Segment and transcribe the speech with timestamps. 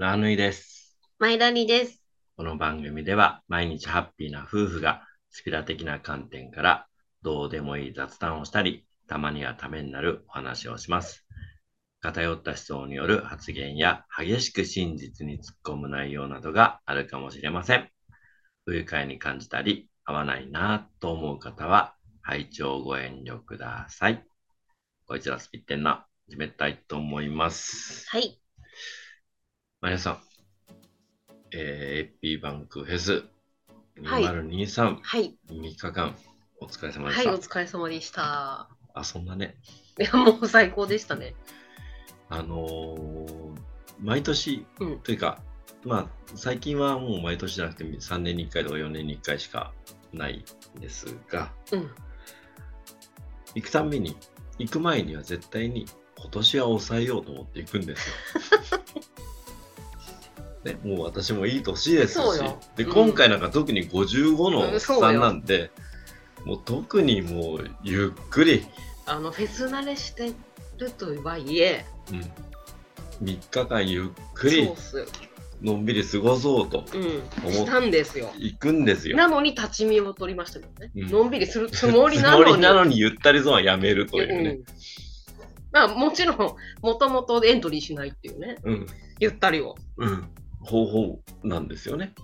[0.00, 0.96] ラーヌイです。
[1.18, 2.02] 前田にです。
[2.34, 6.86] この番組では毎日ハッピーな夫婦がスピラ的な観点から
[7.20, 11.26] どうでもいい雑談をしたり、たまにはためになるお話をします。
[12.00, 17.90] 偏った思想による発言や激しく真実に突っ込む内容などがあるかもしれません。
[18.64, 24.24] 不愉快に感じたり、合わないなぁと思う方は、拝聴ご遠慮ください。
[25.04, 28.08] こいつらスピッテンな、始めたいと思います。
[28.08, 28.39] はい。
[29.80, 30.18] マリアさん、
[31.52, 33.24] えー、AP バンクフェス
[34.04, 35.36] はい2023、はい。
[35.50, 36.14] 3日間
[36.60, 37.34] お疲れ様ではい、した。
[37.34, 38.68] お疲れ様でした。
[38.92, 39.56] あ、そんなね、
[39.98, 41.34] いや、もう最高でしたね。
[42.28, 43.54] あのー
[44.02, 45.42] 毎年、うんというか、
[45.84, 49.72] まあ、最近はもう毎年じゃなくて3年に1回とか4年に1回しか
[50.12, 50.44] ない
[50.78, 51.90] んですが、うん。
[53.54, 54.16] 行くたんびに、
[54.58, 55.86] 行く前には絶対に
[56.18, 58.14] 今年は抑えようと思って行くんですよ。
[60.64, 62.40] ね、もう私もいい年ですし
[62.76, 65.70] で、うん今回なんか特に55のおっさんなんで、
[66.44, 68.66] もう特にもうゆっくり、
[69.06, 70.32] あの、フェス慣れして
[70.78, 74.70] るとはいえ、うん、3日間ゆっくり。
[75.62, 77.02] のんびり過ごそうとうん。
[77.46, 78.32] 思っしたんですよ。
[78.38, 79.16] 行くんですよ。
[79.18, 80.90] なのに立ち見を取りましたけどね。
[80.96, 82.62] うんのんびりするつもりなのに。
[82.62, 84.50] のにゆったりゾーンはやめるというね。
[84.50, 84.64] うん
[85.72, 86.36] まあ、もちろん、
[86.82, 88.86] もともとエントリーしないっていうね、うん。
[89.20, 89.76] ゆったりを。
[89.98, 90.28] うん。
[90.60, 92.14] 方法なんですよね。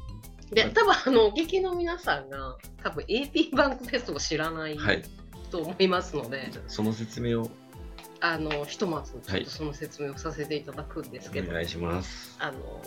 [0.50, 5.02] で、多分あの、お聞きの皆さんが、多分 AP バンクフェスを知らないはい。
[5.50, 7.50] と思いますので、その説明を
[8.20, 12.36] あの、ひとまず、ちょはいっとその説明をさせていただくんですけど、お願いします。
[12.38, 12.82] あの、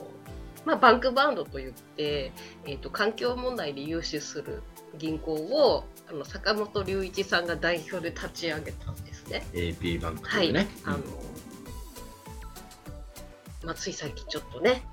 [0.65, 2.31] まあ、バンクバンドといって、
[2.65, 4.61] えー、と環境問題で融資する
[4.97, 9.45] 銀行をあの坂本龍一さんが代表で立ち上げたんですね。
[9.53, 10.67] AP バンクとはい、いうね。
[10.83, 10.97] あの
[13.63, 14.83] まあ、つい最近ちょっとね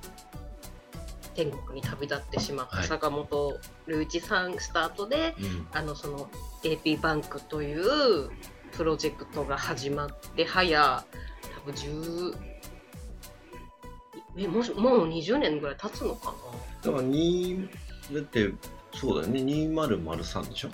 [1.37, 6.28] 天国に旅立ってしまったはい坂本龍一さんスタートで、うんあのその
[6.65, 8.31] AP バンクという
[8.77, 11.05] プロジェクトが始まって早
[11.65, 12.37] 多分10
[14.38, 16.34] えもしもう20年ぐらい経つのか
[16.83, 17.69] だから2、
[18.12, 18.53] だって、
[18.94, 19.41] そうだよね。
[19.41, 20.69] 2003でしょ？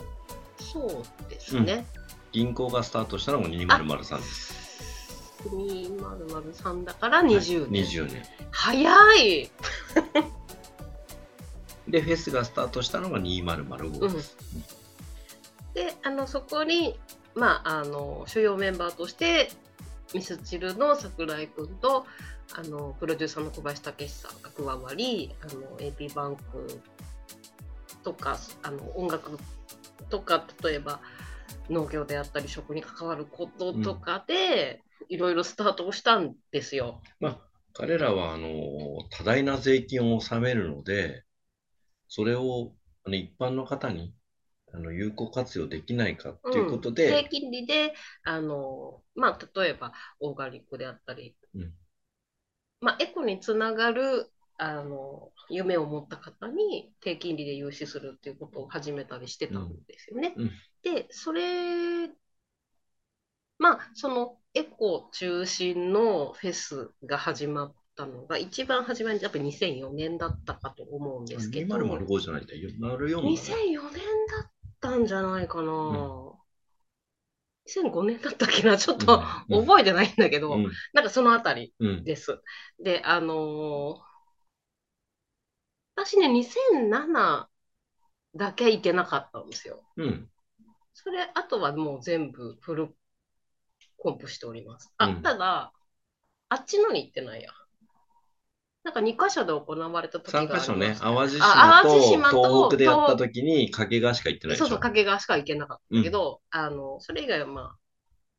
[0.59, 1.87] そうですね。
[2.33, 4.55] 銀行がスタートしたのも2003です。
[5.47, 7.85] 2003だから20年。
[7.85, 8.23] 20年。
[8.51, 9.51] 早い、
[11.93, 14.37] で、フェスがスタートしたのが2005です。
[15.75, 16.99] であのそこに、
[17.35, 19.51] まあ、あの主要メンバーとして
[20.13, 22.05] ミスチルの桜井君と
[22.55, 26.81] あのプロデューサーの小林武史さんが加わりあの AP バンク
[28.05, 29.39] とかあの音楽
[30.11, 31.01] とか例えば
[31.71, 37.01] 農業であったり食に関わることとかで、いろいろスタートをしたんですよ。
[37.21, 37.39] まあ、
[37.73, 38.49] 彼らは、あの、
[39.11, 41.25] 多大な税金を納めるので、
[42.15, 42.75] それを、
[43.05, 44.15] あの、一般の方に、
[44.75, 51.73] あの、有効活用できないかっていうことうんで、低金利であの、まあ、例えばオーガニックであったり、うん。
[52.81, 60.35] まあ、エコにつながるあの夢を持った方に低金利で融資するっていうことを始めたりしてたんですよね。
[60.37, 60.45] うん。
[60.45, 60.63] うん。
[60.83, 62.09] でそれ
[63.59, 72.71] まあそのエコ中心のフェスが始まったのが一番初めにやっぱり2004年だったかと思うんですけど2005じゃないんだよ。
[72.71, 76.33] 04だね2004年だったんじゃないかな。
[77.67, 82.41] 2005年だったっけな、ちょっとうん覚えてないんだけど、うんなんかそのあたりうんです。
[82.83, 84.13] で、あのー
[85.95, 87.49] 私ね、2007
[88.35, 89.83] だけ行けなかったんですよ。
[89.97, 90.29] うん
[90.95, 92.95] それ、あとはもう全部フル
[93.97, 94.93] コンプしております。
[94.99, 95.73] あ、うんただ、
[96.49, 97.51] あっちのに行ってないや。
[98.85, 104.67] なんか2箇所で行われた時があ3ります箇所ね、淡路島と島と東北でやった時に掛川しか行ってないでしょ。
[104.67, 107.77] そうそう、掛川しか行けなかったけど、あの、それ以外はまあ、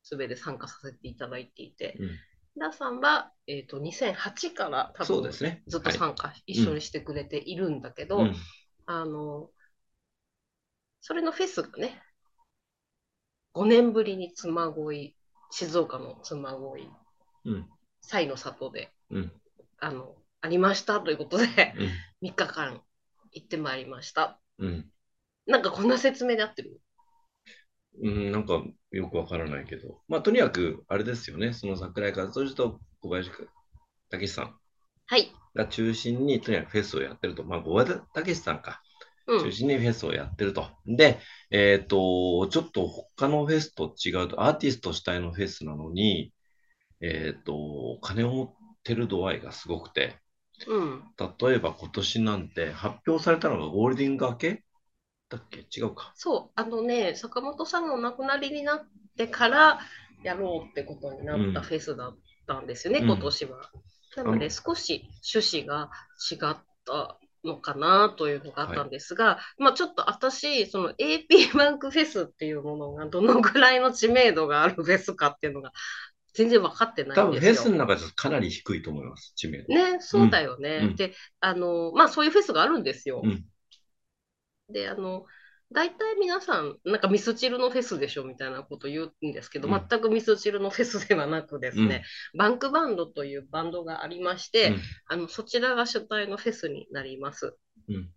[0.03, 2.09] すべて参加させていただいていて、うん。
[2.55, 5.63] 皆さんは、えっ、と、2008から多分ね。
[5.67, 5.97] ずっとはい。
[5.97, 8.35] 参加、一緒にしてくれているんだけど、うん。
[8.85, 9.49] あの、
[10.99, 12.01] それのフェスがね、
[13.53, 15.15] 5年ぶりに妻恋、
[15.51, 16.89] 静岡の妻恋、
[17.45, 17.69] うん。
[18.01, 19.31] 西の里で、うん。
[19.79, 21.45] あの、ありましたということで、
[22.21, 22.27] うん。
[22.29, 22.81] 3日間
[23.31, 24.41] 行ってまいりました。
[24.59, 24.85] うん。
[25.47, 26.81] なんかこんな説明で合ってる？
[28.01, 28.61] うん、なんか
[28.91, 33.31] よくわからないけど、まあとにかくあれですよね、その桜井和寿と小林
[34.09, 34.55] 武史さん
[35.05, 35.31] はい。
[35.55, 38.81] が中心にとにかくフェスをやってると、まあ小林武史さんか、
[39.27, 39.39] うん。
[39.45, 40.67] 中心にフェスをやってると。
[40.85, 41.19] で、
[41.51, 46.33] えっ、と、ちょっと他のフェスと違うと、アーティスト主体のフェスなのに、
[46.99, 48.53] えっ、と、金を持っ
[48.83, 50.17] てる度合いがすごくて、
[50.67, 51.03] うん。
[51.17, 54.63] 例えば今年なんて発表されたのがゴールデン明け？
[55.29, 55.65] だっけ？
[55.75, 56.13] 違うか。
[56.15, 59.79] そう、あのね、坂本さんがお亡くなりになってから
[60.23, 62.17] やろうってことになったフェスだっ
[62.47, 63.05] たんですよね、うん。
[63.05, 63.69] 今年は。
[64.15, 64.51] なので、うん。
[64.51, 65.89] 少し趣旨が
[66.31, 75.73] 違ったのかなというのがあったんですが、まあちょっと私、その AP バンクフェスっていうものがどのぐらいの知名度があるフェスかっていうのが
[76.33, 77.53] 全然分かってない多分フんですよ。
[77.53, 79.73] ェスの中でかなり低いと思います、知名度。
[79.73, 80.79] ね、そうだよね。
[80.83, 83.21] うんで、あの、まあそういうフェスがあるんですよ。
[83.23, 83.45] うん
[84.69, 85.25] で、あの、
[85.71, 92.03] 大体皆さん、なんかミスチルのフェスでしょみたいなこと言うんですけど、うん全くミスチルのフェスではなくですね、
[92.37, 97.57] バンクバンドというバンドがありまして、うんあのそちらが主体のフェスになります。
[97.89, 98.09] うん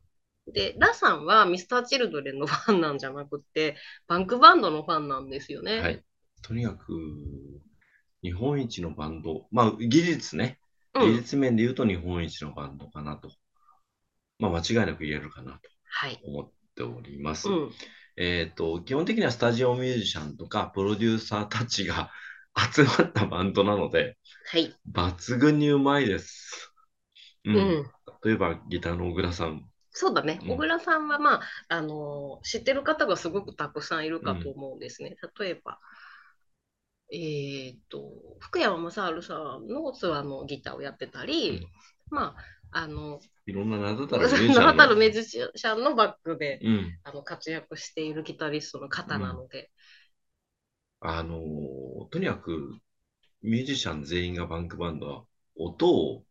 [0.53, 3.77] で、ラさんはミスターチルドレンのファンなんじゃなくて、
[4.07, 5.81] バンクバンドのファンなんですよね。
[5.81, 6.05] はい。
[6.43, 6.93] とにかく、
[8.27, 10.59] 日本一のバンド、まあ技術ね、
[10.93, 11.15] 技うん。
[11.15, 13.31] 術面で言うと日本一のバンドかなと。
[14.41, 16.21] まあ間違いなく言えるかなとはい。
[16.25, 17.49] 思っております。
[17.49, 17.71] うん。
[18.17, 22.11] えっ、と、基本的にはスタジオミュージシャンとかプロデューサーたちが
[22.75, 24.19] 集まったバンドなので、
[24.51, 24.75] はい。
[24.91, 26.73] 抜群にうまいです。
[27.45, 27.53] う。
[27.53, 27.91] うんん。
[28.25, 29.71] 例えばギターの小倉さん。
[29.91, 30.41] そうだね。
[30.43, 35.17] うん小倉さんは、まあ、あの知ってる方がすごくたくさんいるかと思うんですね。
[35.39, 35.79] 例えば、
[37.13, 41.67] えっと、福山雅治さんのツアーのギターをやってたり、うん。
[42.11, 42.35] ま
[42.73, 45.95] あ、あの、いろんな名だたるミュージシャンの。
[45.95, 46.99] バックで、うん。
[47.05, 49.71] あの活躍しているギタリストの方なので、
[51.01, 52.77] あのーとにかく
[53.43, 55.25] ミュージシャン全員がバンクバンドは
[55.57, 56.25] 音を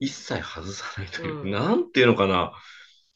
[0.00, 1.50] 一切外さないという、うん。
[1.50, 2.52] なんていうのかな、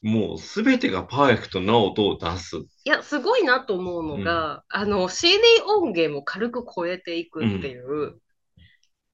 [0.02, 2.56] もうすべてがパーフェクトな音を出す。
[2.56, 8.20] いや、すごいなと思うのが、あの、CD 音源も軽く超えていくっていう、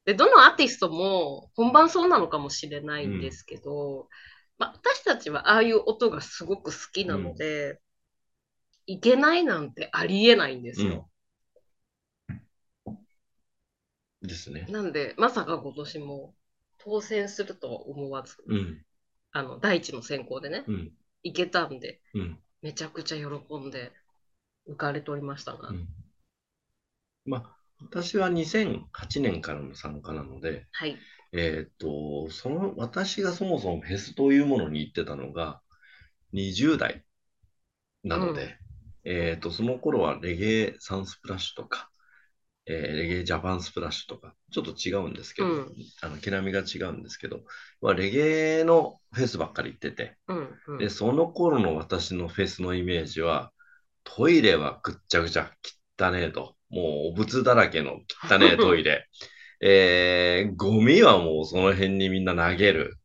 [0.05, 4.09] で、どのアーティストも本番そうなのかもしれないんですけど、
[4.59, 7.81] まあ、私たちはああいう音がすごく好きなので、
[8.87, 11.09] いけないなんてありえないんですよ。
[14.23, 14.67] ですね。
[14.69, 16.35] なんで、まさか今年も
[16.79, 18.84] 当選するとは思わず、うん。
[19.35, 20.93] あの、第一の選考でね、うん。
[21.23, 22.39] いけたんで、うん。
[22.63, 23.93] めちゃくちゃ喜んで
[24.69, 25.89] 浮かれておりましたが、うん。
[27.27, 30.99] まあ、私は2008年からの参加なので、はい。
[31.33, 35.61] えーっと、その、私がそもそもフェスというものに行ってたのが
[36.33, 37.05] 20代
[38.05, 38.59] なので、
[39.05, 41.91] えーっと、その頃はレゲエサンスプラッシュとか、
[42.67, 47.43] えーレゲエジャパンスプラッシュとか、ちょっと違うんですけど、うんあの、毛並みが違うんですけど、
[47.81, 50.79] まあレゲエのフェスばっかり行ってて、うん、うん。
[50.79, 53.53] で、その頃の私のフェスのイメージは、
[54.05, 55.51] トイレはぐっちゃぐちゃ、
[55.99, 56.57] 汚ねえと。
[56.71, 59.09] もうお仏だらけの汚ねえ トイレ。
[59.61, 62.99] えー、ゴミはもうその辺にみんな投げる。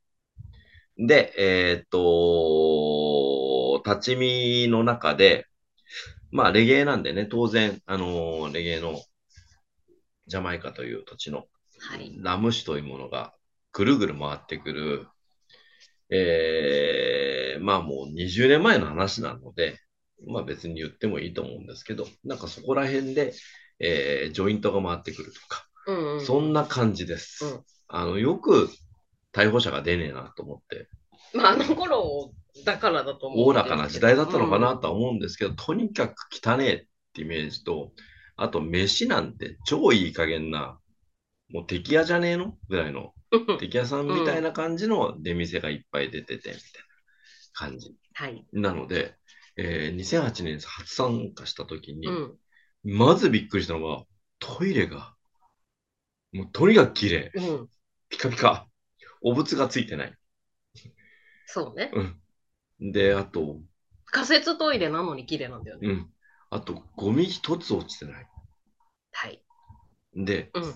[0.98, 5.46] で、えーっと、立ち見の中で、
[6.32, 9.00] まあ、レゲエなんでね、当然、あのーレゲエの
[10.30, 11.46] ジャマイカという土地の
[11.82, 12.14] はい。
[12.22, 13.34] ラム酒というものが
[13.72, 15.08] ぐるぐる回ってくる、
[16.10, 19.80] えー、まあもう20年前の話なので、
[20.28, 23.34] まあ別に言ってもいいと思うんですけど、なんかそこら辺で、
[23.80, 27.46] えー、ジョイントが回ってくるとか、うんうん、そんな感じです。
[27.46, 28.70] うんあの、よく
[29.34, 30.88] 逮捕者が出ねえなと思って、
[31.34, 32.32] まあ、あの頃
[32.66, 37.92] だからだと思おおらかな時代だったのかなとは思うんですけど、とにかく汚ねえってイメージと、
[38.44, 40.80] あと飯なんて超いい加減な、
[41.50, 42.58] もう敵屋じゃねえの？
[42.70, 46.60] ぐらいのうん 敵屋さんみたいな感じの出店がいっぱい出てて、みたいな
[47.54, 47.96] 感じ。
[48.14, 48.46] はい。
[48.54, 49.16] なので、
[49.58, 52.40] えー2008年初参加した時に、うん。
[52.84, 54.04] まずびっくりしたのが、
[54.40, 55.16] トイレが、
[56.32, 57.32] もうとにかく綺麗。
[57.36, 57.70] うん。
[58.10, 58.68] ピカピカ。
[59.22, 60.14] お仏がついてない。
[61.46, 61.92] そうね。
[62.80, 62.92] うん。
[62.92, 63.60] で、あと、
[64.06, 65.88] 仮設トイレなのに綺麗なんだよね。
[65.88, 66.14] うん。
[66.50, 68.28] あと、ゴミ一つ落ちてない？
[69.12, 69.44] はい。
[70.16, 70.76] で、うん。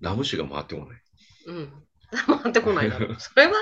[0.00, 1.02] ラム酒が回ってこない。
[1.46, 1.86] うん。
[2.42, 3.16] 回ってこないだろう。
[3.18, 3.52] それは、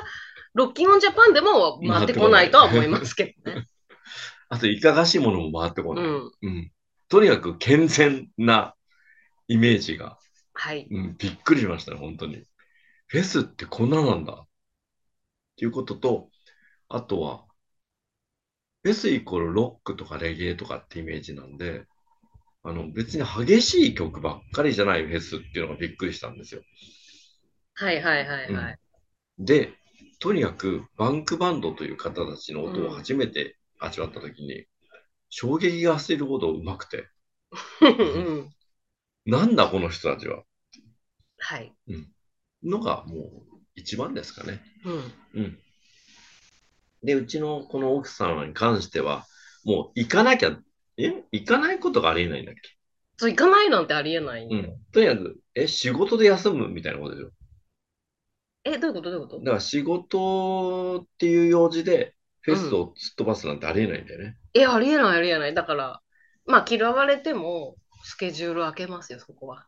[0.54, 3.66] ロッキンオンジャパンでも回ってこないとは思いますけどね。
[4.48, 6.04] あと、いかがしいものも回ってこない。
[6.04, 6.32] うん。
[6.42, 6.72] うん。
[7.08, 8.74] とにかく健全な
[9.48, 10.18] イメージが、
[10.54, 10.86] はい。
[10.90, 12.44] うん、びっくりしましたね、本当に。
[13.06, 14.32] フェスってこんななんだ。
[14.32, 14.46] っ
[15.56, 16.30] ていうことと、
[16.88, 17.44] あとは、
[18.82, 21.84] フェスイコールロックとかレゲエとかってイメージなんで、
[22.62, 26.62] あの、別に激しい曲ばっかりじゃないフェスっていうのがびっくりしたんですよ。
[27.74, 28.78] はいはいはいはい。
[29.38, 29.72] で、
[30.20, 34.66] とにかくバンクバンドという方たちの音を初めて味わったときに、
[35.30, 37.08] 衝撃が走るほど上手くて、
[37.80, 38.54] うん。
[39.26, 40.42] なんだこの人たちは。
[41.38, 41.72] はい。
[42.62, 44.60] のがもう一番ですかね。
[44.84, 45.12] うん。
[45.34, 45.58] うん。
[47.02, 49.26] で、うちのこの奥さんに関しては、
[49.64, 50.56] もう行かなきゃ、
[50.96, 51.24] え？
[51.32, 52.60] 行かないことがありえないんだっけ？
[53.18, 54.44] そう、行かないなんてありえない。
[54.44, 54.76] うん。
[54.92, 57.30] とにかく、え、仕事で休むみたいなことでしょ？
[58.64, 59.38] え、どういうことどういうこと？
[59.40, 64.36] だから仕事っていう用事で、フェスをすっ飛ばすなんてありえないんだよね。
[64.54, 65.54] え、ありえないありえない。
[65.54, 66.00] だから、
[66.46, 69.66] まあ嫌われても、スケジュール開けますよ、そこは。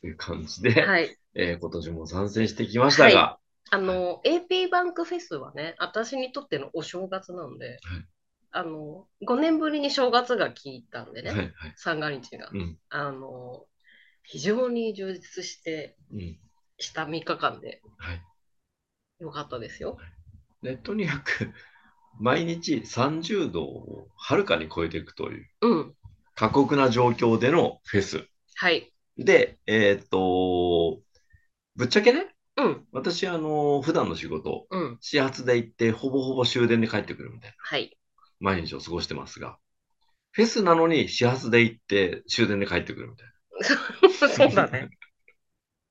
[0.00, 1.16] という感じで、はい。
[1.34, 3.38] えー今年も参戦してきましたが、
[3.70, 7.78] あの、AP バンクフェスはね、私にとってのお正月なんで、
[8.50, 11.52] あの、5年ぶりに正月が来たんでね、はいはい。
[11.76, 12.50] 三が日が。
[12.52, 12.78] うん。
[12.90, 13.66] あの、
[14.22, 16.38] 非常に充実して、うん。
[16.78, 18.22] した3日間ではい。
[19.18, 19.98] よかったですよ。
[20.62, 21.52] で、とにかく、
[22.20, 25.94] 毎日30度をはるかに超えていくといううん。
[26.34, 28.24] 過酷な状況でのフェス。
[28.56, 28.92] はい。
[29.16, 31.00] で、えーっと、
[31.76, 32.86] ぶっちゃけね、うん。
[32.92, 34.98] 私、あの、普段の仕事、うん。
[35.00, 37.96] 始発で行って、ほぼほぼ終電で帰ってくるみたいな、はい。
[38.40, 39.58] 毎日を過ごしてますが、
[40.32, 43.28] フェスなのに始発で行って、終電で帰ってくるみたい
[44.28, 44.88] そうだね。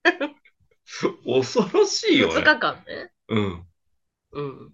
[0.04, 0.30] な。
[1.26, 2.42] 恐ろしいよ2ね。
[2.42, 3.12] 日間ね。
[3.30, 3.68] うん。
[4.32, 4.74] うん。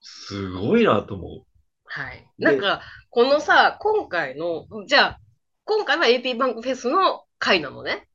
[0.00, 1.46] すごいなと思
[1.84, 2.26] はい。
[2.38, 5.20] でなんか、このさ、今回の、じゃあ、
[5.64, 8.08] 今回は AP バンクフェスの回なのね。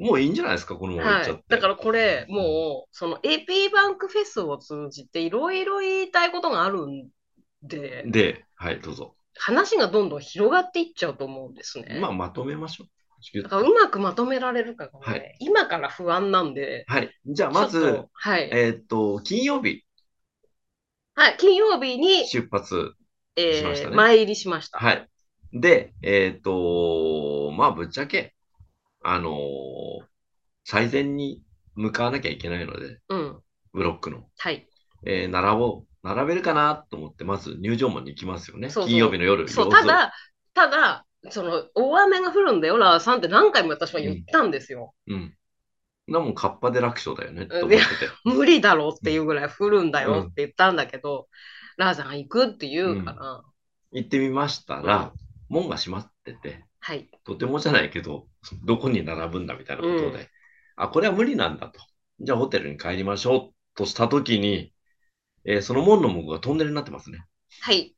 [0.00, 0.04] う。
[0.04, 1.34] もういいんじゃないですか、このまま行っちゃって。。
[1.34, 7.08] はいだからこれ、もう、その AP バンクフェスを通じていろいろ言いたいことがあるん
[7.62, 9.14] で、で、はい、どうぞ。
[9.36, 11.98] 話がどんどん広がっていっちゃうと思うんですね。
[12.00, 12.88] まあ、まとめましょう。
[13.42, 17.10] だからうまくまとめられるかがね、はい今から不安なんで、はい。
[17.26, 18.48] じゃあ、まずはい。
[18.50, 19.84] えーっと、金曜日
[21.14, 22.94] はい、金曜日に、出発。
[23.36, 24.78] えしましたねー前入りしました。
[24.78, 25.08] はい。
[25.52, 28.34] で、えーっと、まあ、ぶっちゃけ、
[29.02, 30.04] あのー
[30.64, 31.42] 最善に
[31.74, 33.40] 向かわなきゃいけないので、うん。
[33.72, 34.24] ブロックの。
[34.38, 34.66] はい。
[35.06, 35.86] えー並ぼう。
[36.02, 38.70] 並べるかなと思って、まず入場門に行きますよね。
[38.70, 39.48] そうそう金曜日の夜。
[39.48, 40.12] そう、ただ、
[40.54, 44.94] ただ、その、大雨が降るんだよ、ラーさんって何回も私は言ったんですよ。
[45.08, 45.34] うん。
[46.08, 47.84] なもん、カッパで楽勝だよねって思ってて。
[48.24, 51.28] 無理だろうっていうぐらい降るんだよって言ったんだけど、
[51.76, 53.42] ラーさんが行くって言うから、
[53.92, 55.12] 行ってみましたら、
[55.48, 57.10] 門が閉まってて、はい。
[57.24, 58.26] とてもじゃないけど、
[58.64, 60.28] どこに並ぶんだみたいなことで、うん
[60.76, 61.80] あ、これは無理なんだと。
[62.20, 64.74] じゃあホテルに帰りましょうとしたときに、
[65.44, 67.24] えーその門の向こうがトンネルになってますね。
[67.60, 67.94] はい。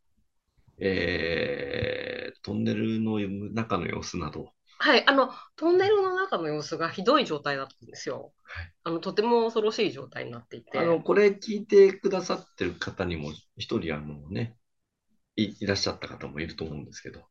[0.79, 3.19] えートンネルの
[3.55, 5.05] 中の様子など、はい。
[5.07, 8.33] あの、トンネルの中の様子がひどい状態だったんですよ。
[8.45, 10.79] はいあの、とても恐ろしい状態になっていて。
[10.79, 14.57] あの、これ聞いてくださってる方にも、一人あのね、
[15.37, 17.23] いいらっしゃった方もいると思うんですけど、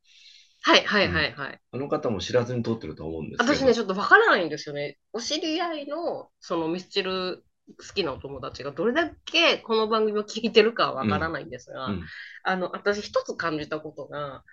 [0.64, 1.60] はいはいはいはい。
[1.72, 4.98] あの方も知らずに通ってると思うんですけど、私ね、ちょっとわからないんですよね。
[5.14, 7.44] お知り合いの、そのミスチル
[7.78, 12.04] 好きなお友達がどれだけこの番組を聞いてるかはわからないんですが、うん
[12.44, 14.44] あの、私一つ感じたことが、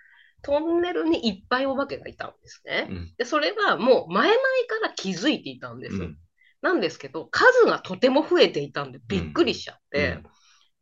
[0.41, 2.87] トンネルにいっぱいお化けがいたんですね。
[2.89, 5.95] うんで、それはもう前々から気づいていたんです。
[5.95, 6.17] うん
[6.61, 10.23] なんですけど、数がとても増えていたんでびっくりしちゃって、うん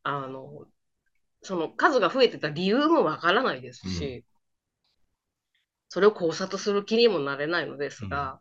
[0.01, 0.65] あの、
[1.43, 4.25] その数が増えてた理由もわからないですし、
[5.89, 8.39] それを考察する気にもなれないのですが、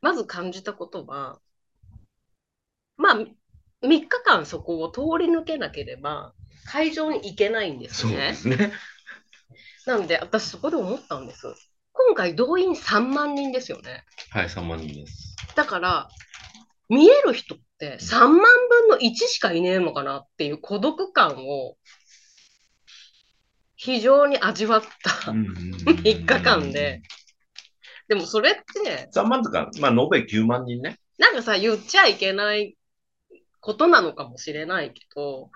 [0.00, 1.40] まず感じたことは、
[2.96, 3.16] まあ、
[3.86, 6.34] 3日間そこを通り抜けなければ、
[6.66, 8.34] 会場に行けないんですそうでね。
[8.34, 8.72] すね。
[9.86, 11.46] なんで、私そこで思ったんです。
[11.92, 14.04] 今回動員3万人ですよね。
[14.30, 15.36] はい、3万人です。
[15.56, 16.08] だから、
[16.88, 21.76] 見える人って3万分の1しかいねえのかなっていう孤独感を
[23.84, 27.02] 非常に味わった3日間で。。
[28.06, 30.98] でもそれって、3万とか、まあ、延べ9万人ね。
[31.18, 32.76] なんかさ、言っちゃいけない
[33.60, 35.50] ことなのかもしれないけど、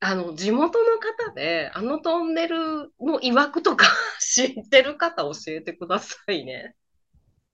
[0.00, 3.86] あの、地元の方で、あのトンネルの曰くとか
[4.18, 6.74] 知ってる方教えてくださいね。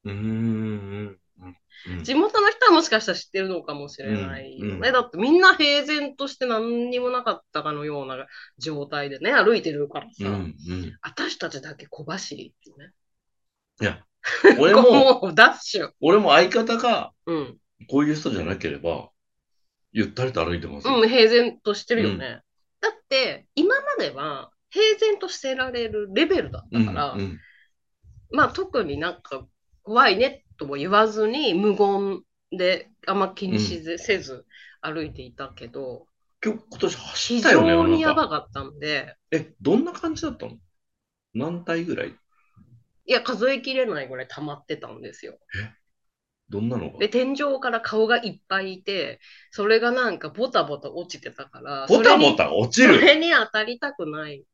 [0.05, 1.19] うーん。
[2.03, 4.93] 地元の人はもしかしたら知ってるのかもしれないよね。
[4.93, 8.27] だってみんな平然として何にもなかったかのような
[8.59, 10.25] 状態でね、歩いてるからさ。
[11.03, 12.93] 私たちだけ小走りってね。
[13.81, 14.05] いや、
[14.59, 14.83] 俺も、
[15.23, 15.91] もうダッシュ。
[16.01, 17.59] 俺も相方がうん。
[17.89, 19.11] こういう人じゃなければ、
[19.93, 20.97] ゆったりと歩いてますよ。
[20.97, 22.41] うん、平然としてるよね。
[22.81, 27.17] だって、今までは平然としてられるレベルだったから、
[28.31, 29.47] まあ特になんか
[29.83, 34.45] 怖いねとも言わずに無言であんま気にしず、せず
[34.83, 36.07] 歩いていたけど、
[36.45, 40.53] 今日、今年走非ったよね、常にやばかったんで、え、どんな感じだったの？
[41.35, 42.09] 何体ぐらい？
[42.09, 45.39] いや、数えきれないぐらい溜まってたんですよ。
[46.49, 46.99] どんなのが？
[46.99, 52.99] で、天井から顔がいっぱいいて、それがなんかボタボタ落ちてたから、ボタボタタ落ちる？
[52.99, 54.45] それに当たりたくない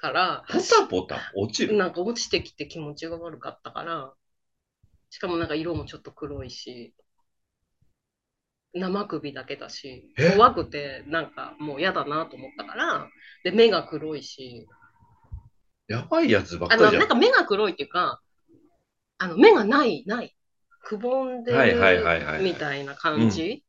[0.00, 1.76] から、ボタボタ落ちる？
[1.76, 4.12] なんか落ちてきて気持ちが悪かったから、
[5.10, 6.94] しかもなんか色もちょっと黒いし、
[8.74, 13.08] 生首だけだしえ、怖くてなんかもう嫌だなと思ったから、
[13.42, 14.66] で、目が黒いし、
[15.88, 17.00] やばいやつばっあの、かりじゃん。
[17.00, 18.20] なんか目が黒いっていうか、
[19.18, 20.34] あの、目がない、ない。
[20.84, 23.67] くぼんではいはいはいはいるみたいな感じうん。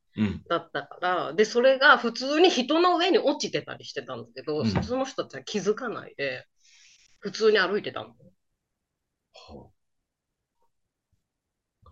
[0.50, 6.46] だったから、で、それが普通に人の上に落ちてたりしてたんだけど、うん普通の人たちは気づかないで、
[7.20, 8.10] 普通に歩いてたの。
[9.34, 9.70] は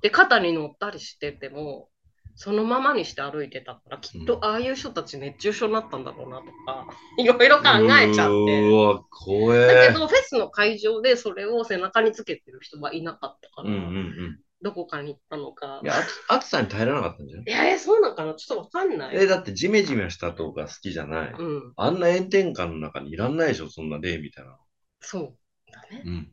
[0.02, 1.90] で、肩に乗ったりしてても、
[2.36, 7.64] そのままにして歩いてたから、きっとああいう人たち熱中症になったんだろうなとか、いろいろ考
[8.00, 8.70] えちゃって。
[8.70, 9.68] うわ、怖え。
[9.68, 14.40] だけど、フェスの会場でそれを背中につけてる人はいなかったから、うんうんうん。
[14.62, 15.82] どこかに行ったのか。
[15.84, 17.46] いや、暑暑さに耐えられなかったんじゃない？
[17.46, 19.16] いや、え、そうなんかなちょっとわかんない。
[19.16, 21.34] え、だってジメジメしたとか好きじゃない。
[21.38, 24.58] うん、あんな炎天下の中にいらんないでしょ、そんな例みたいな。
[25.00, 25.38] そう
[25.72, 26.04] だね。
[26.06, 26.32] うん。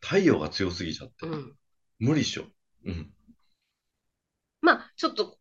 [0.00, 1.26] 太陽が強すぎちゃって。
[1.26, 1.56] うん。
[2.00, 2.44] 無理っしょ。
[2.86, 3.12] うん。
[4.62, 5.38] まあ、ちょっと、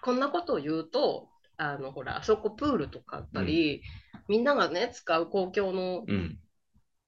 [0.00, 3.82] こんなことを言うと、あの、ほら、あそこプールとかあったり、
[4.28, 6.38] みんながね、使う公共のうん。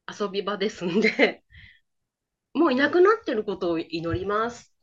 [0.08, 1.42] 遊び場ですんで、
[2.56, 4.74] もういなくなってることを祈ります。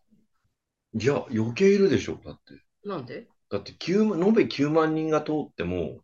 [0.93, 2.61] いや、余計いるでしょ、だって。
[2.87, 3.27] なんで？
[3.49, 6.01] だって9万、延べ9万人が通っても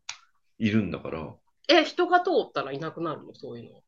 [0.57, 1.35] いるんだから、
[1.67, 3.35] え、人が通ったらいなくなるの？
[3.35, 3.81] そういうの。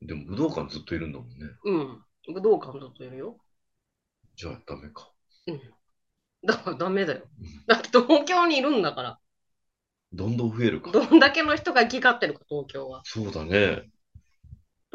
[0.00, 1.34] でも武道館ずっといるんだもんね。
[1.64, 2.02] うん。
[2.34, 3.36] 武道館だといるよ。
[4.34, 5.10] じゃあダメか。
[5.48, 5.60] うん。
[6.46, 7.64] だからダメだようん。
[7.66, 9.18] だって東京にいるんだから。
[10.14, 10.92] どんどん増えるか。
[10.92, 13.02] どんだけの人が行き交ってるか、東京は。
[13.04, 13.90] そうだね。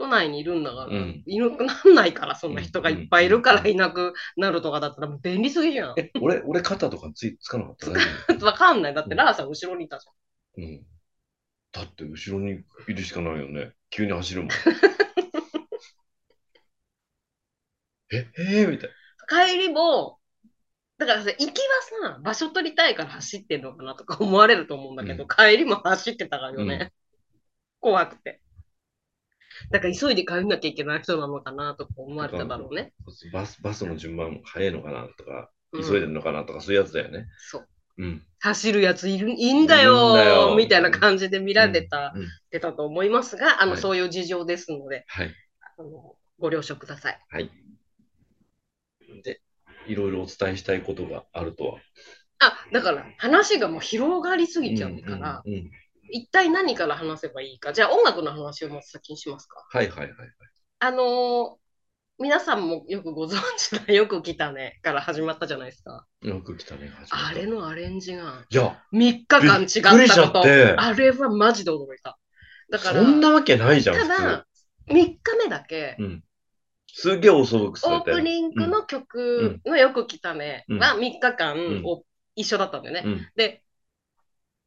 [0.01, 5.93] 都内にいるんだから、うんいなくなんないから、そんな人がいっぱいいるからいなくなるとかだったら便利すぎじゃん。
[5.95, 7.91] え、俺、俺肩とかついつかなかった？
[7.91, 7.93] 大
[8.39, 8.95] 丈わかんない。
[8.95, 10.07] だってラーさん後ろにいたじ
[10.57, 10.83] 夫うん。
[11.71, 13.73] だって後ろにいるしかないよね。
[13.91, 14.49] 急に走るもん。
[18.11, 19.47] え、えー、みたいゃん。
[19.47, 20.17] 帰りも、
[20.97, 21.53] だからさ、行きは
[22.13, 26.75] さ、場所取りたいから走ってんのかなとか思われると思うんだけど、うん帰りも走ってたからよね。
[26.75, 26.91] うん
[27.81, 28.40] 怖くて。
[29.69, 32.93] だから急いで帰んなきゃいけない人なのかなとか思われただろうね。
[33.31, 33.39] な。
[33.39, 37.27] バス、バスの順番早いのかなとか、うん急いでるのかなとか、そういうやつだよね。
[37.37, 37.67] そう。
[37.97, 38.25] うん。
[38.39, 45.33] 走るやついるいいんだよみたいな感じで見られた、うんうんてたと思いますが、あの、はいそういう事情ですので、はい。
[45.77, 47.19] あのご了承ください。
[47.29, 47.49] はい。
[49.23, 49.39] で、
[49.87, 51.79] いろいろお伝えしたいことがあるとは？
[52.39, 55.71] あ、だから話がもう広がりすぎちゃうから、うんうんうん
[56.11, 57.73] 一体何から話せばいいか。
[57.73, 59.65] じゃあ音楽の話をまず先にしますか。
[59.69, 60.29] はいはいはいはい。
[60.79, 61.61] あのー
[62.19, 66.05] 皆さんもよくご存知なよく来たねから始まったじゃないですか。
[66.21, 66.91] よく来たね。
[67.09, 69.65] あれのアレンジがいや、3日間違
[69.97, 70.43] びったこと。
[70.43, 72.19] あれはマジで驚いた。
[72.69, 74.47] だから、そんなわけないじゃん、普ただ、
[74.87, 76.03] 3日目だけ、通。
[76.03, 76.23] うん。
[76.93, 82.03] すげえオーソドックスだオープニングの曲のよく来たねうんは3日間んを
[82.35, 83.03] 一緒だったんだよね。
[83.05, 83.27] うん。
[83.35, 83.63] で、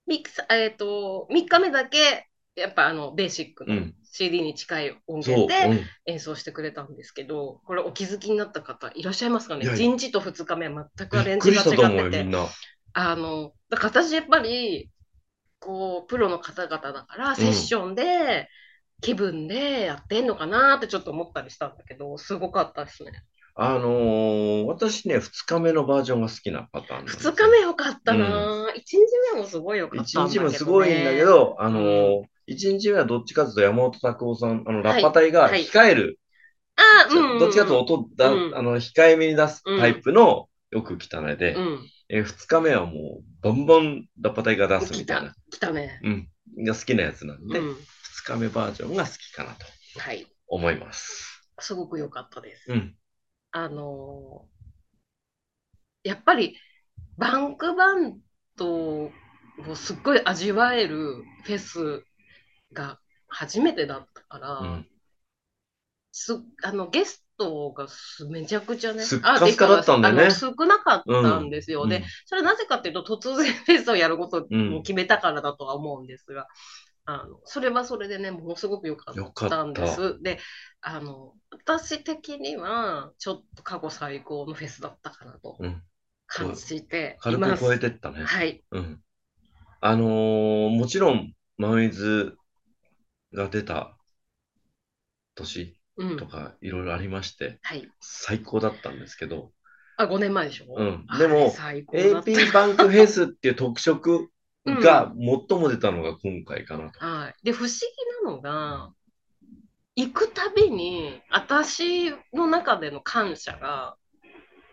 [0.06, 5.34] ミクサえっ、と、3日目だけ、やっぱあの、ベーシックのうん CD に近い音そう。
[5.46, 9.64] 源でうん演奏してくれたんですけど、これお気づきになった方いらっしゃいますかね？
[9.64, 12.24] いや ?1 日と2日目は全くアびっくりレンジがしたと思うよ、違ってて。
[12.24, 12.46] な。
[12.92, 14.90] あの、だから私やっぱり、
[15.58, 18.48] こう、プロの方々だから、セッションで、
[19.00, 23.12] 気分でやってんのかなってちょっと思ったりしたんだけど、すごかったですね。
[23.56, 27.32] あのー、私ね、2日目のバージョンが好きなパターンなんですよ。
[27.32, 28.94] 2日目よかったな、1日
[29.34, 30.48] 目もすごいよかったんだ1けど、ね。
[30.48, 36.20] 日目すごいんだけど、あのー、1日目はどっちかというと山本拓夫さん、あの、ラッパ隊がはい控える、
[36.76, 46.00] あ、うんうんうん、どっちかというと音だ、うんあの、控えめに出すタイプの、よく来たねで、うん、えー、2日目はもう、バンバンラッパ隊が出すみたいな、、来たね。
[46.02, 46.10] う
[46.62, 47.76] ん、が好きなやつなんで、うん、2
[48.24, 49.66] 日目バージョンが好きかなと
[50.00, 50.26] はい。
[50.48, 51.48] 思います。
[51.60, 52.72] すごく良かったです。
[52.72, 52.96] うん。
[53.52, 54.54] あのー
[56.04, 56.54] やっぱり
[57.16, 58.18] バンクバン
[58.56, 59.10] ド
[59.68, 62.04] をすっごい味わえるフェス
[62.72, 64.86] が初めてだったから、うん。
[66.12, 71.82] すあのゲストがすめちゃくちゃね、すっかすかだったんだよね少なかったんですよ。
[71.82, 76.46] うんで、それはなぜかっていうと、突然フェスをやることをうん決めたからだとは思うんですが、
[77.06, 79.72] あのそれはそれでね、ものすごく良かよかったん。
[79.72, 80.22] です。
[80.22, 80.38] で、
[80.80, 85.82] あの、私的には、ちょっと過去最高のフェスだったかなとうん。
[86.26, 87.64] 感じてい軽くます。
[87.64, 88.22] 超えてったね。
[88.24, 88.62] はい。
[88.70, 89.03] うん。
[89.86, 92.38] あのーもちろん、マンウィズ
[93.34, 93.98] が出た
[95.34, 96.26] 年うんと。
[96.26, 97.86] かいろいろありまして、はい。
[98.00, 99.52] 最高だったんですけど、
[99.98, 100.74] あ、5年前でしょ？
[100.74, 102.30] うんあでもれ最高だった。
[102.30, 104.30] AP バンクフェスっていう特色
[104.64, 105.12] が
[105.50, 107.04] 最も出たのが今回かなと。
[107.04, 107.34] はい。
[107.44, 108.90] で、不思議なのが、
[109.96, 113.96] 行くたびに、私の中での感謝が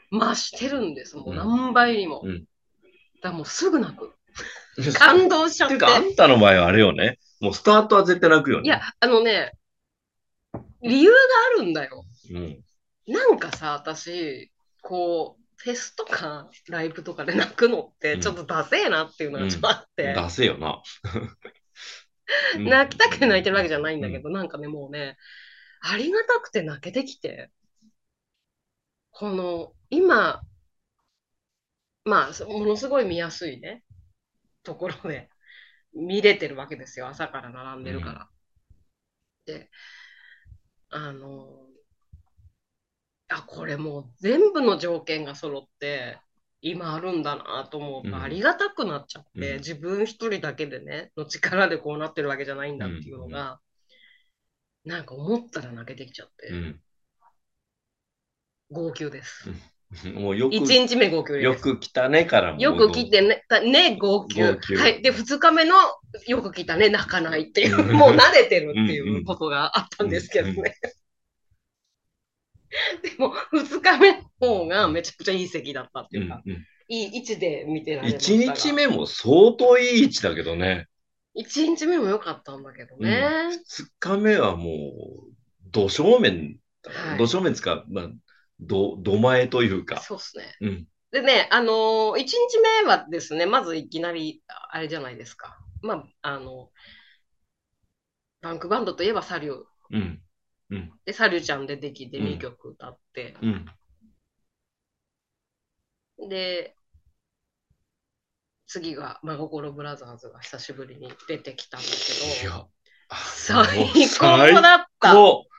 [0.10, 1.17] 増してるんです。
[1.17, 2.21] もう何倍にも。
[2.24, 2.45] うん
[3.21, 4.13] だからもうすぐ泣く。
[4.98, 5.86] 感動しちゃってて。
[5.86, 7.20] っいうか、あんたの場合はあれよね。
[7.39, 8.65] もうスタートは絶対泣くよね。
[8.65, 9.52] いや、あのね、
[10.82, 11.17] 理由が
[11.58, 12.06] あるんだよ。
[12.32, 12.63] うん。
[13.08, 20.82] なんかさ、私、こう、フェスとかライブとかで泣くのってちょっとダセえなっていうのがちょっとあって、出せよな。
[22.56, 25.17] うん泣きたくて泣いてるわけじゃないんだけど、なんかね、もうね、
[25.82, 27.52] ありがたくて泣けてきて、
[29.12, 30.41] この、今、
[32.06, 33.84] まあ、そものすごい見やすいね、
[34.63, 35.30] ところで
[35.93, 38.30] 見れてるわけですよ、朝から並んでるから。
[39.45, 39.69] で、
[40.89, 41.47] あの、
[43.28, 46.19] あ、これもう全部の条件が揃って、
[46.62, 48.12] 今あるんだなと思ううん。
[48.12, 49.58] とありがたくなっちゃって、うん。
[49.58, 53.60] 自分一人だけでね、の力でこうなってるわけじゃないんだっていうのが、
[54.86, 56.82] なんか思ったら泣けてきちゃって、うん。
[58.69, 59.50] 号泣です。
[60.15, 61.43] もうよく、一日目号泣。
[61.43, 62.60] よく来たねからも。
[62.62, 64.41] よく来てね、たね、号泣。
[64.41, 65.01] はい。
[65.01, 65.75] で、二日目の
[66.27, 70.75] よく来たね、泣かないっていう、うんもう慣れてるっていうんううんことがあったんですけどうんうね。
[73.04, 76.65] でも、二日目の方がめちゃくちゃいい席だったってういうんか、うん。
[76.88, 78.54] いい位置で見てられま一したが。
[78.56, 80.88] 日目も相当いい位置だけどね。
[81.34, 83.27] 一日目も良かったんだけどね。
[83.67, 85.34] 二日目はもう、
[85.71, 86.58] 土正面
[87.17, 88.10] 土正面つか、まあ、
[88.62, 90.00] ど、土前というか。
[90.02, 90.56] そうっすね。
[90.62, 90.88] うん。
[91.12, 92.34] でね、あのー、1日
[92.84, 95.58] 目はですね、まずいきなり、あれじゃないですか。
[95.82, 96.69] まあ、あの、
[98.41, 99.63] バンクバンドといえばサリュー。
[99.91, 100.21] うん。
[100.69, 100.93] うん。
[101.06, 103.65] で、サリューちゃん出てきてうん2曲歌って、うん。
[106.30, 106.76] で、
[108.67, 112.69] 次が真心ブラザーズが久しぶりに出てきたんだいけど、
[114.08, 115.10] 最高だった。
[115.10, 115.51] 最高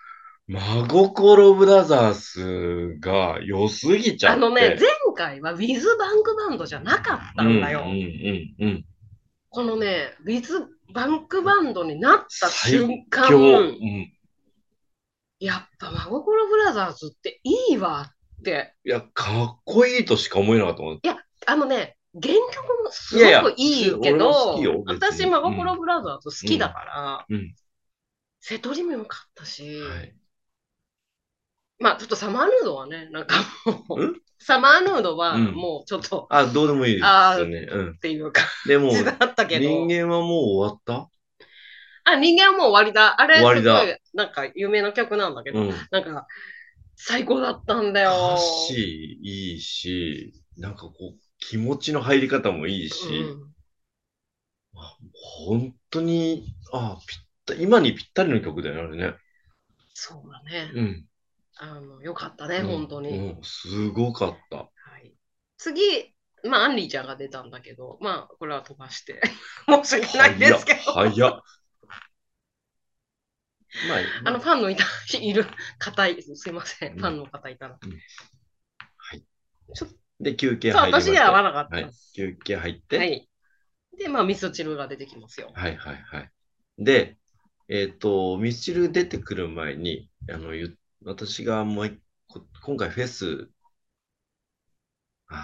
[0.48, 4.36] 真心ブラザーズが良すぎちゃって。
[4.36, 7.82] あのね、前回は With バンクバンドじゃなかったんだよ。
[7.84, 8.84] うんうんうんうん。
[9.50, 14.12] このね、With バンクバンドになった瞬間、うん。
[15.38, 18.74] やっぱ真心ブラザーズっていいわって。
[18.84, 21.00] いや、かっこいいとしか思えなかったもん。
[21.46, 27.54] あのね、原曲もすごくいいけいやいや私真心ブラザーズ好きだから、うんうん
[28.44, 30.16] 瀬戸りも良かったし、はい。
[31.82, 33.36] まあちょっとサマーヌードはね、なんか
[33.88, 34.20] もう、ん？
[34.38, 37.04] サマーヌードはうんもうちょっとあ、どうでもいいです
[37.40, 37.68] よね。
[37.70, 37.98] うんっ。
[37.98, 41.10] ていう感でも、じだったけど、人間はもう終わった？
[42.04, 43.20] あ、人間はもう終わりだ。
[43.20, 45.74] あれ、終わりだすごい、なんか有名な曲なんだけど、うん。
[45.90, 46.26] なんか、
[46.96, 48.10] 最高だったんだよ。
[48.34, 53.52] 歌詞いいし、なんかこう、気持ちの入り方もいいし、うん
[54.74, 54.96] あ
[55.46, 59.14] 本当に、あぴった、今にぴったりの曲だよね、あれね。
[59.92, 60.70] そうだね。
[60.74, 61.06] うん。
[61.56, 63.10] あの、よかったね、うん本当に。
[63.10, 64.56] うん、すごかった。
[64.56, 64.68] は
[65.02, 65.12] い、
[65.58, 65.80] 次、
[66.44, 69.20] まあ、アンリーちゃんが出たんだけど、まあ、これは飛ばして、
[69.68, 71.42] 申し訳ないですけど、早っ。
[73.88, 74.84] まあ、あの、ファンのいた、
[75.18, 75.46] いる
[75.78, 77.78] 方い、すいません、うんファンの方いたら。
[78.96, 79.24] はい
[79.74, 79.90] ちょっ
[80.22, 81.90] で、休憩と、入りまして私には合わなかったはい。
[82.14, 83.28] 休憩入って、はい、はい。
[83.98, 85.50] で、まあ、ミスチルが出てきますよ。
[85.52, 86.02] はい、はい
[86.78, 87.18] で、
[87.68, 92.00] えっ、と、ミスチル出てくる前に、あの、ゆ私がもう
[92.62, 93.50] 今回フェス、
[95.28, 95.34] あ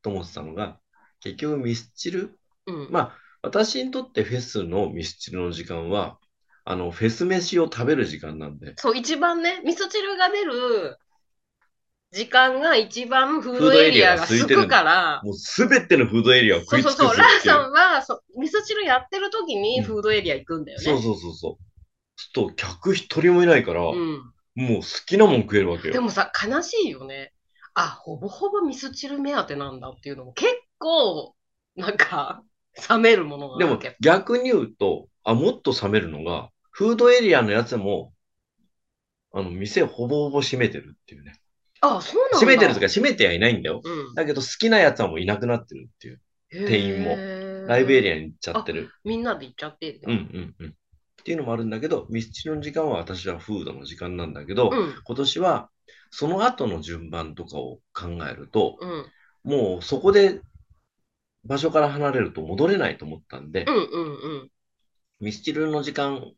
[0.00, 0.80] ーと思ってたのが、
[1.20, 2.88] 結局ミスチル、うん。
[2.90, 6.18] まあ、私にとってフェスのミスチルの時間は、
[6.64, 10.98] あの、フェス飯を食べる時間なんで、そう、一番ね、ミスチルが出る
[12.12, 20.84] 時間が一番フードエリアが空くから、もうすべてのフードエリアを食い尽くすそうそうそう、ラーさんはそうミスチルやってる時にフードエリア行くんだよね。
[20.84, 21.64] そうそうそうそう。
[22.16, 24.32] ちょっと客一人もいないから、うん。
[24.56, 25.94] もう好きなもん食えるわけよ。
[25.94, 27.32] でもさ、悲しいよね。
[27.74, 31.36] あ、ほぼほぼミスチル目当てなんだっていうのも結構、
[31.76, 32.42] なんか、
[32.88, 33.78] 冷めるものがあでも。
[34.00, 38.14] 逆に言うと、あ、もっと冷めるのが、フードエリアのやつも、
[39.32, 41.34] あの、店ほぼほぼ閉めてるっていうね。
[41.80, 42.38] あ、そうなんだ。
[42.38, 43.82] 閉めてるとか閉めてはいないんだよ。
[43.84, 44.14] うん。
[44.14, 46.20] だけど好きなやつはもういなくなってるっていう。
[46.50, 47.18] 店員もも
[47.68, 48.90] ライブエリアに行っちゃってる。
[49.04, 50.74] みんなで行っちゃってるうんうんうん。
[51.26, 54.94] っていうのもあるんだけど、ミスチルの時間は私はフードの時間なんだけど、うん。
[55.04, 55.70] 今年は
[56.12, 59.06] その後の順番とかを考えると、うん。
[59.42, 60.40] もうそこで
[61.44, 64.50] 場所から離れると戻れないと思ったんで、うんうんうん。
[65.18, 66.32] ミスチルの時間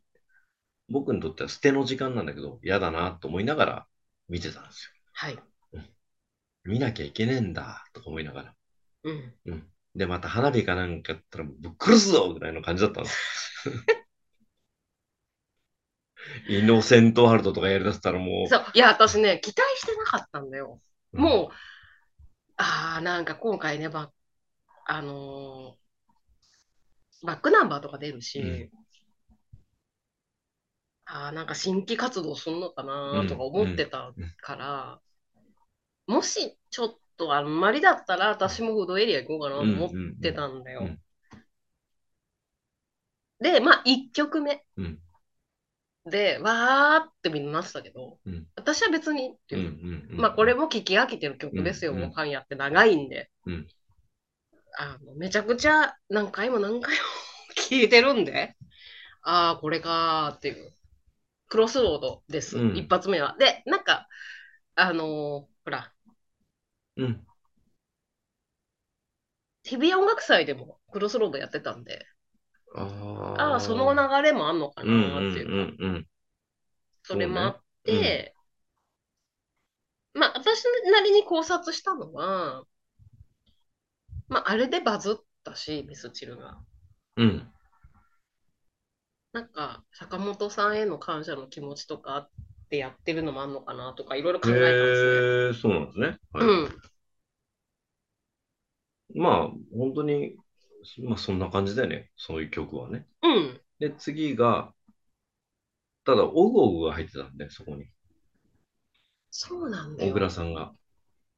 [0.89, 3.87] 僕にとっては捨ての時間なんだけど、嫌だなと思いながら
[4.27, 5.35] 見てたんですはい。
[5.35, 5.43] よ。
[6.63, 8.53] 見なきゃいけねえんだとか思いながら。
[9.03, 9.11] う
[9.51, 9.67] ん。
[9.93, 13.69] で、また花火かなんかやったらぶっ殺すぞぐらいの感じだったんです。
[16.47, 18.65] イノセントワールドとかやりだしたらもう、そう。
[18.73, 20.81] いや、私ね、期待してなかったんだよ。
[21.13, 21.21] うん。
[21.21, 21.49] もう、
[22.57, 24.11] ああ、なんか今回ね、ば
[24.85, 25.79] あのー
[27.21, 28.69] バックナンバーとか出るし、うん。
[31.05, 35.01] ああ、なんか新規活動すんのかなとか思ってたから、
[36.07, 40.81] もしちょっとあんまりだったら、私もフードエリア行こうかなと思ってたんだよ。
[40.81, 40.99] うん。
[43.39, 44.63] で、まあ、1曲目。
[44.77, 44.99] うん
[46.05, 48.47] で、わーってみんななってたけど、うん。
[48.55, 49.69] 私は別にってうんいう。
[49.69, 53.29] うんうんまあこれも聴き飽きてる曲ですよ、うんもうファンやって長いんで。
[53.45, 53.67] うん。
[54.77, 57.01] あのめちゃくちゃ何回も何回も
[57.55, 58.55] 聴いてるんで、
[59.23, 60.73] ああ、これかーっていう。
[61.47, 62.77] クロスロードです、うん。
[62.77, 63.35] 一発目は。
[63.39, 64.07] で、なんか、
[64.75, 65.91] あのーほら、
[66.97, 67.25] うん。
[69.63, 72.05] 日比谷音楽祭でもクロスロードやってたんで、
[72.75, 76.05] あああ、その流れもあんのかなうんーっていうか、うんうん
[77.03, 78.35] それもあって、
[80.13, 82.63] まあ私なりに考察したのは、
[84.27, 86.57] まああれでバズったし、ミスチルが。
[87.17, 87.27] うん。
[87.27, 87.51] うん。
[89.31, 92.29] なんか坂本さんへの感謝の気持ちとかあっ
[92.69, 96.07] てやってるのもあんのかなとかいろいろ考えたんですへえ、そうなんですね。
[96.07, 96.17] ね。
[96.33, 96.79] はいうん。
[99.15, 100.35] まあ、本当に、
[101.03, 102.11] まあそんな感じだよね。
[102.15, 103.07] そういう曲はね。
[103.21, 103.61] うん。
[103.79, 104.73] で、次が、
[106.03, 107.85] ただ、オグオグが入ってたんで、そこに。
[109.31, 110.29] そうなんだ小倉よ。
[110.29, 110.73] さんが。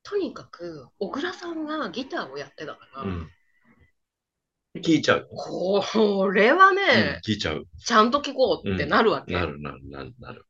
[0.04, 3.30] とにかく、小倉さんがギターをやってたから、うん。
[4.78, 5.28] 聞いちゃう。
[5.30, 7.68] これはうんね、聞いちゃう。
[7.86, 9.34] ちゃんと聴こうってなるわけ。
[9.34, 10.46] なるなるなるなる。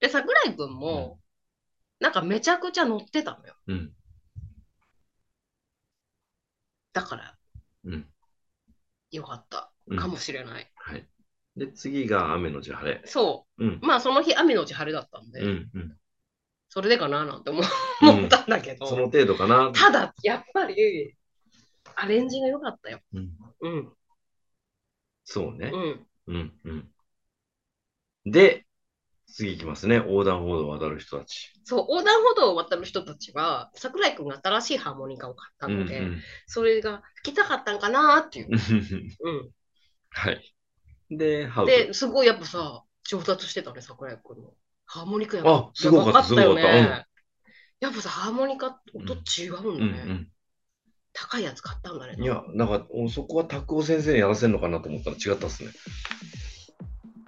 [0.00, 1.20] で、桜井くんも、
[2.00, 3.54] なんかめちゃくちゃ乗ってたのよ。
[3.68, 3.92] うん。
[6.92, 7.39] だから、
[7.84, 8.06] うん。
[9.10, 10.70] よかったうんかもしれない。
[10.76, 11.06] はい。
[11.56, 13.02] で、次が雨のち晴れ。
[13.06, 13.78] そうんう。。
[13.82, 15.70] まあ、その日、雨のち晴れだったんで、うん。
[15.74, 15.96] うん。
[16.68, 17.62] それでかななんて思
[18.02, 19.72] 思ったんだけど、その程度かな。
[19.74, 21.16] ただ、やっぱり、
[21.96, 23.00] アレンジが良かったよ。
[23.12, 23.30] うん。
[23.60, 23.92] うん。
[25.24, 25.76] そうねう。
[25.76, 26.06] ん。
[26.28, 26.52] うん。
[26.64, 28.30] うん。
[28.30, 28.66] で、
[29.32, 29.96] 次行きますね。
[29.96, 31.52] 横断歩道を渡る人たち。
[31.64, 35.72] そう、横断歩道を渡る人たちは、桜井くんが新しいハーモニカを買ったうん。
[35.74, 36.20] うので、ん。
[36.46, 38.48] それが吹きたかったんかなっていう。
[38.50, 39.50] う
[40.10, 40.54] はい。
[41.10, 41.66] で、ハウ。
[41.66, 44.52] で、すごいやっぱさ、上達してたね、桜井くんの。
[44.86, 47.06] ハーモニカやあすごかったすごかったね。
[47.80, 50.04] やっぱさ、ハーモニカ音違うんうんだね。
[50.06, 50.28] うん。
[51.12, 52.16] 高いやつ買ったんだね。
[52.18, 55.70] いや、なんか、おそこは拓夫先生にやらせるのかなと思ったら違ったっすね。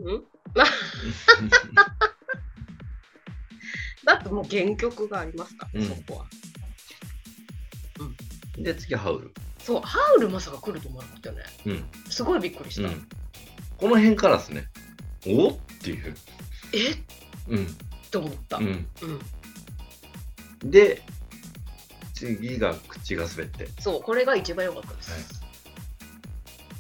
[0.01, 0.25] うん？
[4.05, 6.27] だってもう原曲がありますから、うんそこは。
[8.59, 9.33] で、次、ハウル。
[9.59, 11.43] そう、ハウルまさか来ると思わなかったよね。
[11.67, 11.85] うん。
[12.11, 12.89] すごいびっくりした。
[12.89, 13.09] うん。
[13.79, 14.69] この辺からですね。
[15.27, 15.51] お？
[15.51, 16.15] っていう。
[16.73, 16.91] え？
[16.91, 16.99] っ
[17.49, 17.77] うん。
[18.11, 18.59] と思った。
[18.59, 18.65] うん。
[19.03, 19.21] うん
[20.65, 21.03] で、
[22.15, 23.69] 次が口が滑って。
[23.81, 25.42] そう、これが一番良かったです。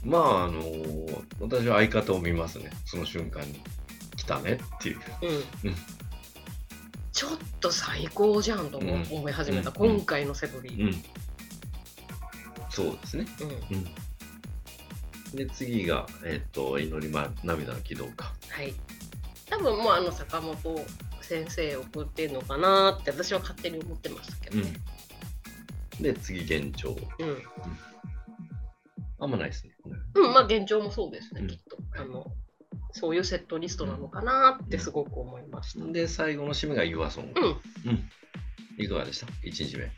[0.04, 2.70] まあ、あのー私は相方を見ますね。
[2.84, 3.60] その瞬間に。
[4.16, 5.00] 来たねっていう。
[5.22, 5.76] うんうん
[7.12, 10.82] ちょっと最高じゃんと思,、い始めた、うん今回のセブリ。
[10.82, 11.04] うん。
[12.70, 13.26] そうですね。
[13.70, 13.80] うんう
[15.34, 15.36] ん。
[15.36, 18.32] で、次が、えっ、と、祈りま、涙の軌道か。
[18.48, 18.72] はい。
[19.48, 20.56] 多分もうあの坂本
[21.20, 24.58] 先生送ってんのかなって私は勝手に思ってましたけど。
[24.58, 26.02] うん。
[26.02, 26.96] で、次、現状。
[27.18, 27.42] うん。
[29.20, 29.71] あんまないですね。
[30.14, 31.76] うん、まあ現状もそうですね、うんきっと。
[32.00, 32.26] あの、
[32.92, 35.84] そういうセットリストなのかなってすごく思いました。
[35.86, 37.32] で、最後の締めが YourSong。
[37.34, 37.60] うん。
[37.90, 38.10] うん。
[38.78, 39.90] いかがでした ?1 日目。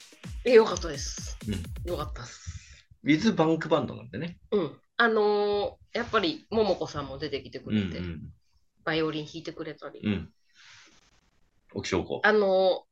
[0.45, 1.37] え、よかったです。
[1.47, 1.91] うん。
[1.91, 2.87] よかったです。
[3.05, 4.39] with バンクバンドなんでね。
[4.51, 4.77] うん。
[4.97, 8.33] あのーやっぱり、桃子さんも出てきてくうんれて、うん。
[8.85, 10.01] バイオリン弾いてくれたり。
[10.03, 10.33] うん。
[11.75, 12.21] 沖翔子。
[12.25, 12.85] あの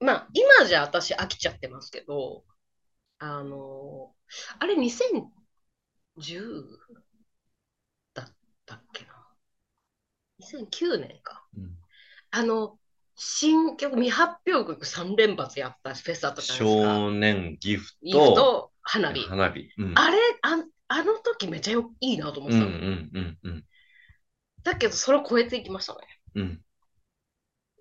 [0.00, 2.44] ーまあ、今じゃ私飽きちゃってますけど、
[3.18, 4.23] あのー
[4.58, 6.78] あれ2010
[8.14, 8.26] だっ
[8.66, 9.10] たっけな
[10.38, 11.44] ？2009年か。
[11.56, 11.70] うん
[12.36, 12.80] あの、
[13.14, 16.94] 新曲、未発表曲3連発やったフェスだったじゃないですか。
[16.94, 18.34] 少年ギフイフト。
[18.34, 19.20] と花火。
[19.20, 19.70] 花火。
[19.78, 19.94] うん。
[19.96, 22.78] あれあん、あの時めっちゃよいいなと思っうんうてたの。
[22.78, 23.64] んうんうん。
[24.64, 26.00] だけど、それを超えていきましたね。
[26.34, 26.64] うん。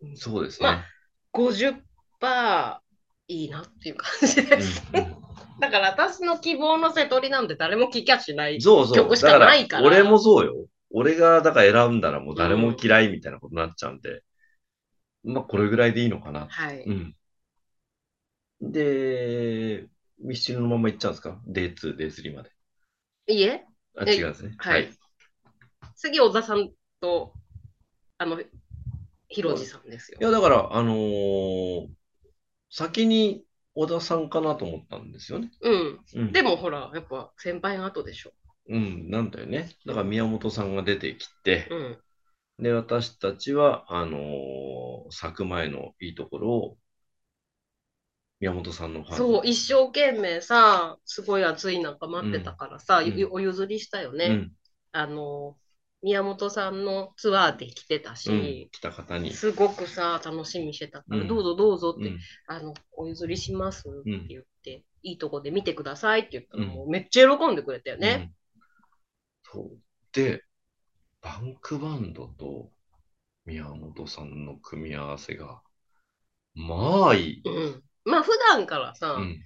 [0.04, 0.68] うんそうですね。
[0.68, 0.86] ま
[1.32, 2.83] 50%
[3.28, 4.84] いいなっていう感じです。
[4.94, 5.24] うんうん
[5.60, 8.60] だから私の希望の瀬取りなんて誰も聞きゃしない。
[8.60, 8.98] そうそう。
[8.98, 10.68] 曲しかないからだ俺もそうよ。
[10.92, 14.24] 俺がだから選んだらもう誰も嫌いみたいなことになっちゃうんで、
[15.24, 16.48] まあこれぐらいでいいのかな。
[16.48, 16.84] はい。
[16.84, 17.16] うん。
[18.62, 19.88] で、
[20.20, 22.52] ミスチルのまま行っちゃうんですか ?Day2、Day3 まで。
[23.28, 23.66] いいえ、
[23.98, 24.56] あ、え違うんですね。
[24.60, 24.90] はい
[25.96, 27.34] 次、小田さんと、
[28.18, 28.40] あの、
[29.30, 30.24] ひろじさんですよい。
[30.24, 31.88] や、だから、あのー
[32.76, 35.52] 先に小田さんかなと思ったんですよね。
[35.62, 36.00] うん。
[36.16, 36.32] うん。
[36.32, 38.34] でもほら、やっぱ先輩の後でしょ。
[38.68, 39.70] うん、なんだよね。
[39.86, 41.98] だから宮本さんが出てきて、うん。
[42.60, 46.78] で、私たちは、あのー咲く前のいいところを、
[48.40, 54.26] 宮本さんのファンそう、一生懸命さ、すごい暑い中待ってたからさ、うんゆお譲りしたよね。
[54.28, 54.52] うん、
[54.92, 55.58] あの、
[56.04, 59.34] 宮本さんのツアーで来てたうん、し、来た方に。
[59.34, 68.34] すごくさ、楽しみにしてたから、うんどうぞどうぞって、うん、あの、お譲りしますってん言って、いいとこで見てくださいって言ったら、うんもうめっちゃ喜んでくれたよね。
[69.54, 69.62] うん。
[69.62, 69.78] そう。
[70.12, 70.44] で、
[71.22, 72.70] バンクバンドと
[73.46, 75.62] 宮本さんの組み合わせが、
[76.54, 77.42] まあいい。
[77.46, 77.84] うん。
[78.04, 79.42] まあ、普段からさ、うん、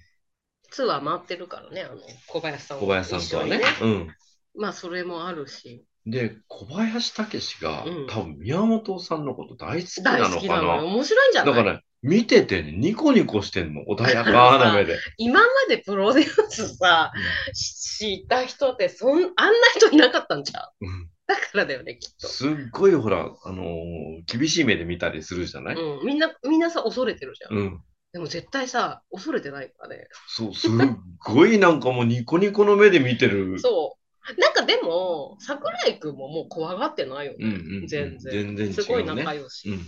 [0.70, 3.62] ツアー回ってるからね、あの、小林さん小林さんとはね。
[3.80, 4.08] うん。
[4.56, 10.62] まあ、それもあるし、で、小林武史が、うん多分宮本さんのこと大好きな大のかな。
[10.62, 10.84] な。
[10.84, 11.54] 面白いんじゃない？
[11.54, 13.82] だから、見ててね、ニコニコしてんの。
[13.88, 14.98] 穏やかな目で。
[15.16, 17.12] 今までプロデュースさ、
[17.52, 19.32] しした人ってそん、あんな
[19.76, 20.86] 人いなかったんじゃん。
[20.86, 22.26] うんだからだよね、きっと。
[22.26, 27.58] すっごいほら、あのー厳しい目で見たりするじゃない、うん、みんな、みんなさ、恐れてるじゃん。
[27.58, 27.80] うん、
[28.14, 30.08] でも絶対さ、恐れてないからね。
[30.26, 30.70] そう、すっ
[31.18, 33.58] ごいなんかもうニコニコの目で見てる。
[33.60, 34.07] そう。
[34.36, 37.38] なんかでも、桜井くんももう怖がってないよね。
[37.40, 38.32] うんうんうん全然。
[38.32, 39.70] 全然ねすごい仲良し。
[39.70, 39.80] うん。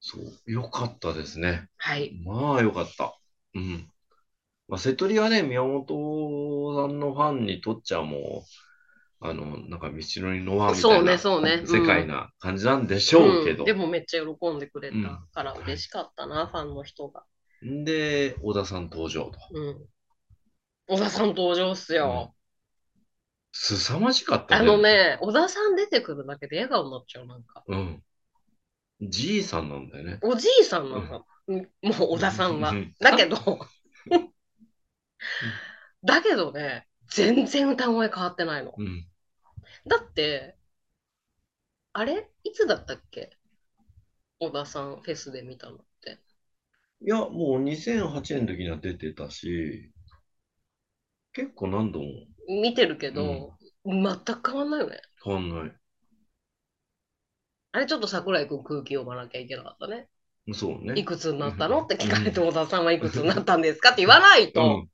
[0.00, 1.68] そう、よかったですね。
[1.76, 2.12] はい。
[2.24, 3.18] まあよかった。
[3.54, 3.90] うん。
[4.68, 5.84] まあ、瀬戸りはね、宮本
[6.76, 8.44] さんのファンにとっちゃも
[9.20, 11.62] う、あの、なんか、道のりの輪みたそうね、いなそうね。
[11.66, 13.64] 世界な感じなんでしょうけど。
[13.64, 17.24] んでもめっちゃ喜んでくれうんたから嬉しかったな、ファンの人が。
[17.66, 19.38] んで、小田さん登場と。
[19.52, 19.86] うん。
[20.86, 22.34] 小田さん登場っすよ。
[23.52, 24.78] すさまじかったあの。
[24.78, 27.64] ね、小田さん出てくるだけで笑顔になっちゃう、なんか。
[27.66, 28.02] うん。
[29.02, 30.18] じいさんなんだよね。
[30.22, 31.02] おじいさんなの、
[31.48, 32.94] うんもう小田さんはうん。
[33.00, 33.36] だけど、
[36.04, 38.72] だけどね、全然歌声変わってないの。
[38.76, 39.06] うん。
[39.86, 40.56] だって、
[41.92, 42.28] あれ？
[42.44, 43.30] いつだったっけ？
[44.38, 46.18] 小田さんフェスで見たのって。
[47.02, 49.90] いや、もう2008年の時には出てたし、
[51.32, 52.06] 結構何度も
[52.50, 55.00] 見てるけど、全く変わんないよね。
[55.24, 55.72] 変わんない。
[57.72, 60.08] あれちょっと桜井くん空気読まなきゃいけなかったね。
[60.52, 60.94] そうね。
[60.96, 61.82] いくつになったの？
[61.82, 63.90] って聞かれて、う小田さんはいくつになったんですか？
[63.90, 64.86] って言わないうんと。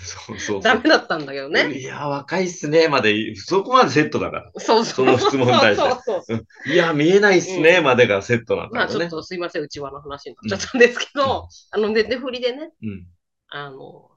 [0.00, 0.62] そうそう。
[0.62, 1.72] ダメだったんだけどね。
[1.72, 4.52] いや、若いっすね、まで、そこまでセットだから。
[4.58, 5.06] そうそう。
[5.06, 9.08] その質問に対してそうそういや、見えないっすね、うんまでがセットなんまあちょっ。
[9.08, 13.06] とすいません、うちわの話になっちゃったんですけど、あの、ネネフリでね、うん。
[13.48, 14.10] あの、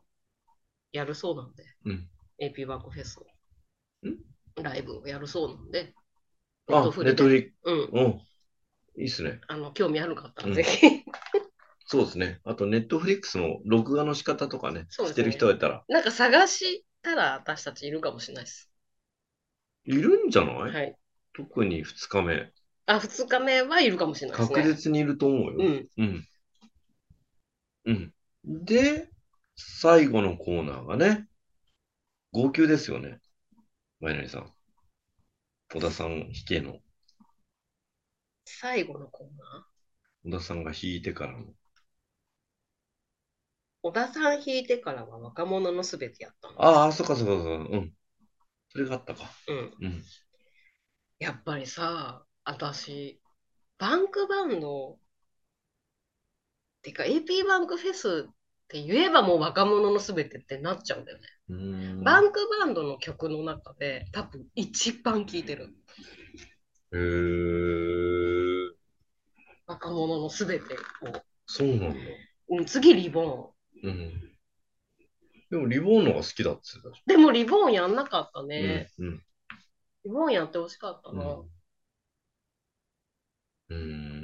[0.92, 2.08] やるそうなんで、うん。
[2.42, 3.20] AP バンクフェス
[4.04, 4.18] ん？
[4.58, 5.94] のライブをやるそうなんで、
[6.68, 7.90] あ、ネットフリ、うん。
[7.92, 8.22] うん。
[8.98, 9.40] いいっすね。
[9.48, 11.04] あの、興味ある方うんはぜひ。
[11.86, 12.40] そうですね。
[12.44, 18.72] あと、ネットフリックスの録画の仕方とかね、ねしてる人がいたら、なんか探したら私たちいるかもしれないです。
[19.86, 20.96] いるんじゃない、はい。
[21.34, 22.52] 特に2日目。
[22.88, 24.56] あ、2日目はいるかもしれないですね。
[24.64, 25.56] 確実にいると思うよ。
[25.60, 25.88] うん。
[25.98, 26.26] うん。
[27.86, 28.14] うん。
[28.46, 29.10] で、
[29.56, 31.28] 最後のコーナーがね、
[32.34, 33.20] 号泣ですよね。
[34.00, 34.50] マイナリさん。
[35.74, 36.80] 小田さん引けの。
[38.46, 40.32] 最後のコーナー？
[40.32, 41.46] 小田さんが弾いてからの。
[43.84, 46.64] 小田さん弾いてからは若者のすべてやったの？
[46.64, 47.70] ああ、そっかそっかそっか。
[47.70, 47.94] うん。
[48.70, 49.30] それがあったか。
[49.50, 49.74] うん。
[49.82, 50.04] うん。
[51.20, 53.20] やっぱりさ、私、
[53.78, 54.98] バンクバンド、
[56.82, 58.30] てか AP バンクフェス
[58.72, 62.04] って言えばもう若者のすべてってなっちゃうんだよね。
[62.04, 65.76] バンクバンドの曲の中で多分一番聴いてる。
[66.94, 68.72] へー。
[69.68, 70.78] 若者のすべてを。
[71.46, 71.96] そうなんだ。
[72.50, 73.90] うん、次リボーン。
[73.90, 74.32] うん。
[75.50, 78.48] でも、リボーンの方が好きだって言ってたじでもリボーンやんなかったゃん。
[78.48, 78.90] ね。
[79.00, 79.24] うん。
[80.06, 81.42] リボーンやってほしかったな。
[83.70, 84.21] うん。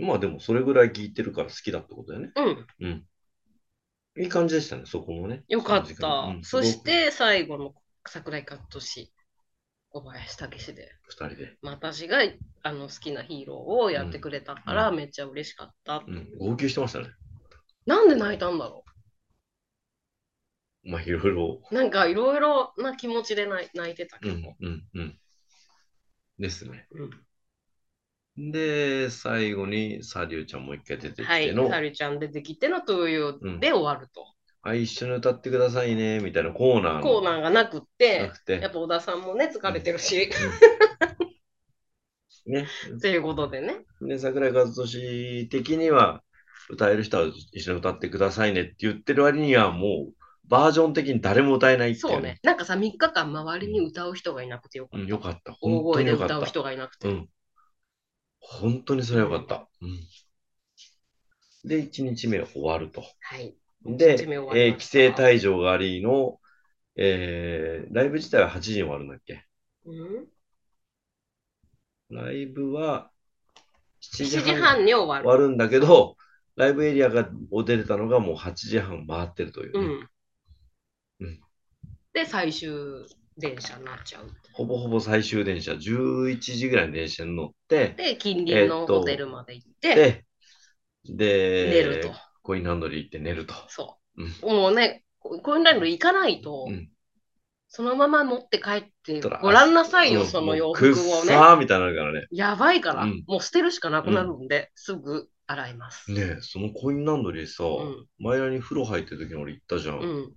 [0.00, 2.32] まあでも、それぐらい聞いてるから好きだってことだよね。
[2.36, 3.06] うん、うん。
[4.22, 5.44] いい感じでしたね、そこもね。
[5.48, 6.08] よかっその時た。
[6.08, 7.74] 間うんそして最後の
[8.06, 9.08] 桜井和寿、
[9.90, 10.88] 小林武史で。
[11.08, 11.56] 二人で。
[11.62, 12.18] まあ私が
[12.62, 16.02] あの好きなヒーローをやってくれたから、うんめっちゃ嬉しかった。
[16.06, 16.38] うん。
[16.38, 17.08] 号泣してましたね。
[17.86, 18.84] なんで泣いたんだろ
[20.82, 21.60] まあ、いろいろ。
[21.70, 24.34] なんかいろいろな気持ちで泣い泣いてたけど。
[24.34, 25.18] うん、うん、うん。
[26.38, 26.86] ですね。
[26.92, 27.10] うん
[28.36, 34.26] で、最後にサリューちゃんもう一回出てきはい、ての、サリュちゃん出てきてのというで終わると。
[34.62, 40.30] あ、一緒に歌ってくださいね、みたいなコーナーコーナーがなくってな、くてやっぱ小田さんもね、疲れてるし、
[42.46, 42.66] ね。
[42.96, 43.84] っていうことでね。
[44.02, 46.22] で、桜井和寿的には、
[46.70, 50.14] 歌える人は一緒に歌ってくださいねって言ってる割には、もう、
[50.48, 52.38] バージョン的に誰も歌えないっていそうね。。
[52.42, 55.10] なんかさ、3日間周りに歌う人がいなくてよかうん、った。
[55.10, 55.56] よかった。
[55.60, 56.36] 大本当声でによかった。
[56.36, 57.08] 歌う人がいなくて。
[57.08, 57.28] うん。
[58.40, 59.68] 本当にそれはよかった。
[59.80, 60.00] うん。
[61.64, 63.04] で、1日目終わると。
[63.20, 63.54] はい。
[63.84, 64.14] で、
[64.54, 66.40] えー規制退場がありの、
[66.96, 69.44] えーライブ自体は8時に終わるんだっけ？
[69.84, 70.28] うん、
[72.10, 73.10] ライブは
[74.18, 75.24] 7 7時時半半に終わる。
[75.24, 76.16] 終わるんだけど、
[76.56, 79.94] ライブエリアがを出れたのがもう8時半回ってるというね、
[81.20, 81.26] うん。
[81.26, 81.40] うん
[82.12, 82.70] で、最終
[83.36, 84.30] 電車になっちゃう。
[84.52, 90.24] ほぼほぼ最終電車、11時ぐらいの電車に乗って、で、近隣のホテルまで行って、で、
[91.04, 92.14] で、寝ると。
[92.42, 93.54] コインランドリー行って寝ると。
[93.68, 94.22] そう。
[94.22, 96.88] うんもうね、こコインランドリー行かないと、うん
[97.72, 101.32] そのまま持って帰ってごらんなさいよ、うんその洋服をね。
[101.32, 102.26] さーみたいになるからね。
[102.32, 106.10] やばいから、うんもう捨てるしかなくなるんで、すぐ洗います。
[106.10, 110.00] ねえ、そのコインランドリーさ、うん前らに風呂入ってる時に俺行ったじゃん。
[110.00, 110.32] う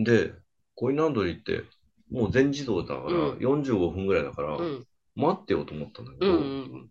[0.00, 0.04] ん。
[0.04, 0.32] で、
[0.78, 1.64] コインランドリーって、
[2.08, 4.86] もう全自動だから、うん45分ぐらいだから、うん。
[5.16, 6.38] 待ってようと思ったんだけど、うん。
[6.38, 6.90] うん。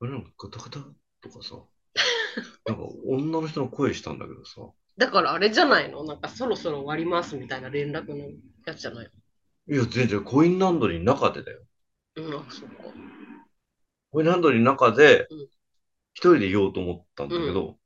[0.00, 0.80] あれなんかガタガタ
[1.22, 1.54] とかさ、
[2.66, 4.62] なんか女の人の声したんだけどさ、
[4.96, 6.02] だからあれじゃないの？
[6.02, 8.28] なんかそろそろ終わりますみたいな連絡の
[8.66, 9.10] やつじゃない
[9.68, 11.60] いや、全然コインランドリーの中でだよ。
[12.16, 12.74] のうん、あ、そっか。
[14.10, 15.42] コインランドリーの中でうん、
[16.14, 17.78] 一人で言おうと思ったんだけど、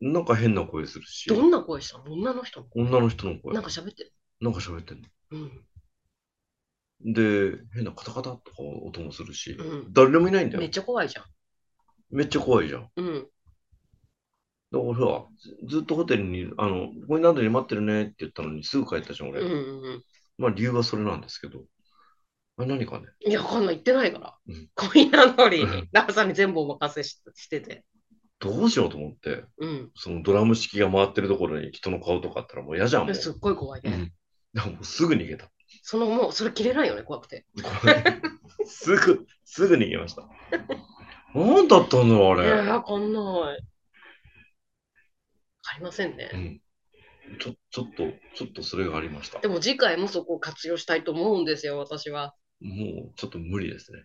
[0.00, 2.04] なんか変な声するし、どんな声したの？
[2.12, 2.84] 女の人の声？
[2.84, 4.12] 女の人の声、なんか喋ってる？
[4.40, 5.08] なんか喋ってんの。
[5.32, 7.14] うん。
[7.14, 10.70] で、変なカタカタとか音もするし、うん誰もいないんだよめっ。
[10.70, 11.24] ちゃ怖いじゃん。
[12.10, 12.82] めっちゃ怖いじゃん。
[12.82, 13.26] だかうん。
[14.72, 15.26] ら俺は、
[15.66, 19.40] ずずっとホテルに、あの、コインランドリー待ってるねって言ったのにすぐ帰ったじゃん、俺。
[19.40, 20.04] うんうんうん。
[20.38, 21.64] まあ理由はそれなんですけど。
[22.58, 23.06] あれ何かね？
[23.26, 24.34] いや、こんなん言ってないから。
[24.48, 27.84] うんコインランドリーにうん、ラーさんに全部お任せししてて。
[28.38, 29.90] どうしようと思って、うん。
[29.94, 33.14] そのドラム式が回ってるところに人の顔とかあったらもう嫌じゃん、もう。
[33.14, 34.12] すっごい怖いね。
[34.54, 34.72] うん。
[34.72, 35.50] もうすぐ逃げた。
[35.82, 37.46] そのもう、それ切れないよね、怖くて。
[38.66, 40.28] すぐ、すぐ逃げました。
[41.34, 42.70] 何だったんだろう、あいや、れ。
[42.70, 43.22] わかんない。
[43.22, 43.56] わ
[45.62, 46.30] かりませんね。
[46.32, 46.60] うん。
[47.38, 49.48] ちょ、ちょっと、ちょっとそれがありましたで。
[49.48, 52.34] も次回もそこを活用したいと思うんですよ、私は。
[52.60, 54.04] もう、ちょっと無理ですね。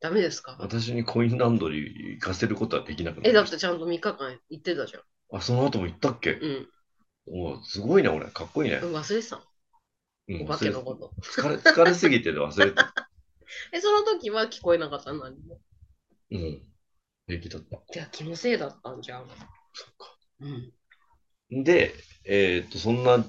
[0.00, 0.56] ダメですか？
[0.60, 5.02] 私にコインランドリー行かせることはできなくなえ、りましてだっちゃんと3日間行ってたじゃん。
[5.30, 5.38] た。
[5.38, 6.32] あ、その後も行ったっけ？
[6.32, 6.68] うん。
[7.26, 8.26] おすごいね、俺。
[8.26, 8.76] かっこいいね。
[8.82, 9.42] うん忘れてたの？
[10.28, 11.12] うんお化けのこと。
[11.22, 12.94] 疲れ、疲れすぎてて忘れてた。
[13.72, 15.60] え、その時は聞こえなかった何も。
[16.30, 16.62] うん。
[17.26, 17.76] 平気だった。
[17.76, 19.26] いや、気のせいだったんじゃん。
[19.72, 20.16] そっか。
[20.40, 20.72] うん。
[21.50, 23.24] で、えーっと、そんな、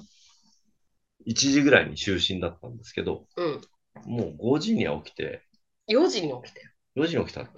[1.24, 3.60] 1時ぐらいに就寝だったんですけど、うん。
[4.04, 5.45] もう5時には起きて、
[5.86, 6.70] 4時に起きたよ。
[6.94, 7.42] 4時に起きた。
[7.42, 7.48] うん。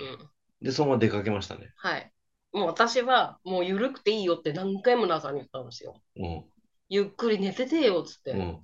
[0.60, 1.72] で、そのまま出かけましたね。
[1.76, 2.12] はい。
[2.52, 6.00] もう私は、もう緩くていいよって何回もラーさんに言ったんですよ。
[6.16, 6.44] うん。
[6.88, 8.32] ゆっくり寝ててよっつって。
[8.32, 8.60] うん。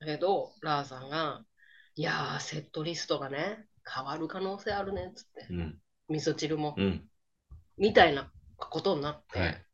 [0.00, 1.44] だけど、ラーさんが、
[1.94, 5.46] いやー、セットリストがね、変わる可能性あるねっつって。
[5.50, 5.78] うん。
[6.08, 7.08] 味噌汁も、うん。
[7.78, 9.66] みたいなことになって、はい。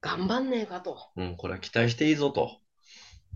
[0.00, 0.98] 頑張んねえかと。
[1.16, 1.36] うん。
[1.36, 2.58] これは期待していいぞと。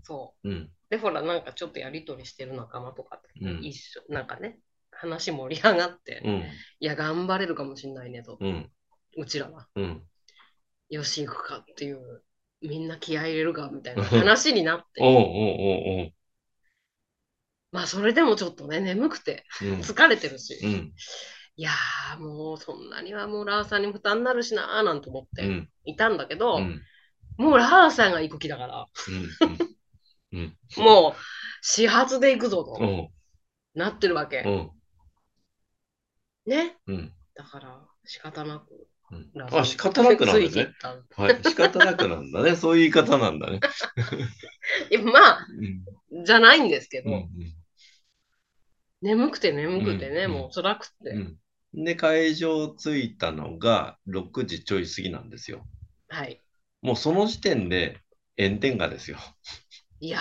[0.03, 0.71] そうん。
[0.89, 0.91] う。
[0.91, 4.59] で、ほら、なんかちょっとやりとりしてる仲間とかって、うん一緒、なんかね、
[4.91, 6.43] 話盛り上がって、うん。
[6.79, 8.71] いや、頑張れるかもしんないねと、うん。
[9.17, 9.67] うちらは。
[9.75, 10.03] うん。
[10.89, 12.23] よし、行くかっていう、
[12.61, 15.01] みんな気合い入れるかみたいな話になって。
[17.71, 19.79] まあ、それでもちょっとね、眠くて、うん。
[19.81, 20.93] 疲れてるし、うん。
[21.57, 25.69] いやー、もうそんなにはもうラーさんに負担になるしなーなんて思ってうん。
[25.85, 26.81] いたんだけど、うん。
[27.37, 28.85] もうラーさんが行く気だから、
[29.41, 29.49] うん。
[29.49, 29.57] うん。
[30.31, 31.13] もう
[31.61, 33.09] 始発で行くぞとうん。
[33.73, 34.43] なってるわけ。
[34.45, 34.71] うん。
[36.45, 36.77] ね。
[36.87, 37.13] うん。
[37.35, 38.87] だから仕方なく。
[39.51, 40.73] あ、仕方なくなんだね
[41.15, 41.43] はい。
[41.43, 42.55] 仕方なくなんだね。
[42.57, 43.59] そういう言い方なんだね。
[45.13, 45.47] まあ、
[46.11, 46.25] うん。
[46.25, 47.29] じゃないんですけど、うん。
[49.01, 51.11] 眠くて眠くてね、うんもう辛くて。
[51.11, 51.83] うん。
[51.85, 55.65] で、会場着いたのが6時ちょい過ぎなんですよ。
[56.09, 56.41] はい。
[56.81, 58.01] もうその時点で
[58.37, 59.17] 炎天下ですよ。
[59.99, 60.19] いや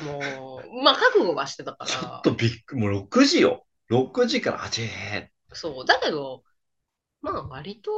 [0.00, 3.66] ー、もう、まあ覚悟はしてたちょからっ、とびっくり、もう6時よ。
[3.88, 4.88] 6時から8時。
[5.52, 5.84] そう。
[5.84, 6.42] だけど、
[7.22, 7.90] まあ割と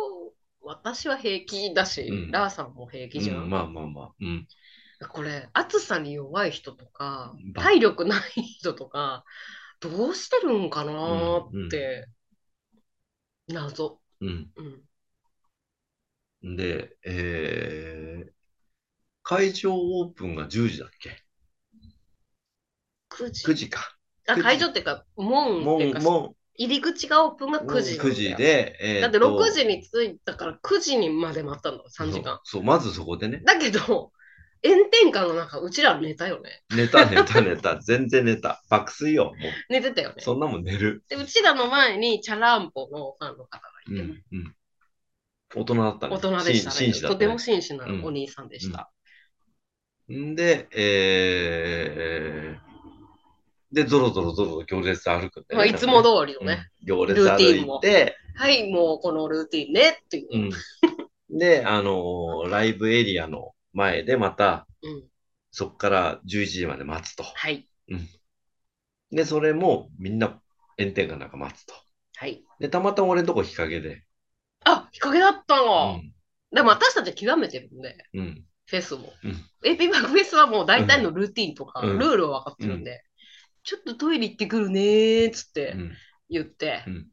[0.63, 3.45] 私は平気だし、うんラーさんも平気じゃん。
[3.45, 4.13] うん、まあまあまあ。
[4.21, 4.47] うん。
[5.13, 9.25] これ、暑さに弱い人とか、ば体力ない人とか、
[9.81, 12.07] どうしてるんかなーって、
[13.49, 14.01] 謎。
[14.21, 14.51] うん。
[16.43, 16.57] うん。
[16.57, 18.33] で、えー、
[19.31, 21.23] 会場オープンが10時だっけ
[23.11, 23.47] ？9時。
[23.47, 23.97] ?9 時か。
[24.27, 28.35] あ、9時会場っていうか、門もっていうか、う、も入り口がオープンがう、9時なんだよ9時。
[28.35, 32.41] で、えーだってと6時に着いたから9時にまで待ったんだ、3時間。
[32.43, 33.41] そうまずそこでね。
[33.45, 33.79] だけど、
[34.65, 36.65] 炎天下の中、うちら寝たよね。
[36.75, 37.79] 寝た、寝た、寝た。
[37.79, 38.61] 全然寝た。
[38.69, 39.27] 爆睡よ。
[39.27, 39.33] も
[39.69, 40.21] 寝てたよねう、。
[40.23, 41.05] そんなもん寝る。
[41.09, 44.55] で、うちらの前にチャランポのファンの方がういて、ん、うん。
[45.55, 46.17] 大人だったね。
[46.17, 47.39] 大人でしたねとても。
[47.39, 48.91] 紳士なお兄さんでした。
[50.13, 55.67] んで、えー、で、ゾロゾロゾロと行列歩くんだまあ。
[55.67, 60.29] いつも通りのうんね、行列歩ルーティンもいて、はい、もうこのルーティンねっていう。
[60.33, 61.39] うん。
[61.39, 65.05] で、あのーライブエリアの前でまた、うん
[65.53, 67.25] そっから11時まで待つと。
[67.25, 67.67] はい。
[69.11, 70.41] で、それもみんな
[70.79, 71.75] 炎天下の中待つと。
[72.17, 72.45] はい。
[72.61, 74.05] で、たまたま俺のとこ日陰で。
[74.65, 75.97] あ、日陰だったうの。
[75.97, 76.13] ん。
[76.53, 78.45] でも私たち極めてるんで、うん。
[78.71, 79.13] フェスも。
[79.25, 83.03] うんバックフェスはもう大体のルーティンとか、うんルールは分かってるんで、
[83.63, 85.93] ちょっとトイレ行ってくるねーっつってうん。
[86.31, 87.07] 言って、うん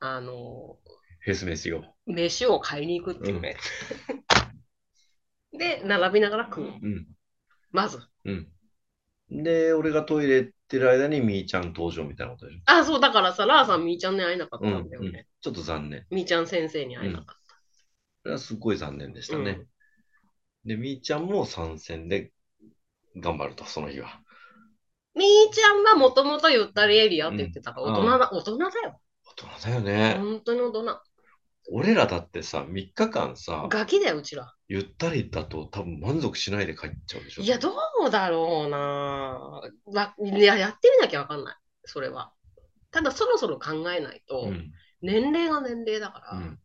[0.00, 0.76] あの
[1.20, 1.80] フェス飯を。
[1.80, 3.56] ー、飯を買いに行くっていうね。
[5.52, 6.64] で、並びながら食う。
[6.64, 7.06] うん。
[7.70, 8.00] まず。
[8.24, 8.48] うん。
[9.30, 12.60] で、俺がトイレ行ってる間にみーちゃん登場みたいなことでしょ。
[12.66, 15.08] あ、そう、だからさ、ラーさん、みーちゃんに会えなかったうんんだよね。
[15.08, 16.04] うんちょっと残念。
[16.10, 17.36] みーちゃん先生に会えなかっ
[18.22, 19.60] それはすごい残念でしたね。
[20.64, 22.32] うんで、みーちゃんも参戦で
[23.16, 24.08] 頑張ると、その日は。
[24.08, 24.20] た。
[25.14, 29.00] みーちゃんはもともとゆったりエリアって言ってたから、うん大人だ、大人だよ。
[29.24, 30.16] 大人だよね。
[30.18, 31.00] 本当に大人。
[31.70, 34.54] 俺らだってさ、3日間さ、ガキだよ、うちら。
[34.68, 37.42] ゆったりだと多分満足しないで帰っちゃうでしょ。
[37.42, 37.72] いや、ど
[38.06, 38.78] うだろうな
[39.86, 41.56] わいや、やってみなきゃわかんない。
[41.84, 42.32] それは。
[42.90, 44.72] ただ、そろそろ考えないと、うん。
[45.02, 46.58] 年齢が年齢だから、うん。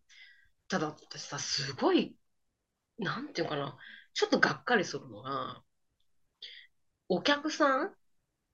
[0.69, 2.15] ただ、私さ、すごい、
[2.97, 3.77] なんていうかな、
[4.13, 5.63] ちょっとがっかりするのが、
[7.07, 7.93] お客さん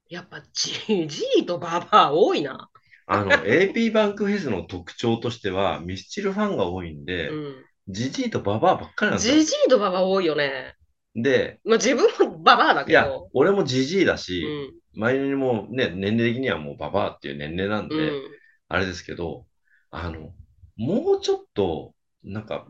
[0.10, 0.72] やっぱじ
[1.08, 2.70] じいとばばあ多いな。
[3.08, 7.66] あの、AP バンクフェスの特徴としては、ミスチルファンが多いんで、うん。
[7.88, 9.46] ジジイとババアばっかりなんですよじ。
[9.46, 10.76] じいとばばあ多いよね。
[11.16, 14.80] で、まあ自分もばばあだいやけど。、俺もジジイだうし、ん。
[14.94, 18.40] 前にもね、年齢的にはもうババアっていう年齢なんで、うん。
[18.68, 19.46] あれですけど、
[19.92, 20.34] あの、
[20.78, 22.68] もうちょっと、なんか、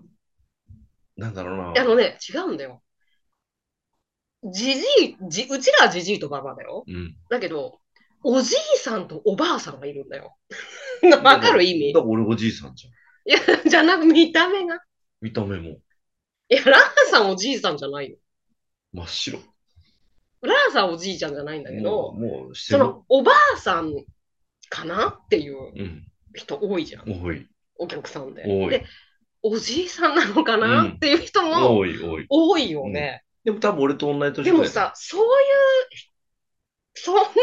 [1.20, 1.82] なんだろうな。
[1.82, 2.82] あのね、違うんだよ。
[4.54, 6.86] じじい、じ、うちらはじじいとばばあだよ。
[6.88, 7.16] うん。
[7.30, 7.80] だけど、
[8.24, 10.36] おじいさんとおばあさんがいるんだよ。
[11.24, 11.94] わかる意味？
[11.94, 12.94] だから俺おじいさんじゃん。
[13.30, 14.80] いや、じゃなく見た目が。
[15.22, 18.18] 見た目もいや、ラーさんおじいさんじゃないよ。
[18.94, 19.40] 真っ白。
[20.42, 22.56] ラーさんおじいちゃんじゃないんだけもど、う、もう。
[22.56, 23.94] そのおばあさん
[24.70, 26.06] かなっていううん。
[26.34, 27.04] 人多いじゃん。
[27.12, 27.48] 多い。
[27.78, 28.44] お客さんで。
[28.46, 28.86] 多いで、
[29.42, 30.88] おじいさんなのかな？
[30.90, 32.26] っていう人も多い、多い。
[32.30, 33.24] 多いよね。
[33.44, 35.28] でも多分俺と同じ年でもさ、そういう、
[36.94, 37.34] そんなフェ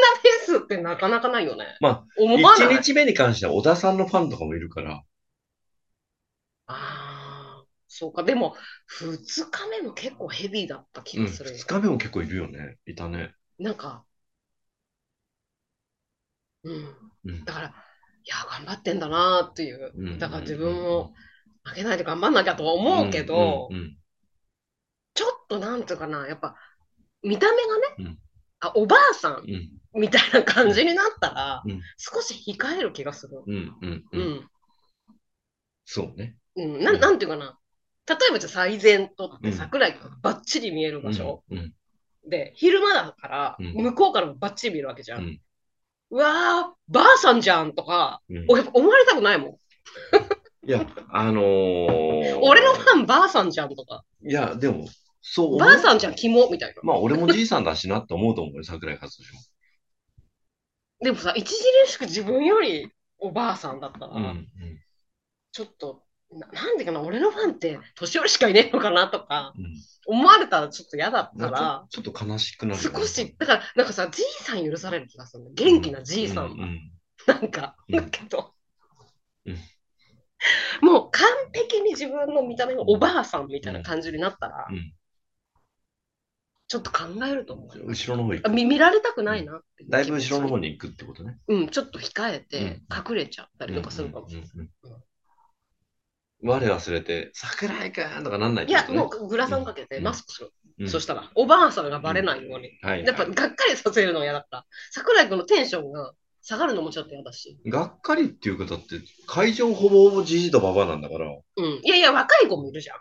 [0.44, 1.76] スってなかなかないよね。
[1.80, 5.02] ま思わない？1日目に関しては小田さんのファンとかもいるから、
[6.66, 8.22] ああ、そうか。
[8.24, 8.56] でも、
[8.88, 11.56] 二日目も結構ヘビーだった気うん、がするよ。
[11.56, 12.76] 2日目も結構いるよね。
[12.86, 13.32] いたね。
[13.58, 14.04] なんか、
[16.64, 16.94] うん。
[17.24, 17.44] うん。
[17.44, 17.70] だから、い
[18.28, 19.92] や、頑張ってんだなっていう。
[19.96, 21.14] うんだから自分も
[21.66, 23.96] 負けないで頑張んなきゃとは思うけど、うんうん
[25.14, 26.56] ちょっとなんていうかな、やっぱ、
[27.22, 28.18] 見た目がね、うん
[28.60, 29.50] あ、おばあさんうん
[29.94, 33.42] うんみたいな感じになったら、うん少し控える気がする。
[33.46, 34.50] うんうんううんん。
[35.86, 36.36] そうね。
[36.56, 36.84] うん。
[36.84, 37.58] なうんなんていうかな。
[38.06, 41.72] 例えばじゃあ最前とってうん桜井がバッチリ見える場所、うんうん
[42.28, 45.22] で、昼間だから、うん向こうからもバッチリ見えるわけじゃん。
[45.22, 45.40] うん
[46.10, 49.56] うわー、ばあさんじゃんとか、うんおやっぱ思われたくないもん。
[50.66, 54.86] いや、あのー俺のファンばあさんじゃんとか、いや、でも、
[55.22, 56.80] そうばあさんじゃん、キモみたいな。
[56.82, 59.40] まあ、俺もじいさんだしなって思うと思うよ、桜井和寿も。
[61.00, 61.46] でもさ、著
[61.86, 64.46] しく自分よりおばあさんだったら、うんうん
[65.52, 69.66] ちょっとな、なんでかな、俺のファンって年寄りしかいねえのかなとか、うん
[70.08, 72.80] 思われたらちょっと嫌だったら、かちょっと悲しくなる。
[72.80, 75.50] 少し、だから、なんかさ、じいさん許される気がするの。
[75.50, 76.50] 元気なじいさんは。
[76.52, 76.92] うんうん
[77.26, 78.52] なんか、うんだけど、
[79.46, 79.56] うん
[80.82, 84.92] もう完璧に自分の見た目がおばあさんみたいな感じになったら、うん
[86.68, 87.84] ちょっと考えると思うよ。
[87.86, 88.46] 後ろの方行く。
[88.46, 90.70] あ見見られたくないなだいぶ後ろの方に。
[90.70, 91.38] に行くってことね。
[91.46, 94.50] うん、ちょっと控えてうん隠れちゃったりとかするかもしれない。
[94.52, 95.02] うんうんうん
[96.42, 100.52] 我忘れて、桜井くんとかなんないっいや、もうグラサンかけてうんマスクする。
[100.78, 102.78] うんそしたら、おばあさんがバレないように。
[102.82, 103.04] はい。
[103.04, 104.66] やっぱ、がっかりさせるのが嫌だった。
[104.90, 106.12] 桜井君のテンションが
[106.48, 107.58] 下がるのもちょっと嫌だし。
[107.66, 111.26] がっかりっていうか、だって、会場ほぼほぼじじいとばばなんだから。
[111.28, 111.80] うん。
[111.82, 112.98] いやいや、若い子もいるじゃん。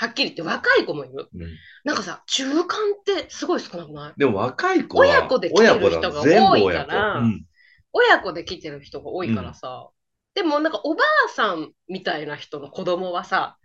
[0.00, 1.28] はっきり言って若い子もいる。
[1.32, 1.48] うん
[1.84, 2.66] なんかさ、中間っ
[3.04, 4.14] てすごい少なくない？
[4.16, 7.44] でも若い子は、親子で来てる人が多いからうん
[7.92, 9.88] 親子で来てる人が多いからさ。
[10.34, 13.58] でもなんかおばあさんみたいな人の子供はさ、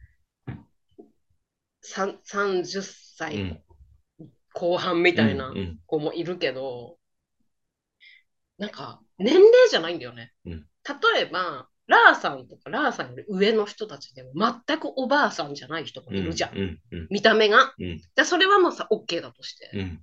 [1.81, 3.59] さん30う歳ん
[4.53, 6.97] 後半みたいなうんうん子もいるけど、
[8.57, 10.31] なんか年齢じゃないんだよね。
[10.45, 10.65] うん
[11.15, 14.31] 例えば、ラーさんとかラーさんより上の人たちでも
[14.67, 16.57] 全くおばあさんじゃない人もいるじゃん。
[16.57, 17.73] うんうん見た目が。
[17.79, 19.71] うんでそれはもうさ、OK だとして。
[19.73, 20.01] うん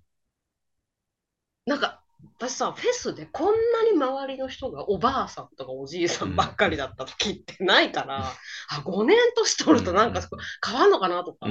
[1.67, 2.03] なんか、
[2.39, 8.35] 私さ、フェスでこんなに周りの人がおばあさんとかおじいさんばっかりだった時ってないから、あ、
[8.85, 10.23] 5年年取るとなんか
[10.67, 11.47] 変わんのかなとか、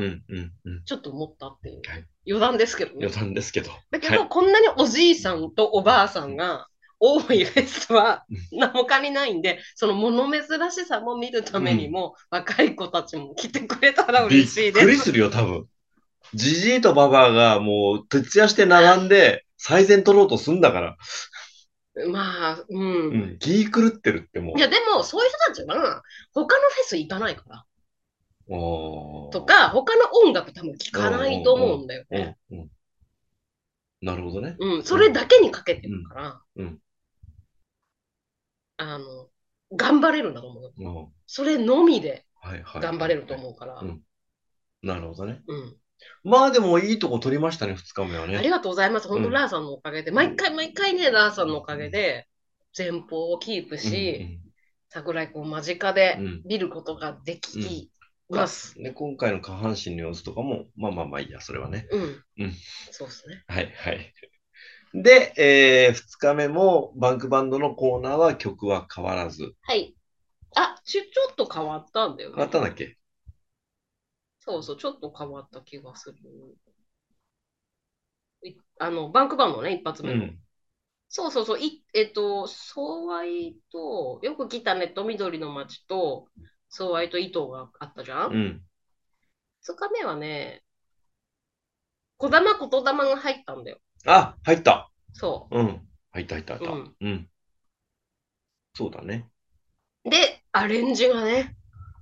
[0.85, 2.05] ちょっと思ったっていうはい。
[2.27, 3.13] 余談ですけどね余。
[3.13, 3.71] 談ですけど。
[3.91, 6.67] だけど、はいこんなにおじいさんとおばあさんが
[6.99, 8.25] 多いフェスは
[8.73, 14.85] 他にないんで、その物珍しさも見るためにも、若い子たちも来てくれたらびっ嬉しいです。
[14.85, 15.65] くりするよ、多分。
[16.33, 20.97] じじいとばばがもう徹夜して並んで最善取ろうとすんだから。
[22.07, 22.83] まあ、うん。
[22.83, 23.37] うん。
[23.39, 24.57] 気狂ってるってもう。
[24.57, 27.65] いや、でも、そういう人たちは、他のフェス行かないから。
[28.47, 32.37] と、か、他の音楽多分聴かないと思うんだようんね。
[32.51, 32.69] うん。
[34.01, 34.55] なるほどね。
[34.59, 36.79] うん、それだけにかけてるから、うんうん
[38.79, 39.29] あの、
[39.75, 40.71] 頑張れるんだと思うよ。
[40.77, 42.25] うんそれのみで。
[42.81, 43.79] 頑張れると思うから。
[43.79, 44.01] うん
[44.81, 45.41] なるほどね。
[45.47, 45.75] うん
[46.23, 48.37] まあでもいいとこ取りましたね、二日目はね。
[48.37, 49.07] ありがとうございます。
[49.09, 52.27] 本当、うんラーさんのおかげで、毎回毎回ね、ラーさんのおかげで、
[52.77, 54.39] 前方をキープうんし、
[54.87, 57.91] 桜井君を間近でうんうん見ることができ
[58.29, 58.75] ます。
[58.75, 61.87] で、今回の下半身の様子とかも、まあまあまあいいや、それはね。
[61.91, 62.01] うん。
[62.01, 62.53] うん
[62.91, 63.43] そうですね。
[63.47, 64.13] はいはい。
[64.93, 69.53] で、えー、2日目もバンクバンドのコーナーは曲は変わらず。
[69.61, 69.95] はい。
[70.55, 72.35] あ、ちょ、ちょっと変わったんだよね。
[72.35, 72.97] 変わったんだっけ？
[74.39, 76.17] そうそう、ちょっと変わった気がする。
[78.43, 80.23] いあの、バンクバンドね、一発目の。
[80.23, 80.39] うん。
[81.09, 86.27] そうそうそう、いえっと、ソワイと、よく来たネット緑の街と、
[86.69, 88.61] ソワイと糸があったじゃん、うん。
[89.61, 90.63] 二日目はね、
[92.17, 93.79] 小玉言霊が入ったんだよ。
[94.05, 94.91] あ、入った。
[95.13, 95.87] そうん。
[96.11, 96.71] 入った入った入った。
[96.71, 97.29] うんうん。
[98.73, 99.29] そうだね。
[100.05, 100.09] う。
[100.09, 101.55] で、アレンジがね、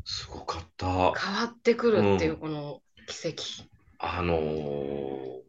[0.06, 0.88] すごかった。
[1.14, 3.43] 変わってくるっていうう、んこの奇跡。
[4.00, 5.41] あのー、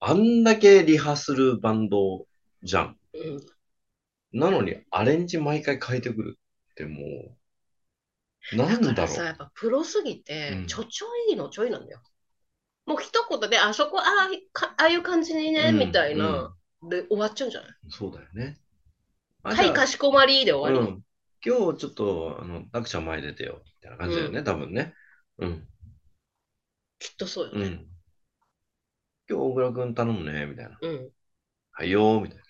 [0.00, 2.26] あんだけリハするバンド
[2.62, 2.98] じゃん。
[3.12, 3.46] うん。
[4.32, 6.38] なのにアレンジ毎回変えてくる
[6.72, 7.36] っても
[8.52, 12.00] う、なんだろだからさ、やっぱプロすぎてう、んちょちょいのちょいなんだよ。
[12.88, 16.56] もう一言で、あそこ、ああああいう感じにね、うんみたいな、
[16.88, 17.90] で終わっちゃうんじゃない、う。
[17.90, 18.58] そうだよね。
[19.42, 20.88] あはい、かしこまりで終わり。
[20.88, 21.02] うん。
[21.44, 24.94] 今日ちょっと、あの、たくちゃん前出てよ、みたいな感じだよね、多分ね。
[25.36, 25.68] うん。
[26.98, 27.66] きっとそうよね。
[27.66, 27.72] うん。
[29.28, 30.78] 今日大倉くん頼むね、みたいな。
[30.80, 31.10] うん。
[31.72, 32.44] はいよー、みたいな。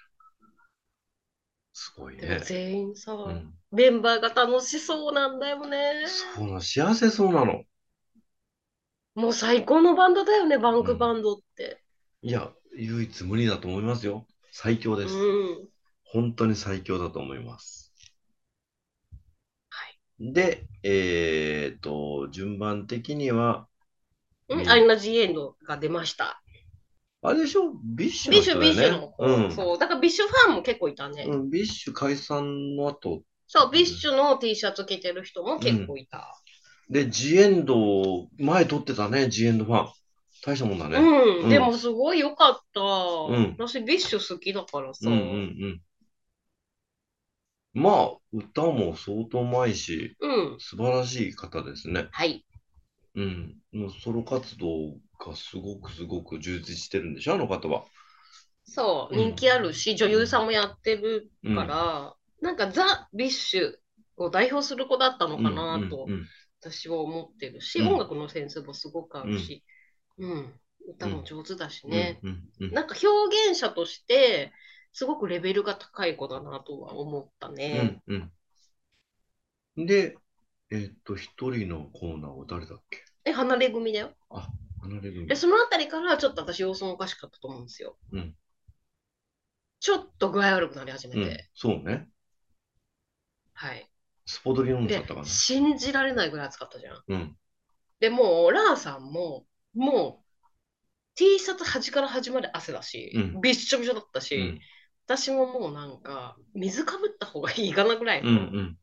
[1.73, 2.41] すごいでもね。
[2.45, 3.53] 全員さ、うん。
[3.73, 6.05] メンバーが楽しそうなんだよね。
[6.37, 7.65] そうな、幸せそうなの。
[9.19, 11.83] もう最高のバンドだよね、バンクバンドって。
[12.23, 14.29] いや、唯一無二だと思いますよ。
[14.53, 15.17] 最強うです。
[15.17, 15.69] ん。
[16.05, 17.93] 本当に最強だと思います。
[19.71, 19.87] は
[20.21, 20.33] い。
[20.33, 23.67] で、えっと、順番的には、
[24.49, 26.41] うん、アイナ・ジ・エンドが出ました。
[27.21, 27.73] あれでしょ？
[27.83, 29.53] BiSH BiSH。BiSHの子、うん。
[29.53, 29.79] そう。
[29.79, 31.25] だから BiSHファンも結構いたね。
[31.25, 36.41] うん、 BiSH解散の後、そう、ビッシュの T シャツ着てる人も結構いた。
[36.91, 39.89] で、ジエンド、前撮ってたね、ジエンドファン。
[40.45, 40.99] 大したもんだね。
[40.99, 42.81] うん、うんでもすごい良かった。
[42.81, 45.11] ん私、 BiSH好きだからさ。
[45.11, 45.21] うんうんう
[45.69, 45.81] ん。
[47.75, 50.57] まあ、歌も相当うまいし、うん。
[50.59, 52.09] 素晴らしい方ですね。
[52.11, 52.45] はい。
[53.15, 53.57] うん。
[53.73, 57.85] もうソロ活動がすごくすごく充実してるんでしょ、あの方は。
[58.65, 63.73] そう、うん人気あるし、女優さんもやってるうんから、なんかザ・ BiSH
[64.17, 66.27] を代表する子だったのかなとうんうん
[66.61, 69.65] 私は思ってるし、うん音楽のセンスもすごくあるし、
[70.19, 70.53] うん、
[70.89, 72.21] 歌も上手だしね。
[72.23, 74.53] うんうんうんなんか表現者として、
[74.93, 78.03] すごくレベルが高い子だなとは思ったね。
[78.07, 78.33] うん
[79.77, 80.17] うんで、
[80.71, 82.99] えっと、一人のコーナーは誰だっけ？
[83.23, 84.11] で、離れ組だよ。
[84.81, 87.97] 離れ組で、そのあたりからちょっと私様子もおかしかったと思うんですよ。
[88.13, 88.35] うん
[89.81, 92.09] ちょっと具合悪くなり始めうんて、、そうね。
[93.55, 93.89] はい。
[94.29, 95.27] スポドリ飲んじゃでったかな。
[95.27, 97.03] 信じられないぐらい暑かったじゃん。
[97.09, 97.37] うん。
[97.99, 100.29] でもう、ラーさんも、もう、
[101.17, 104.61] T シャツ端から端まで汗だし、うんびっしょびしょだったし、うん。
[105.07, 108.27] 私ももうなんか、水かぶった方がいいかなぐらいうん。
[108.29, 108.79] うのん。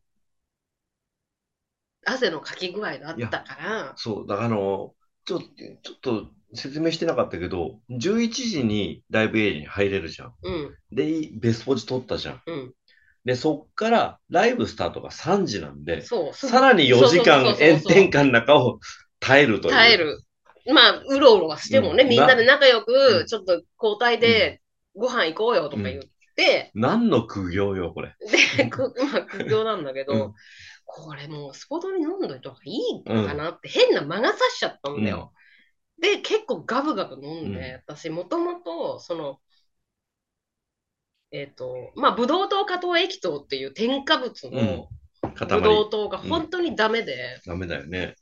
[2.05, 4.93] 汗のかき具合だったから、そう、だからあの、
[5.25, 5.45] ちょ、ちょ
[5.95, 10.33] っと説明してなかったけど、11時にライブエリアに入れるじゃん、
[10.91, 12.41] で、ベスポジ取ったじゃん。
[13.25, 18.79] うん、で、そっからライブスタートが3時なんで、そう、すさらに4時間炎天下の中を
[19.19, 19.73] 耐えるという。
[19.73, 20.21] 耐える。
[20.73, 22.09] まあ、うろうろはしてもね、うん。
[22.09, 23.25] みんなで仲良うく、ん。
[23.27, 24.61] ちょっと交代で
[24.95, 26.01] ご飯行こうよとか言っ
[26.35, 28.15] て、何の苦行よ、これ。
[28.57, 30.33] で、くまあ、苦行なんだけど、うん。
[30.85, 35.33] これもうスポドリ飲んどいた方がいいかなって、変な魔が差しちゃったんだよ。
[36.01, 39.39] で、結構ガブガブ飲んで、私もともと、その、
[41.35, 44.87] えっ、と、まあ、ブドウ糖果糖液糖っていう添加物の
[45.35, 45.47] 塊。
[45.59, 48.15] ブドウ糖が本当にダメで、ダメだよね。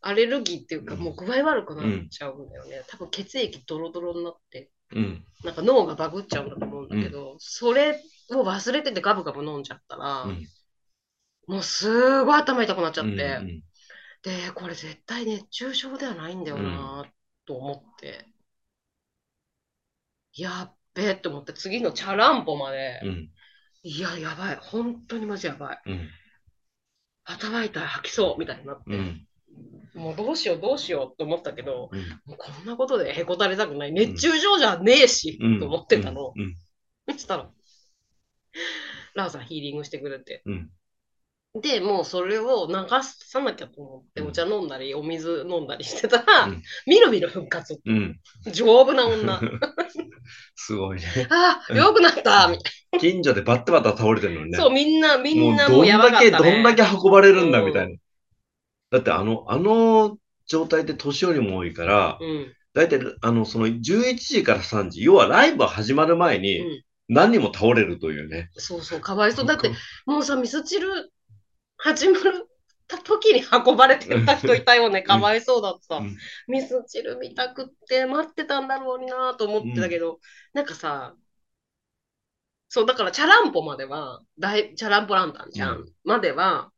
[0.00, 1.00] アレルギーっていうか、うん。
[1.00, 2.82] もう具合悪くなっちゃうんだよね。
[2.88, 5.24] 多分血液ドロドロになって、うん。
[5.44, 8.00] なんか脳がバグっちゃうんだと思うんだけど、それ
[8.30, 10.46] を忘れててガブガブ飲んじゃったら、うん。
[11.46, 13.62] もうすごい頭痛くなっちゃって、うんうん
[14.22, 17.04] で、これ絶対熱中症ではないんだよな
[17.46, 18.26] と思って、
[20.34, 23.30] やっべえって思って、次のチャランポまで、うん。
[23.82, 25.82] いや、やばい、本当にマジやばい。
[25.86, 26.08] うん。
[27.24, 29.26] 頭痛い、吐きそうみたいになって、うん。
[29.94, 32.00] もうどうしよう、どうしようと思ったけど、うん。
[32.24, 33.92] もうこんなことでへこたれたくない。
[33.92, 35.60] 熱中症じゃねえし、うん。
[35.60, 36.32] と思ってたの。
[36.34, 36.56] うん。
[37.12, 37.50] そしたら、
[39.14, 40.42] ラーさんヒーリングしてくれて。
[40.46, 40.70] うん。
[41.60, 47.80] で、もうそれを流さなきゃと思って、うんお茶飲んだり、お水飲んだりしてたら、うんみるみる復活。
[47.84, 48.20] うん。
[48.52, 49.40] 丈夫な女。
[50.56, 51.04] すごいね。
[51.30, 54.56] ああ、よくなったみたい近所でバッタバタ倒れてるのにね。
[54.56, 54.64] な。
[54.64, 56.52] そう、みんな、みんなももうどうやばんだけ、かったね。
[56.52, 57.96] どんだけ運ばれるんだうんみたいな。
[58.90, 62.52] だってあの、あの状態で年寄りも多いから、うん。
[62.74, 66.84] だいたいあの、その11時から3時、要はライブ始まる前うにん。
[67.08, 68.50] 何人も倒れるというね。
[68.56, 69.46] そうそう、かわいそう。
[69.46, 69.70] だって、
[70.06, 71.10] もうさ、ミスチル
[71.78, 72.22] 始まっ
[72.88, 75.02] た時に運ばれてた人いたよね。
[75.04, 75.96] かわいそうだった。
[75.96, 76.16] うん
[76.48, 80.20] ミスチル見たくって待ってたんだろうなと思ってたけど、
[80.52, 81.16] なんかさ、
[82.68, 85.78] そう、だからチャランポまでは、大チャランポランタンじゃん。
[85.78, 86.72] うんまでは、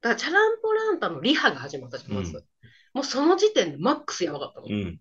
[0.00, 2.36] だからチャランポランタンのリハが始まったじゃん、まず。
[2.36, 2.44] うん
[2.96, 4.66] もうその時点でマックスやばかったの。
[4.70, 4.98] うん。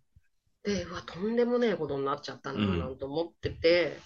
[0.64, 3.98] で、うわ、とんでもねえことになっちゃったな、うんなんて思ってて、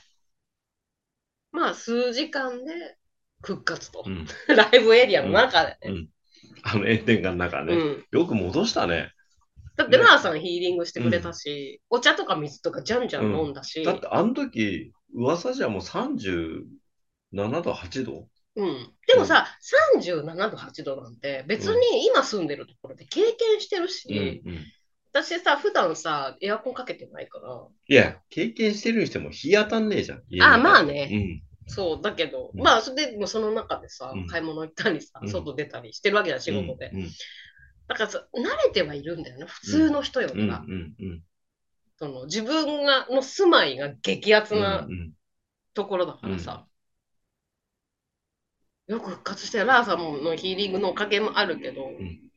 [1.51, 2.97] まあ、数時間で
[3.41, 4.03] 復活と。
[4.05, 4.27] うん。
[4.55, 6.07] ライブエリアの中でね。
[6.63, 7.73] あの炎天下の中ね。
[7.73, 8.05] うん。
[8.11, 9.13] よく戻したね。
[9.75, 10.03] だって、ね。
[10.03, 16.65] ラーさんヒーリングしてくれたし、お茶とか水とかじゃんじゃん飲んだし、だってあの時、噂じゃもう37
[17.33, 19.47] 度、8度うん、でもさ、
[19.97, 24.65] 37度、8度なんて、別に今住んでるところで経験してるし、うんうん
[25.11, 30.21] 私さ、普段さ、エアコンかけてないから、いや、経験してるにしても日当たんねえじゃん。
[30.43, 31.09] あまあね。
[31.11, 31.41] うん。
[31.69, 36.91] そう、だけど、うんまあ、それでもその中でさうん、買い物行ったりさう、ん外出たりしてるわけだ、仕事で。
[36.93, 37.09] うん
[37.87, 40.39] だからさ、慣れてはいるんだよね、普通の人ようん。
[40.41, 40.45] うん。
[40.45, 40.59] りは。
[40.59, 41.23] うん。
[41.97, 44.61] その自分がの住まいが激アツうん。
[44.61, 45.13] なうん。
[45.73, 46.67] ところだからさ、
[48.87, 52.29] よく復活して、ラーさんものヒーリングのおかげもあるけど、ん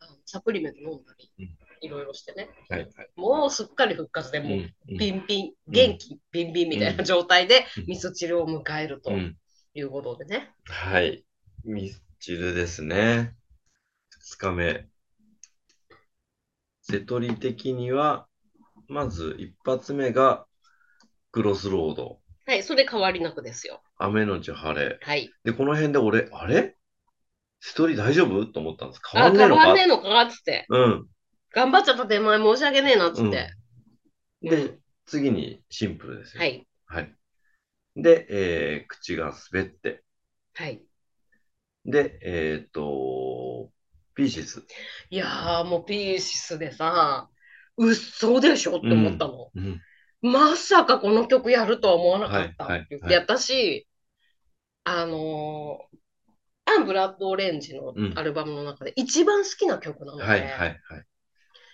[0.00, 2.90] あのサプリメント飲んだり、うんいろいろしてね、はいはい。
[3.16, 9.36] もうすっかり復活で、うんもううんピンピン、元気ビンビンみたいな状態でうんミスチルを迎えるとうん。
[9.74, 10.54] いうことでね。
[10.64, 11.26] はい。
[11.62, 13.34] ミスチルですね。
[14.20, 14.86] 二日目。
[16.80, 18.26] 瀬戸利的には、
[18.88, 20.46] まず一発目が
[21.30, 22.20] クロスロード。
[22.46, 23.82] はい、それ変わりなくですよ。
[23.98, 24.98] 雨のち晴れ。
[25.02, 25.30] はい。
[25.44, 26.74] で、この辺で俺、あれ？
[27.60, 28.46] 瀬戸利大丈夫？
[28.46, 29.02] と思ったんです。
[29.12, 29.60] 変わあ、んねえのか？
[29.60, 30.22] 変わんねえのか？
[30.22, 30.64] っつって。
[30.70, 31.06] うん。
[31.56, 33.48] 頑張っちゃった手前申し訳ねえなっつって。
[34.42, 36.42] で、次にシンプルですよ。
[36.42, 36.68] はい。
[36.84, 37.14] はい。
[37.96, 40.04] で、えー口が滑って。
[40.54, 40.82] はい。
[41.86, 43.70] で、えっ、と、
[44.14, 44.66] ピーシス。
[45.08, 47.30] いやーもうピーシスでさ、
[47.78, 49.50] 嘘でしょって思ったの。
[49.54, 49.80] うん。
[50.20, 53.88] まさかこの曲やるとは思わなかったはいはいって言って、はい私、
[54.84, 55.96] あのー
[56.68, 60.80] アンブラッドオレンジのうんアルバムの中で一番好きな曲なので、はいはいはい。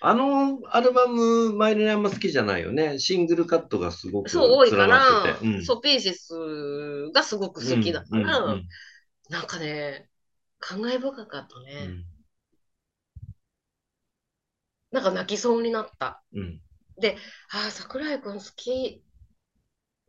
[0.05, 2.99] あのアルバム、前にあんま好きじゃないよね。
[2.99, 5.39] シングルカットがすごくそう多いから。
[5.41, 8.69] うんそう、ピーシスがすごく好きだから、うんうん
[9.29, 10.09] なんかね、
[10.59, 11.87] 感慨深かったうね。
[11.87, 12.05] ん
[14.91, 16.23] なんか泣きそうになった。
[16.35, 16.61] うん
[17.51, 19.03] ああ、桜井くん好き、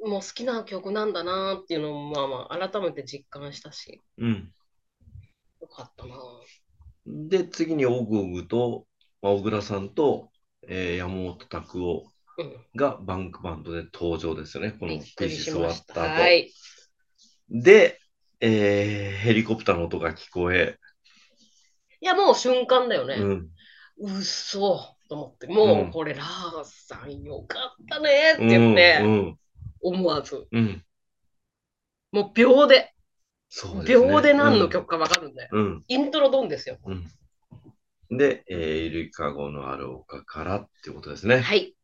[0.04, 4.02] もう好きな曲なんだなっていうのも、まあまあ、改めて実感したし。
[4.18, 4.52] うん
[5.68, 6.16] かったな。
[7.06, 8.86] で、次にオグオグと、
[9.24, 10.30] まあ、小倉さんと、
[10.68, 12.04] えー山本拓夫
[12.38, 12.66] うん。
[12.76, 14.72] がバンクバンドで登場ですよね。
[14.72, 15.94] このびっくりピースしました。
[15.94, 16.22] 終わった後。
[16.22, 16.52] はい。
[17.50, 18.00] で、
[18.42, 20.78] えーヘリコプターの音が聞こえ、
[22.02, 23.16] いや、もう瞬間だよね。
[23.16, 23.50] うん、
[24.00, 29.38] うっそと思って、もう、うんこれ、ラーさんよかったねって言って、うん、
[29.82, 30.84] 思わず、うん、
[32.12, 32.94] もう秒で、
[33.48, 34.08] そうですね。
[34.10, 35.50] 秒で何の曲かわかるんだよ。
[35.54, 36.78] うん、イントロドンですよ。
[38.10, 41.40] で、えー、ゆりかごのある丘からってことですね。
[41.40, 41.62] はい。
[41.62, 41.76] い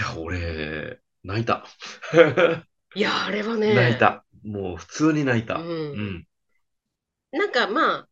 [0.00, 1.64] や、俺、泣いた。
[2.94, 4.24] いや、あれはね、泣いた。
[4.44, 5.56] もう普通に泣いた。
[5.56, 5.62] う。
[5.62, 6.26] うんん。
[7.32, 8.08] なんかまあ、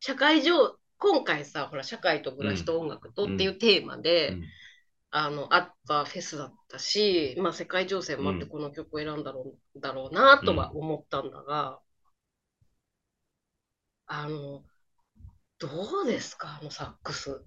[0.00, 4.44] 社会上、今回さ、ほら、社会と暮らしと音楽とっていうテーマで、うん
[5.10, 11.80] あの、あったフェスだったし、まあ、世界情勢もあってこの曲を選んだろう,、だろうなとは思ったんだが、
[14.06, 14.64] あの、
[15.58, 15.68] ど
[16.04, 17.42] うですか、あのサックス。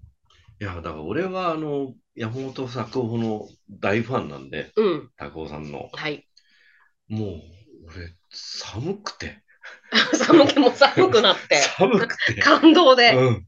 [0.60, 5.88] いや、だから俺は、あの、山本作夫の大ファンなんで、うん、拓夫さんの。
[5.92, 6.26] はい。
[7.08, 7.30] もう、
[7.86, 9.42] 俺、寒くて。
[10.14, 12.40] 寒気も寒くなって、 寒くて。
[12.40, 13.46] 感動で、うん。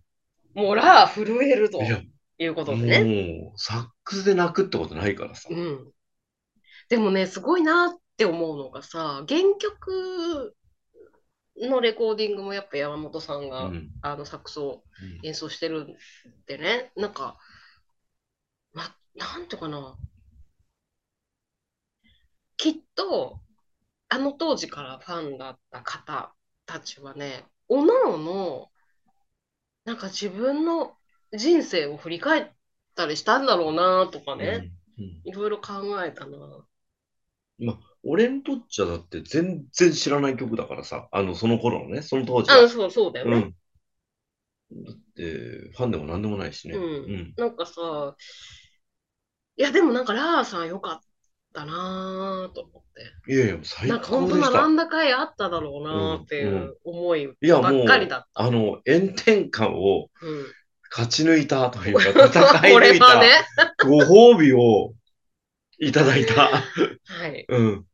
[0.55, 2.01] もうラー震えるといや、
[2.39, 3.05] いうことでね。
[3.05, 5.49] もう、サックスで泣くってことないからさ。
[5.51, 5.93] うん。
[6.89, 10.55] でもね、すごいなって思うのがさ、原曲
[11.57, 13.91] のレコーディングもやっぱ山本さんが、うん。
[14.01, 14.83] あのサックスを
[15.23, 15.97] 演奏してるん
[16.47, 17.39] でね、なんか、
[18.73, 19.97] ま、なんていうかな、
[22.57, 23.41] きっと、
[24.09, 26.35] あの当時からファンだった方
[26.67, 28.69] たちはね、おのおの、
[29.85, 30.97] なんか自分の
[31.33, 32.47] 人生を振り返っ
[32.95, 34.39] たりしたんだろうなとかうん。
[34.39, 35.23] ね、うん。
[35.25, 35.73] いろいろ考
[36.05, 36.39] えたな。
[37.59, 42.69] まあ、俺にとっちゃだって全然知らない曲だからさ、あの、その頃のね、その当時あ、は。
[42.69, 43.37] そうそうだよね。
[43.37, 44.85] うん。
[44.85, 46.75] だって、ファンでも何でもないしね。
[46.75, 46.87] うんう
[47.17, 47.35] ん。
[47.37, 48.17] なんかさ、
[49.57, 51.01] いやでもなんかラーさんよかっ
[51.53, 52.83] たなぁと思っ
[53.27, 53.33] て。
[53.33, 54.61] いやいや、最なんか本当高でした。
[54.61, 58.43] 並んだ甲斐あっただろうなっていうんうう思いいや、もうばっかりだっ、た。
[58.43, 60.47] あの、炎天下をうん、
[60.91, 63.31] 勝ち抜いたというか、戦いこ抜いた ね。
[63.85, 64.95] ご褒美を
[65.79, 66.51] いただいた。
[67.07, 67.47] はい。
[67.49, 67.87] うん。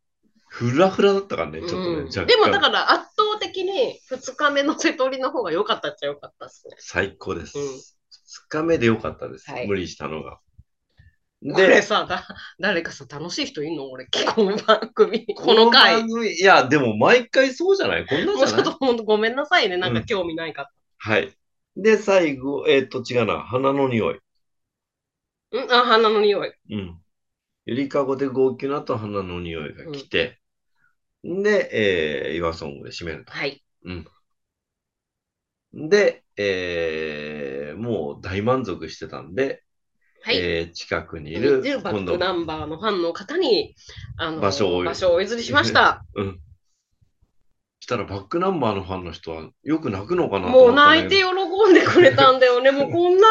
[0.58, 2.26] フラフラだったからね、ちょっとね、うん。
[2.26, 6.74] でもだから圧倒的に2日目の瀬戸りの方が良かったっちゃ良かったっすね。
[6.78, 7.56] 最高です。
[7.58, 9.50] うん2日目でよかったです。
[9.50, 10.40] はい無理したのが。
[11.40, 12.26] これで、さ、だ
[12.58, 13.88] 誰かさ、楽しい人いんの？
[13.90, 14.10] 俺、こ
[14.42, 16.02] の番組、ここのの回。
[16.02, 18.06] いや、でも毎回そうじゃない？
[18.06, 18.54] こんなじゃない？
[18.54, 21.32] ちょっとほんとごめんなさいね、なんかうん興味ないかっはい。
[21.76, 24.18] で、最後、えっ、と、違うな、花の匂い。
[25.52, 25.58] た。
[25.58, 26.52] うん、あ、鼻の匂い。
[26.70, 26.98] うん。
[27.66, 30.37] ゆりかごで号泣の後、花の匂いが来て、
[31.24, 33.32] で、えー、岩ソングで締めると。
[33.32, 33.62] はい。
[35.72, 39.62] で、えー、もう大満足してたんで、
[40.22, 40.38] はい。
[40.38, 43.74] えー近くにいいる、る バックナンバーのファンの方に、
[44.16, 46.04] あの場所を場所をお譲りしました。
[46.14, 46.40] うん。
[47.80, 52.70] したらバックナンバーのファンの人はよく泣くのかなともう泣いてど喜んでくれたんだよね。
[52.72, 53.26] もうこんな、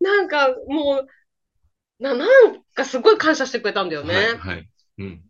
[0.00, 4.14] なんかもう、ななんかすごい感謝してくれたんだよね。
[4.14, 4.68] はい、はい。
[4.98, 5.27] うん。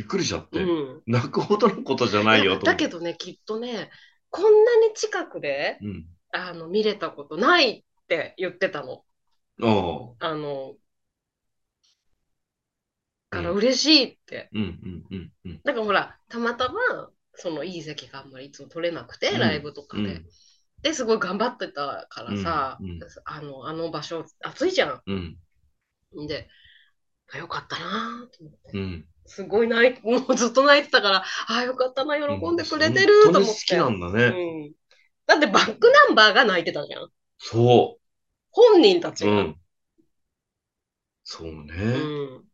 [0.00, 1.02] びっくりしちゃって、うん。
[1.06, 2.64] 泣くほどのことじゃないよと。
[2.64, 3.90] だけどね、きっとね、
[4.30, 6.06] こんなに近くでうん。
[6.32, 9.04] あの見れたことないって言ってたの。
[10.20, 10.76] あの、うん
[13.30, 14.48] から嬉しいって。
[14.52, 15.60] うんうんうんうん。
[15.62, 16.80] だからほら、たまたま、
[17.34, 20.02] そのいい席があんまりいつも取れなくて、うんライブとかで。
[20.02, 20.26] うん
[20.82, 25.36] で、すごい頑張ってたからさ、うんうんあの、あの場所暑いじゃうん。
[26.22, 26.26] ん。
[26.26, 26.48] で、
[27.32, 29.04] あよかったなと思って。
[29.38, 29.44] うん。
[29.44, 33.64] すごい泣い、もうずっと泣いてたから、あよかったな、喜んでくれてる本当に好と思って。
[33.66, 34.24] きなんだね。
[34.24, 34.72] うん。
[35.26, 37.08] だってバックナンバーが泣いてたじゃん。
[37.38, 37.98] そ
[38.50, 39.30] 本人たちう。
[39.30, 39.42] うが。
[39.42, 39.56] ん。
[41.24, 41.54] そうね。
[41.76, 42.44] うん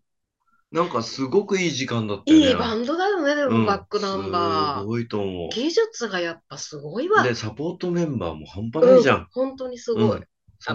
[0.73, 2.49] なんかすごくいい時間だったよね。
[2.49, 4.81] いいバンドだよね、でもうんバックナンバー。
[4.81, 7.23] すごいと思技術がやっぱすごいわ。
[7.23, 7.25] う。
[7.25, 9.19] で、サポートメンバーも半端ないじゃん。
[9.19, 10.21] うん本当にすごい。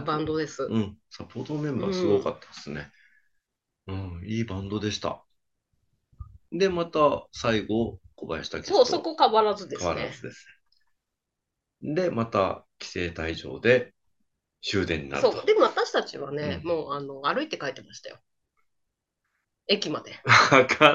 [0.05, 0.63] バンドです。
[0.63, 0.97] うん。
[1.09, 2.89] サポートメンバーすごかったですね。
[3.87, 5.23] うん、いいバンドでした。
[6.51, 10.21] で、また最後、小林武史そう、そこ変わらずですね変わらず。
[10.21, 10.45] です
[11.81, 11.95] ね。
[11.95, 13.93] で、また規制退場で
[14.61, 15.31] 終電になると。
[15.31, 18.17] そう、でも私たちはね、うんもうあの歩いて帰ってましたよ。
[19.67, 20.19] 駅まで。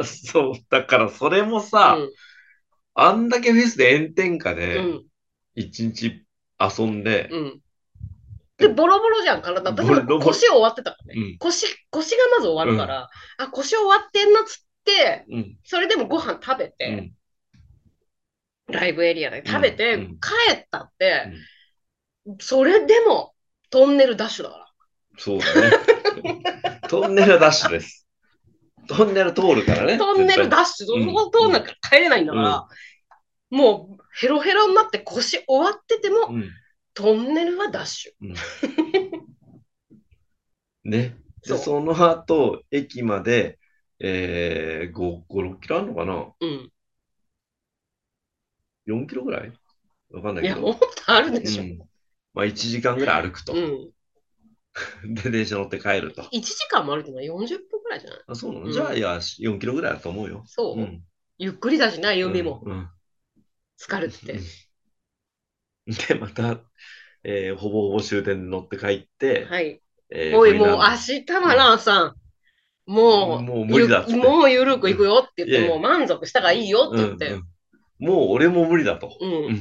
[0.04, 0.52] そう。
[0.68, 2.10] だからそれもさ、うん
[2.98, 5.04] あんだけフェスで炎天下うでん
[5.54, 6.24] 一日
[6.58, 7.60] 遊んで、うん。
[8.56, 9.70] で、ボロボロじゃん、体。
[9.70, 11.20] 私ボロボロも腰終わってたからね。
[11.20, 14.65] うん腰、腰がまず終わるから、あ、腰終わってんなっつって、
[15.28, 17.12] うん、それでもご飯食べうて、ん、
[18.68, 21.32] ライブエリアで食べて、うんうん帰ったって、
[22.40, 23.34] それでも
[23.70, 24.66] トンネルダッシュだから。
[25.18, 25.70] そうだね。
[26.88, 28.06] トンネルダッシュです。
[28.88, 29.98] トンネル通るからね。
[29.98, 32.66] トンネルダッッシュ、そうんこ通んなきゃ帰れないんだから、
[33.50, 36.50] もうヘロヘロになって腰終わってても、うん。
[36.94, 38.36] トンネルはダッシュ。
[40.84, 41.16] ね。
[41.46, 43.58] で、その後、駅まで、
[44.00, 46.32] えー、5、5、6キロあるのかな？
[46.40, 46.72] うん。
[48.86, 49.52] ?4 キロぐらい？
[50.10, 50.66] わかんないいや、けど。
[50.66, 51.62] もっとあるでしょ。
[51.62, 51.78] うん。
[52.34, 53.58] まあ、1時間ぐらい歩くとう。
[53.58, 53.90] ん。
[55.14, 56.22] で、電車乗って帰ると。
[56.30, 58.20] 1時間も歩いてるのは40分くらいじゃない？
[58.28, 60.44] あ、そうなの、うんじゃあ、いや、4キロぐらいだと思うよ。
[60.46, 61.04] そう、うん。
[61.38, 62.72] ゆっくりだしな、指もうん。
[62.72, 62.88] うん
[63.78, 64.40] 疲れてて。
[66.08, 66.60] で、また、
[67.24, 69.80] えーほぼほぼ終点で乗って帰って、はい。
[70.10, 72.16] えーおい、もうフリーランド明日はランさん、
[72.86, 77.26] もう、もう無理だっもうゆるく行くよって言って、もう満足したがいいよって言って。
[77.28, 77.44] うんうん。
[77.98, 79.16] もう俺も無理だと。
[79.20, 79.32] うん。
[79.46, 79.60] うん。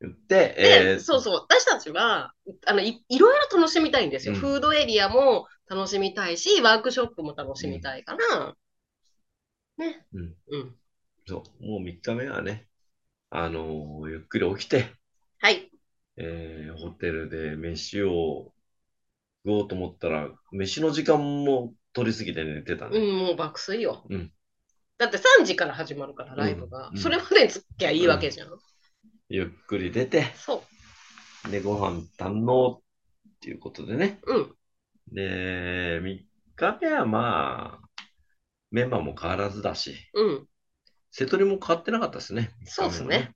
[0.00, 1.00] 言って、で、えー。
[1.00, 2.32] そうそう、私たちは
[2.66, 4.40] あのいいろいろ楽しみたいんですよ、うん。
[4.40, 8.54] フードエリアも楽しみたいし、ワークショップも楽しみたいから、
[9.78, 10.06] ね。
[10.12, 10.34] うん。
[10.50, 10.76] うん。
[11.26, 11.66] そう。
[11.66, 12.66] もう3日目はね、
[13.30, 14.94] あのーゆっくり起きて、
[15.38, 15.70] はい。
[16.16, 18.52] えーホテルで飯を
[19.44, 22.98] 食おうと思ったら、飯の時間も取りすぎて寝てたね。
[22.98, 24.04] うん、もう爆睡よ。
[24.10, 24.30] うん
[24.98, 26.88] だって3時から始まるから、ライブが。
[26.88, 28.48] うんそれまでにつきゃいいわけじゃん。
[29.28, 30.64] ゆっくり出て、そ
[31.46, 31.50] う。
[31.50, 32.80] で、ご飯堪能っ
[33.40, 34.20] ていうことでね。
[34.26, 34.54] うん。
[35.12, 36.24] で、3
[36.54, 38.02] 日目はまあ、
[38.70, 40.46] メンバーも変わらずだし、うん。
[41.10, 42.50] 瀬戸りも変わってなかったですね。
[42.64, 43.34] そうですね三日目もね。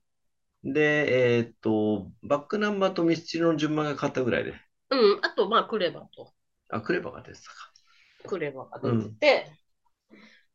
[0.73, 4.53] で、えーっと、バックナンバーとミスチルの順番が変わったぐらいで。
[4.89, 5.19] うん。
[5.21, 6.33] あと、まあ、クレバと。
[6.69, 7.70] あ、クレバが出てたか。
[8.21, 9.51] クレバが出てて、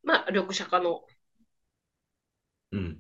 [0.02, 1.02] まあ、緑茶化の
[2.72, 2.98] うん。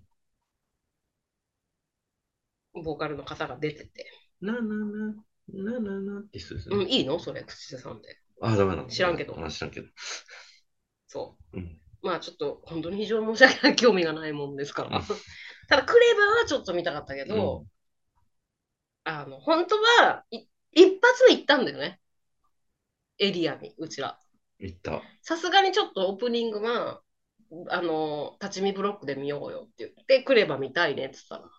[2.74, 4.10] ボーカルの方が出てて。
[4.40, 5.14] ななな、
[5.48, 6.76] なななって人ですね。
[6.76, 7.18] うん、いいの？
[7.18, 8.18] それ、口でさんで。
[8.40, 8.92] あ、ダメなんだ。
[8.92, 9.88] 知らんけどあ、知らんけど。
[11.06, 11.56] そう。
[11.56, 11.80] うん。
[12.02, 15.04] まあちょっと本当に非常に申し訳ない興味がないもんですからうん。
[15.68, 17.64] ただクレバはちょっと見たかったけど、
[19.04, 21.98] あの、本当はい一発目行ったんだよね。
[23.18, 24.20] エリアに、うちら。
[24.60, 25.02] 行った。
[25.22, 27.00] さすがにちょっとオープニングは、
[27.68, 31.50] あの、立ち見ブロックで見ようよって言って、クレバ見たいねって言ったら、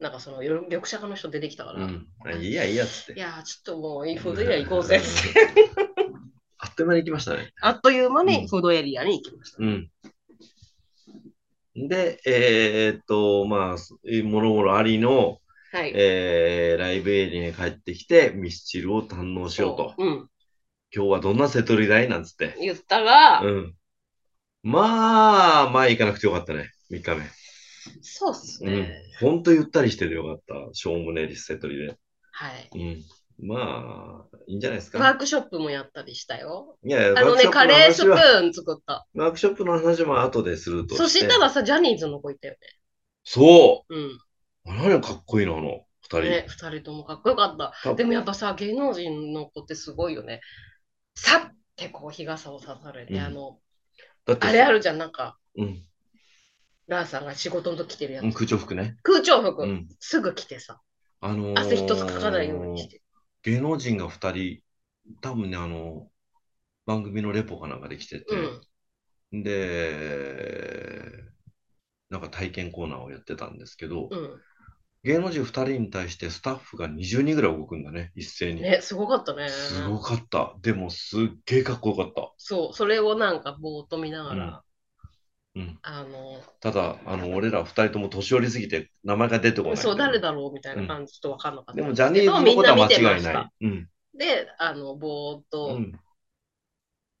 [0.00, 2.06] なんかそのよ緑茶家の人出てきたから、うん。
[2.24, 3.12] あいいや、いいやっつって。
[3.14, 5.06] いやー、ちょっともういいフードエリア行こうぜって。
[6.58, 7.52] あっという間に行きましたね。
[7.60, 9.58] あっという間うんにフードエリアに行きました。
[9.60, 9.90] うん。
[11.74, 15.38] で、えーっと、まあ、もろもろありの、
[15.72, 15.92] はい。
[15.94, 19.94] えーライブエリアに帰ってきて、ミスチルを堪能しようと。
[19.98, 20.28] うん。
[20.94, 22.08] 今日はどんな瀬戸りだい？
[22.08, 22.54] なんつって。
[22.60, 23.74] 言ったら、うん。
[24.62, 26.70] まあ、前行かなくてよかったね。
[26.90, 27.26] 3日目。
[28.02, 29.02] そうっすうんね。。
[29.20, 30.74] ほんとゆったりしててよかった。
[30.74, 31.96] しょうもねえリス瀬戸りで。
[32.32, 32.70] はい。
[32.74, 33.48] うん。
[33.48, 35.18] まあ、いいんじゃないですワーか。
[35.18, 36.76] クショップもやったりしたよ。
[36.84, 39.06] いやいや、あのね、ワカレースプーン作った。
[39.14, 41.02] ワークショップの話も後でするとして。
[41.02, 42.56] そしたらさ、ジャニーズの子いたよ
[43.24, 44.10] そうね。
[44.64, 46.18] 何かっこいいな、あの、二人。
[46.18, 46.24] うん。
[46.26, 47.72] ね、二人ともかっこよかった。
[47.82, 50.40] かでもやっぱさ、芸能人の子ってすごいよね。
[51.14, 53.58] さってこう日傘をさされて、うんあの、
[54.26, 55.82] あれあるじゃん、なんか、うん。
[56.86, 58.24] ラーさんが仕事の時着てるやつ。
[58.24, 58.96] うん空調服ね。
[59.02, 59.88] 空調服、うん。
[60.00, 60.80] すぐ着てさ、
[61.20, 63.02] あのー汗一つかかないようにして。
[63.42, 64.60] 芸能人が二人、
[65.20, 66.08] 多分ね、あの、
[66.86, 68.24] 番組のレポかなんかで来てて、
[69.32, 69.42] うん。
[69.42, 71.22] で、
[72.10, 74.40] なんか体験コーナーをやってたんですけど、う
[75.04, 78.56] 芸能人二人に対してスタッフが20人ぐらい動くんだね、一斉ん。
[78.56, 78.62] に。
[78.62, 79.48] ね、すごかったね。
[79.48, 80.54] すごかった。
[80.60, 82.32] でも、すっげえかっこよかった。
[82.38, 84.62] そう、それをなんかぼーっと見ながら、
[85.56, 85.78] うん。
[85.82, 89.76] あの、ただ、あの、俺ら二人とも年寄りすぎて名前が出てこない。
[89.78, 93.50] そう、誰だろうみたいな感じ、ちょっとわかんなかったでも、ジャニーズのことは間違いない。
[93.62, 93.88] うん。
[94.14, 95.98] で、あの、ぼーっと、うん。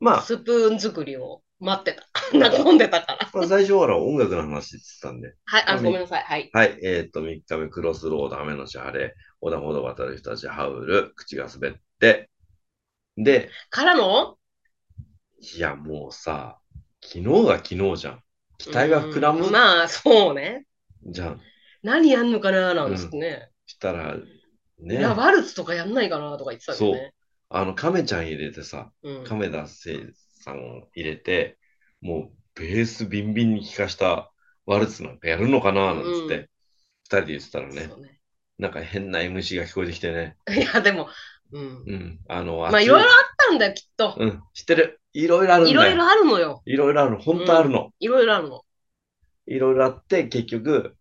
[0.00, 2.08] まあ、スプーン作りを待ってた。
[2.58, 3.30] 飲んでたから。
[3.32, 5.34] まあ、最初は音楽の話って言ってたんで。
[5.44, 6.22] はい、あ、あごめんなさい。
[6.24, 6.50] はい。
[6.52, 6.78] はい。
[6.82, 12.30] えっ、と、3日目、クロスロード、雨のち晴れ、横断歩道を渡る人たち、ハウル、口が滑って、
[13.16, 14.38] で、からの？
[15.56, 16.58] いや、もうさ、
[17.02, 18.22] 昨日が昨日じゃん。
[18.58, 19.46] 期待が膨らむ？
[19.46, 20.66] うんまあ、そうね。
[21.04, 21.40] じゃん。
[21.82, 22.74] 何やんのかな？
[22.74, 23.50] なんつってね。
[23.66, 24.16] したら、
[24.78, 26.36] ねいや、、ワルツとかやんないかな？
[26.38, 27.12] とか言ってたよね。
[27.50, 29.24] あの、亀ちゃん入れてさ、うん。
[29.24, 29.98] 亀田聖
[30.42, 31.58] さん入れて、
[32.00, 34.30] もう、ベースビンビンに聴かした
[34.66, 36.48] ワルツなんかやるのかななんつって、うん
[37.04, 38.20] 二人で言ってたらねね。
[38.58, 41.08] なんか変な MC が聞こえてきてね、 いや、でも、
[41.50, 41.84] うん。
[41.86, 44.14] うん、あの、まあ、いろいろあったんだよ、きっと。
[44.18, 45.00] うん、知ってる？
[45.12, 45.82] いろいろあるんだよ。
[45.82, 46.62] いろいろあるのよ。
[46.64, 47.18] いろいろあるの。
[47.18, 47.92] 本当あるの。
[47.98, 48.62] いろいろあるの。
[49.46, 50.96] いろいろあって、結局、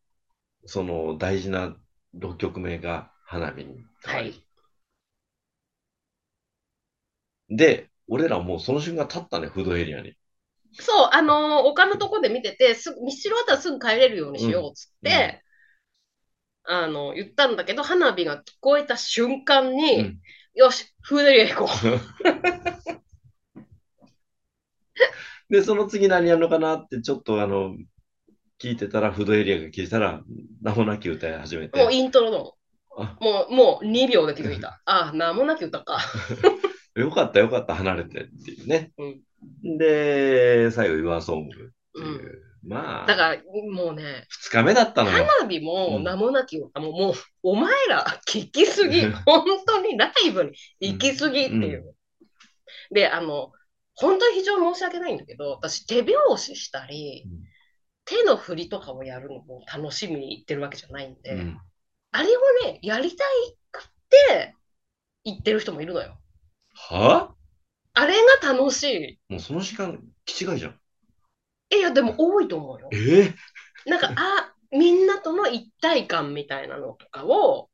[0.65, 1.77] その大事な
[2.17, 4.29] 6曲目が花火に変わり。
[4.31, 4.43] はい
[7.51, 10.15] で、俺らもうその瞬間立ったね、フードエリアに。
[10.73, 15.41] そう、あのー丘のとこで見てて、すぐ、道終わったらすぐ帰れるようにしようっつって、
[16.63, 20.19] あの、言ったんだけど、花火が聞こえた瞬間に、うん
[20.53, 22.01] よし、フードエリア行こう。
[25.49, 27.75] で、その次何やるのかなってちょっとあの、
[28.61, 30.21] 聞いてたら、フードエリアが聞いたら、
[30.61, 31.79] 名もなき歌い始めて。
[31.79, 32.53] もうイントロの。
[32.97, 34.81] あもう、もう2秒で気づいた。
[34.85, 35.99] あ、名もなき歌か。
[36.95, 38.91] よかったよかった、離れてっていうね。
[38.97, 39.21] うん
[39.63, 42.43] で、最後、Your Song っていう。
[42.63, 45.25] まあ、だから、もうね、2日目だったのよ。
[45.25, 49.01] 花火もうん名もなき歌も、もう、お前ら聞きすぎ。
[49.25, 51.95] 本当にライブに行きすぎっていう。
[52.91, 53.51] で、あの、
[53.95, 57.51] 本当に非常に申し訳ないんだけど、私、手拍子したり、うん
[58.03, 61.57] 手の振りとかをやるのも楽しみに行ってるわけじゃないんで、うん
[62.13, 63.27] あれをね、やりたい
[63.71, 64.55] くって
[65.23, 66.20] 行ってる人もいるのよ。
[66.89, 67.33] は？
[67.93, 69.19] あれが楽しい。
[69.29, 70.79] もうその時間、気違いじゃん。
[71.73, 72.89] いや、でも多いと思うよ。
[72.91, 73.23] え？
[73.23, 73.35] え
[73.89, 77.69] なんか、あ、みんなとの一体感みたいなのとかを、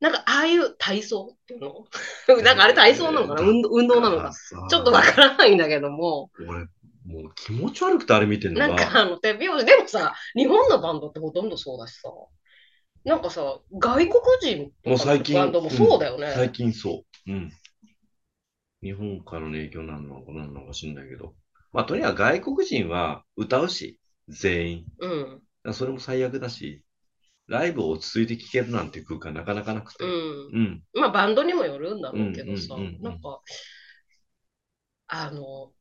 [0.00, 1.86] なんか、ああいう体操っていうの？
[2.42, 3.42] なんかあれ体操なのかな？
[3.42, 4.32] 運動運動なのか？
[4.70, 6.66] ちょっとわからないんだけども、俺、
[7.04, 8.68] もう気持ち悪くてあれ見てんのが。
[8.68, 12.10] なんかあの手拍子、でもさ、日本のバンドってほとんどそうだしさ、
[13.04, 16.28] なんかさ、外国人もう最近、バンドもそうだよね。
[16.28, 17.32] ん最近そう。
[17.32, 17.52] うん。
[18.82, 21.34] 日本からの影響なのか何なのか知んないけど。
[21.72, 24.84] まあ、とにかく外国人は歌うし、全員。
[25.00, 25.74] うん。
[25.74, 26.84] それも最悪だし、
[27.48, 30.04] ライブを落ち着いて聴けるなんて空間なかなかなくて。
[30.04, 30.10] うん。
[30.12, 30.82] うん。
[30.94, 33.40] まあ、バンドにもよるんだろうけどさ、うんうんうんうんなんか、
[35.08, 35.72] あの、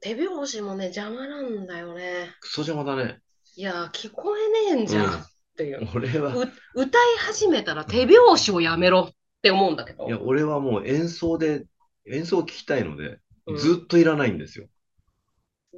[0.00, 2.34] 手拍子もね、邪魔なんだよね。
[2.40, 3.20] クソ邪魔だね。
[3.54, 5.26] いや、聞こえねえんじゃんうんっ
[5.56, 5.88] ていう。
[5.94, 10.06] 俺は、う歌い始めたら手拍子をやめろって思うんだけど。
[10.06, 11.66] いや、俺はもう演奏で、
[12.06, 14.68] 演奏を聴きたいので、うんずっといらないんですよ。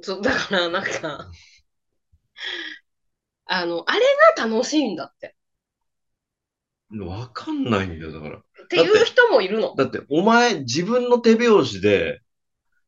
[0.01, 1.31] そうだから、なんか、
[3.47, 4.01] あの、あれ
[4.37, 5.35] が楽しいんだって。
[6.91, 8.37] わかんないんだよ、だから。
[8.37, 9.75] っていう人もいるの。
[9.75, 12.21] だって、お前、自分の手拍子で、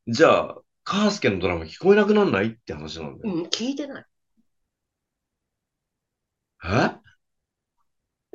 [0.06, 3.34] じゃあ、カースケのドラマ聞こえなくなんないって話なんだよ。
[3.34, 4.06] うん、聞いてない。
[6.64, 7.07] え？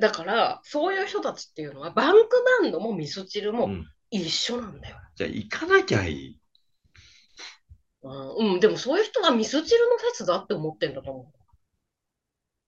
[0.04, 4.98] だから、そういう人たちっていうのは、バンクバンドもミスチルもうん一緒なんだよ。
[5.16, 6.40] じゃあ、行かなきゃいい。
[8.02, 11.32] うん、うんでもそういう人がミスチルのフェスだって思ってんだと思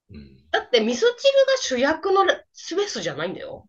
[0.09, 0.15] う。
[0.15, 0.49] うん。
[0.49, 1.17] だってミスチルが
[1.59, 3.67] 主役のフェスじゃないんだよ。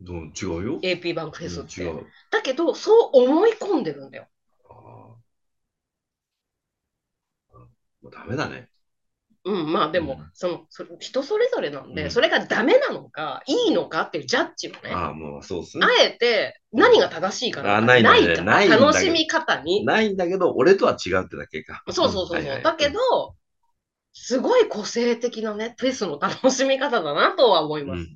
[0.00, 1.88] どう違うよ？AP バンクフェスって。
[2.32, 4.26] だけど、そう思い込んでるんだよ。
[4.68, 4.72] あ
[7.52, 7.58] あ。
[8.02, 8.68] もうダメだね。
[9.46, 15.86] うん、まあでも、うんそのそ人それぞれなんで、うんそれがダメなのか、いいのかっていうジャッジをね、ああ、もうそうですね。
[15.86, 19.84] あえて何が正しいかあなないんだねかない楽しみ方に。
[19.84, 21.82] ないんだけど、俺とは違うってだけか。
[21.90, 22.42] そうそうそうそう。
[22.42, 22.98] んはいはいだけど、
[24.14, 28.02] すごい個性的なね、フェスの楽しみ方だなとは思いうん、うます。
[28.02, 28.08] ん。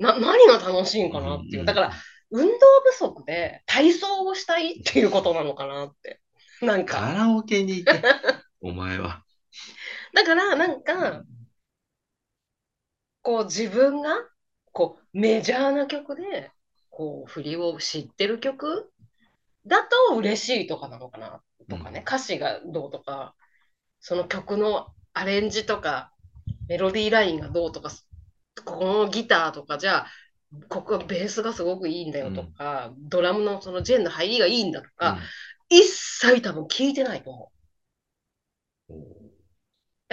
[0.00, 1.60] な何が楽しいんかなっていう。
[1.60, 1.92] うんだから、、
[2.30, 2.52] 運動
[2.90, 6.20] 不足で体操をしたいっていうことなのかなって。
[6.60, 8.02] なんか、カラオケに行け。
[8.60, 9.22] お前は。
[10.14, 11.24] だから、なんか、
[13.22, 14.10] こう自分が、
[14.72, 16.50] こうメジャーな曲で、
[16.90, 18.92] こう振りを知ってる曲
[19.66, 23.34] だと嬉しいとかなのかなとかね、歌詞がどうとか、
[24.00, 26.12] その曲のアレンジとか、
[26.68, 27.90] メロディーラインがどうとか、
[28.64, 30.10] ここのギターとかじゃあ、
[30.68, 35.18] ここベースがすごくいいんだよとか、ドラムのそのジェンの入りがいいんだとか、
[35.68, 37.48] 一切多分聞いてないと思う。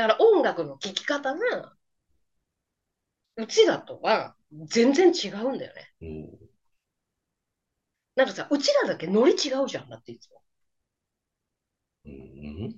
[0.01, 1.73] うんだから音楽の聴き方が、
[3.37, 5.93] うちらとは全然違うんだよね。
[6.01, 6.29] うん
[8.15, 10.41] なんかさ、うちらだけノリ違うじゃん、だっていつも。
[12.05, 12.75] うん。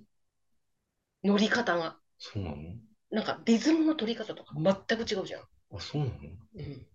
[1.24, 1.98] 乗り方が。
[2.20, 2.56] そうなの？
[3.10, 5.42] なんかリズムの取り方とか全く違うじゃん。
[5.42, 5.46] あ、
[5.80, 6.14] そうなの？
[6.56, 6.88] うん、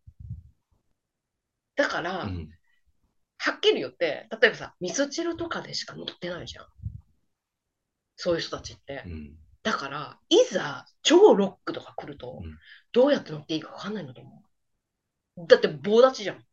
[1.74, 2.48] だから、うん。
[3.38, 6.66] はっきり言って、例えばさ、ミスチルとかでしか乗ってないじゃん。
[8.16, 9.08] そういう人たちってう。
[9.08, 9.36] ん。
[9.62, 12.58] だから、いざ超ロックとか来るとうん、
[12.92, 14.42] どうやって乗っていいか分かんないんだと思
[15.36, 15.46] う。
[15.46, 16.44] だって棒立ちじゃん。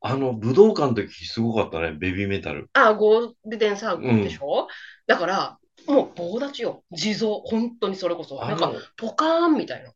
[0.00, 2.70] あの、武道館の時すごかったね、ベビーメタル。
[2.72, 4.68] あ、ゴールデンサークルでしょ、
[5.06, 6.84] だから、もう棒立ちよ。
[6.92, 7.40] 地蔵。
[7.44, 8.42] 本当にそれこそ。
[8.44, 9.92] あなんか、の、ポカーンみたいな。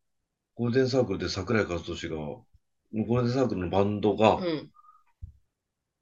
[0.54, 4.70] ゴールデンサークルで桜井和寿が、ゴールデンサークルのバンドがうん。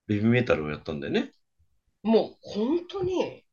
[0.06, 1.32] ベビーメタルをやったんだよね。
[2.02, 3.44] もう、本当に、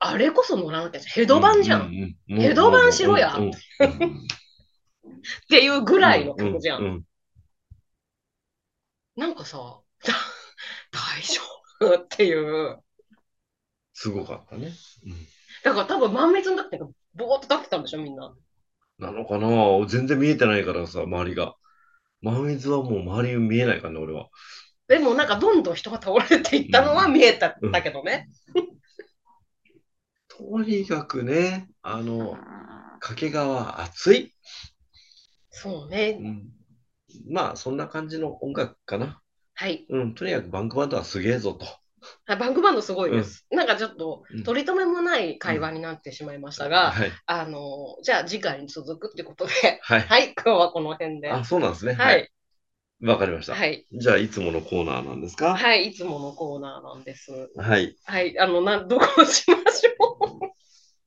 [0.00, 1.00] あれこそ乗らなきゃ。
[1.00, 1.82] ヘドバンじゃん。
[1.82, 4.20] うううヘドバンしろやうんうんうんっ
[5.50, 6.80] ていうぐらいの曲じゃん。
[6.80, 7.04] うんうん
[9.16, 9.58] なんかさ、
[10.92, 11.40] 大丈
[11.82, 11.98] 夫？
[11.98, 12.78] っていう。
[13.92, 14.70] すごかったね。
[15.64, 16.78] だから多分満滅の時って
[17.16, 18.32] ボーっと立ってたんでしょ、みんな。
[19.00, 19.48] なのかな？
[19.88, 21.56] 全然見えてないからさ、周りが。
[22.22, 24.28] 真水はもう周り見えないからね、俺は。
[24.86, 28.28] でもなんかどんどん人が倒れていったのは見えたんだけどね。
[30.38, 32.38] とにかくね、あの、
[33.00, 34.32] 掛川熱い。
[35.50, 36.22] そうねう。
[36.22, 36.52] ん、
[37.28, 39.20] まあ、そんな感じの音楽かな。
[39.54, 39.84] はい。
[39.88, 41.66] うん、とにかくバンクバンドはすげえぞと。
[42.26, 43.46] あバンクバンドすごいです。
[43.50, 47.10] なんかちょっとうん取り留めもない会話になってしまいましたが、はい。
[47.26, 49.52] あの、じゃあ次回に続くってことで、
[49.82, 50.00] はい。
[50.02, 51.32] はい、今日はこの辺で。
[51.32, 51.94] あ、そうなんですね。
[51.94, 52.12] は。
[52.14, 52.30] い。
[53.02, 53.54] わかりました。
[53.54, 53.84] はい。
[53.92, 55.56] じゃあ、いつものコーナーなんですか？
[55.56, 55.88] はい。
[55.88, 57.30] いつものコーナーなんです。
[57.56, 57.96] はい。
[58.04, 58.38] はい。
[58.38, 60.18] あの、なん、どこをしましょ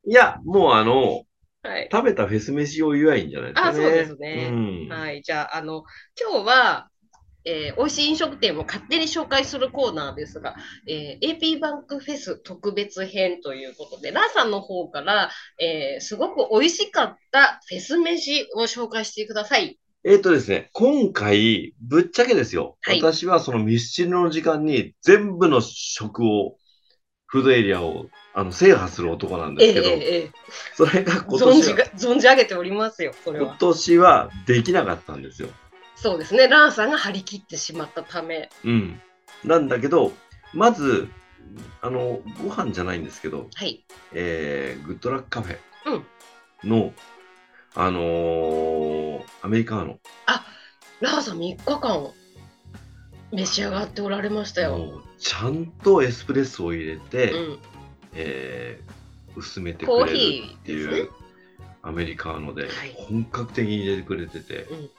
[0.05, 1.25] いや、もうあの、
[1.63, 1.67] う。
[1.67, 1.89] はい。
[1.91, 3.77] 食べたフェス飯を祝いんじゃないですかね。
[3.79, 4.55] あそうですねう
[4.85, 4.89] ん。
[4.89, 5.21] はい。
[5.21, 5.83] じゃあ、あの、
[6.19, 6.87] 今日は、
[7.43, 10.55] えー美味しい飲食店を勝手に紹介するコーナーですが、
[10.87, 19.79] えー AP バンクフェス特別編ということで、ラーさんの方から、えーすごく美味しかったフェス飯を紹介してください。
[20.03, 22.77] えっとですね、今回、ぶっちゃけですよ。
[22.81, 26.57] はい私はそのミスチルの時間に全部の食を、
[27.27, 30.31] フードエリアをあの制覇する男なんですけど、ええええ
[30.75, 33.57] それが今存年はじが存じ上げておりますよ、それ今は。
[33.57, 35.49] 年はできなかったんですよ。
[35.95, 38.49] そうですね、ラーさんが張り切ってしまったため。
[38.65, 38.99] うん。
[39.43, 40.13] なんだけど、
[40.53, 41.07] まず、
[41.79, 43.85] あの、ご飯じゃないんですけど、はい。
[44.13, 46.91] えー、グッドラックカフェの、
[47.75, 49.99] あのーアメリカーノ。
[50.99, 52.11] ラーさん3日間
[53.31, 55.01] 召し上がっておられましたよ。
[55.17, 57.59] ちゃんとエスプレッソを入れて、うん、
[58.13, 58.91] えー
[59.33, 61.09] 薄めてくれるヒっていう。
[61.83, 62.95] アメリカーノではい。
[62.95, 64.89] 本格的に入れてくれてて、うん。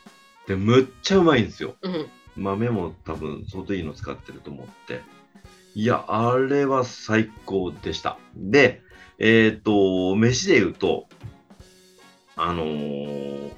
[0.49, 1.77] でむっちゃうまいんですよ。
[1.83, 5.03] うん、豆も多分相当いいの使ってると思って。
[5.75, 8.19] いやあれは最高でした。
[8.35, 8.81] で
[9.19, 11.07] えっ、と飯で言うと
[12.37, 13.53] あのー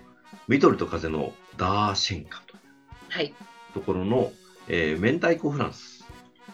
[0.47, 2.61] 緑と風のダーシェンカという
[3.09, 3.35] はい。
[3.73, 4.33] ところの、
[4.69, 6.05] えー明太子フランス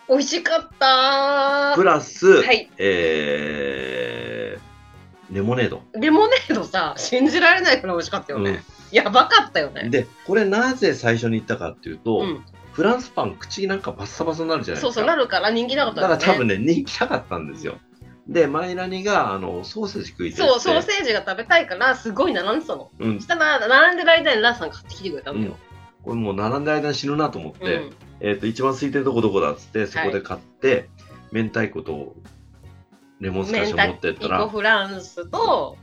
[0.09, 2.71] 美味しかったプラス、はい。
[2.79, 8.65] えーレモネードレモネードさ、信じられないくらい美味しかったよね。
[8.91, 9.89] やばかったよね。
[9.89, 14.93] で、これなぜ最初に言ったかっていうと、うん、フランスパン口なんかバッサバサになるじゃないですか。
[14.93, 16.09] そうそう、なるから人気なかったね。
[16.09, 17.79] から多分ね、人気なかったんですよ。
[18.31, 22.91] で、マイラニがあのソーセージ食いてそう、ソーセージが食べたいから、すごい並んでたの。
[22.99, 25.57] うんそし、たら、並んでる間にラーさん買ってきてくれたのよ。
[26.05, 27.91] これもう並んでる間に死ぬなと思って、うん
[28.21, 30.89] えっ、と、一番空いてるとこどこだっつって、そこで買って、
[31.33, 32.15] 明太子と
[33.19, 35.77] レモンスカッシュ持ってった明太子ら、フランスと、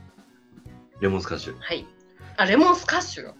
[1.00, 1.56] レモンスカッシュ。
[1.58, 1.86] はい。
[2.36, 3.34] あ、レモンスカッシュよ。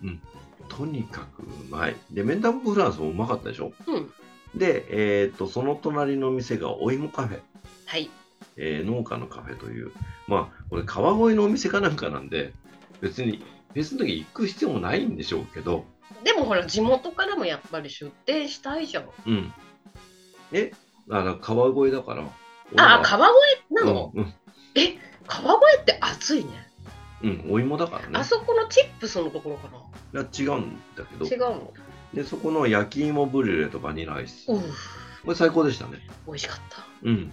[0.69, 1.97] とにかくうまい。
[2.11, 3.73] で、明太子フランスもうまかったでしょ？
[3.87, 4.13] うん。
[4.55, 7.41] で、えっ、と、その隣の店がお芋カフェ。
[7.87, 8.11] はい。
[8.57, 9.93] えー農家のカフェという、
[10.27, 12.53] まあ、これ、川越のお店かなんかなんで、
[13.01, 15.85] 別に、フェスの時行く必要もないんでしょうけど、
[16.25, 19.05] でもほら、地元からもやっぱり出店したいじゃん。
[19.27, 19.53] うん。
[20.53, 20.73] え、
[21.11, 22.25] あの川越だから。
[22.77, 24.35] あ、川越なの、うん、
[24.75, 24.97] え、
[25.27, 26.51] 川越って暑いね。
[27.23, 28.11] うん、うん、お芋だからね。
[28.15, 29.69] あそこのチップスのところか
[30.13, 30.23] な。
[30.23, 31.73] いや違うんだけど違うの？
[32.15, 34.51] で、そこの焼き芋ブリュレとバニラアイス。
[34.51, 34.65] うこん。
[35.29, 35.99] れ最高でしたね。
[36.27, 36.85] 美味しかった。
[37.03, 37.31] うん。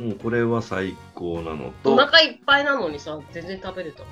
[0.00, 4.06] もうこれは最高なのおと、腹いっぱいなのにさ、全然食べれたの。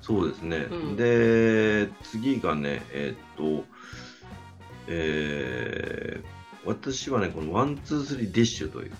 [0.00, 0.56] そうですね。
[0.70, 3.64] うんで、次がね、えーっと、
[4.88, 8.92] えー私はね、この One, Two, Three Dish という、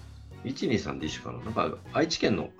[0.47, 1.39] 123 Dish かな。
[1.45, 2.51] なんか愛知県の、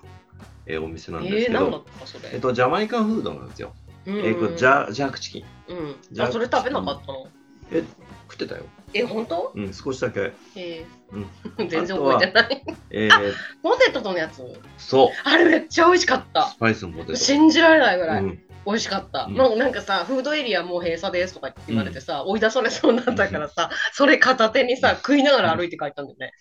[0.65, 2.29] えーお店なんですえー、けど、ったそれ？
[2.33, 3.73] えっと、ジャマイカンフードなんですよ。
[4.05, 5.43] うんえーこれジャジャークチキン。
[5.67, 6.21] うん。
[6.21, 7.27] あ、それ食べなかったの？
[7.73, 7.83] え、
[8.29, 8.63] 食ってたよ。
[8.93, 9.51] え、本当？
[9.55, 10.33] うん、少しだけ。
[10.55, 12.63] えうんー、 全然覚えてない。
[12.91, 14.41] えー、ポテトのやつ？
[14.77, 15.09] そう。
[15.23, 16.57] あれめっちゃ美味しかったス。
[16.57, 17.15] パイスのポテト。
[17.15, 19.25] 信じられないぐらいうん、美味しかった。
[19.25, 26.31] うんなんなんかさ、フードエリアもう閉鎖ですとか言われてさ、追い出されそうになったからさ、それ片手にさ、食いながら歩いて帰ったんだよね。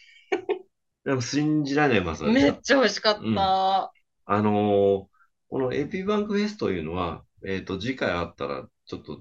[1.05, 2.25] でも信じられないまさ。
[2.25, 3.21] めっちゃ美味しかった。
[3.21, 3.39] うん
[4.25, 5.13] あのー
[5.53, 9.21] このエピバンクフェスというのは、えっ、と、次回あったら、ちょっと、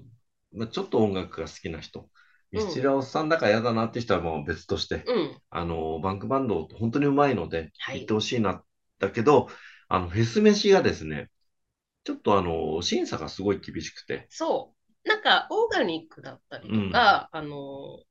[0.54, 2.08] まあ、ちょっと音楽が好きな人、
[2.52, 5.42] ミスチルはおっさんだから嫌だなって人はもう別として、うん。
[5.50, 8.62] あのーバンクバンド本当にうまいので、はい行ってほしいな。
[8.98, 9.48] だけど、
[9.88, 11.30] あの、フェス飯がですね、
[12.04, 14.74] ちょっとあのー審査がすごい厳しくて、そ
[15.04, 15.08] う。
[15.08, 18.04] なんか、オーガニックだったりとか、あの、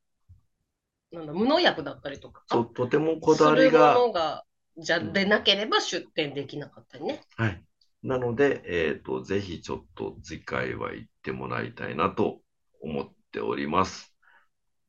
[1.11, 4.45] なんだ、無農薬だったりとか、ととてもこだわりが、ものが、
[4.77, 7.21] じゃでなければ出店できなかったりね。
[7.35, 7.63] はい。
[8.03, 12.41] なので、えっ、と、ぜひちょっと次回は行ってもらいたいなと
[12.81, 14.10] 思っております。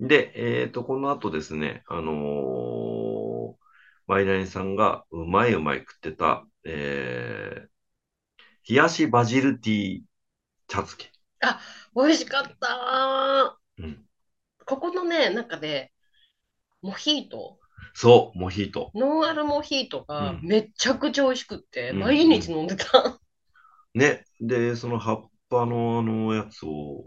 [0.02, 3.54] で、えっ、と、この後ですね、あのー、
[4.08, 10.00] ワイナリンさんがうまいうまい食ってた、えー、冷やしバジルティー
[10.66, 11.12] 茶漬け。
[11.94, 13.82] 美味しかったー。
[13.82, 14.04] うん。
[14.66, 15.92] ここのね、中で、
[16.82, 17.60] モヒート、
[17.94, 18.90] そう、モヒート。
[18.94, 23.20] ノンアルモヒートがうんめちゃくちゃ美味しくって、うん毎日飲んでた。
[23.94, 24.24] ね。
[24.40, 27.06] で、その葉っぱのあのやつを、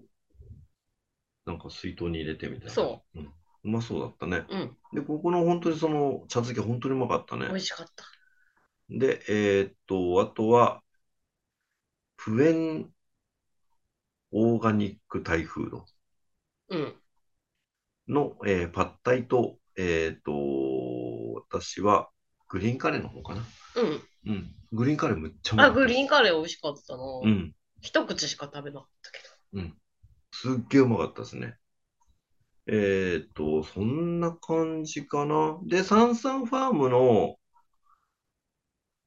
[1.46, 2.74] なんか水筒に入れてみたいな。。
[2.74, 3.26] そううん。
[3.26, 4.46] うまそうだったね。
[4.50, 7.54] うん、で、ここの本当にその茶漬け本当にうまかったね美。
[7.56, 8.06] 味しかった。
[8.90, 10.82] で、えーっと、あとは、
[12.18, 12.92] プエン
[14.32, 15.84] オーガニックタイフード
[16.70, 16.96] うん。
[18.08, 20.32] の、えーパッタイと、えーっと、
[21.52, 22.10] 私は
[22.50, 23.42] グリーンカレーの方かな。
[23.76, 24.02] うん。
[24.28, 24.52] うん。
[24.74, 27.04] グリーンカレーむっちゃうまあ、かったグリーンカレー美味しかったな。
[27.24, 27.56] うん。
[27.82, 29.20] 一口しか食べなかったけ
[30.42, 31.58] すっげえうまかったですね。
[32.68, 35.60] えーっと、そんな感じかな。
[35.66, 37.38] で、サンサンファームの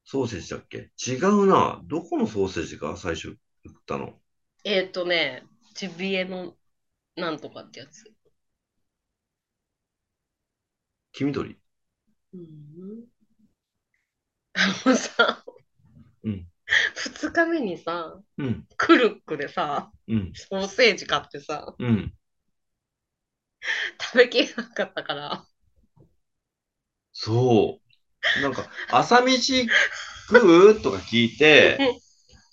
[0.04, 0.90] ソーセージだっけ？
[1.06, 1.82] 違うな。
[1.84, 3.38] どこのソーセージが最初売っ
[3.84, 4.18] たのど。
[4.64, 5.44] えっ、とね、
[5.74, 6.56] ジビエの
[7.16, 8.10] なんとかってやつ。
[11.12, 11.58] 黄緑？
[12.32, 13.04] うん。
[14.54, 15.44] あのさ、
[16.24, 16.46] うん
[16.94, 18.66] 二日目にさ、うん。
[18.76, 20.32] クルックでさ、うん。
[20.34, 22.12] ソーセージ買ってさ、うん。
[24.00, 25.44] 食べきれなかったから、
[27.12, 27.80] そ
[28.38, 28.42] う。
[28.42, 29.66] なんか、朝飯
[30.28, 30.80] 食う？
[30.80, 31.78] とか聞いて、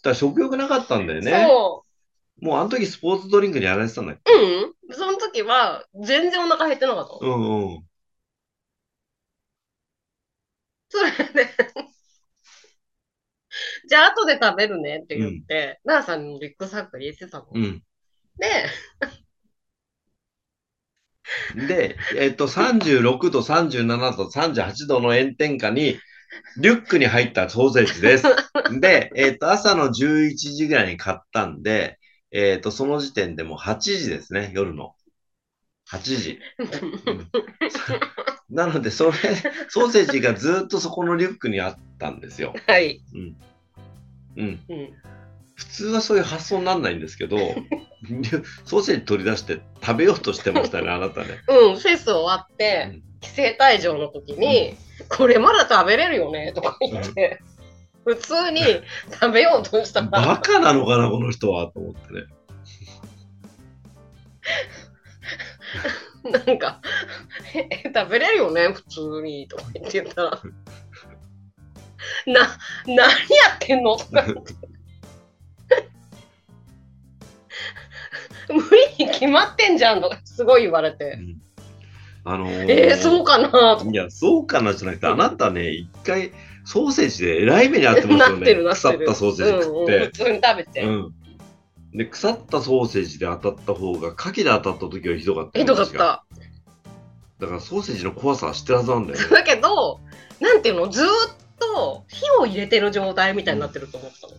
[0.02, 1.32] だ食欲なかったんだよね。
[1.48, 1.84] そ
[2.42, 4.34] もうあの時スポーツドリンクにやられてたんだっけ？
[4.34, 4.94] う、うん。
[4.94, 7.36] その時は全然お腹減ってなかったの。
[7.36, 7.84] うんうん。
[10.90, 11.50] それで、
[13.88, 17.48] じゃあ後で食べるねって言って、奈々さんのリュックサックに入れてたの。
[17.54, 17.84] うん。
[18.38, 18.66] で、
[21.68, 25.98] で、えっと、36度、37度、38度の炎天下に、
[26.58, 28.26] リュックに入ったソーセージです。
[28.80, 32.00] で、えっと、朝の11時ぐらいに買ったんで、
[32.32, 34.96] えっと、その時点でもう8時ですね、夜の。
[35.90, 36.40] 8時。
[37.08, 37.32] うん
[38.50, 39.12] なので、それ、
[39.70, 42.54] ソーセージがずっとそこのリュックにあったんですよ。
[42.68, 43.02] はい。
[43.14, 43.36] うん。
[44.38, 44.60] うん。
[45.56, 47.38] 普通はそういう発想にならないんですけど、
[48.66, 51.28] ソーセージ取り出して食べようとしてましたね、あなたね。
[51.48, 54.76] うん、フェス終わって、うん帰省退場の時に、
[55.10, 57.42] これまだ食べれるよねとか言って、
[58.06, 58.62] 普通に
[59.12, 62.22] 食べようとしたバら、カなのかな、この人は、と思ってね。
[66.46, 66.82] なんか、
[67.54, 70.42] え食べれるよね普通にとか言ってたら、
[72.28, 73.06] な、何や
[73.56, 73.96] ってんの？
[73.98, 74.54] とか言って。
[78.50, 78.62] 無
[78.98, 81.18] 理に決まってんじゃんとかすごい言われて、
[82.24, 86.32] あのーえー、そうかないや、そうかなじゃなくて、あなたね、一回、
[86.64, 88.56] ソーセージでえらい目に遭ってますよね。
[88.74, 90.12] 腐ったソーセージ食っうんうん、て普。
[90.12, 90.82] 通に食べて。
[90.82, 91.14] うん。
[91.94, 96.26] で、腐ったソーセージで当たった方が、牡蠣で当たった時よりひどかったよひどかった。
[97.40, 99.28] だからソーセージの怖さは知ってるはずなんだよね。
[99.30, 100.00] だけど、
[100.40, 101.10] なんていうの、ずーっ
[101.76, 104.34] と火を入れてる状態みたいになってると思ったの。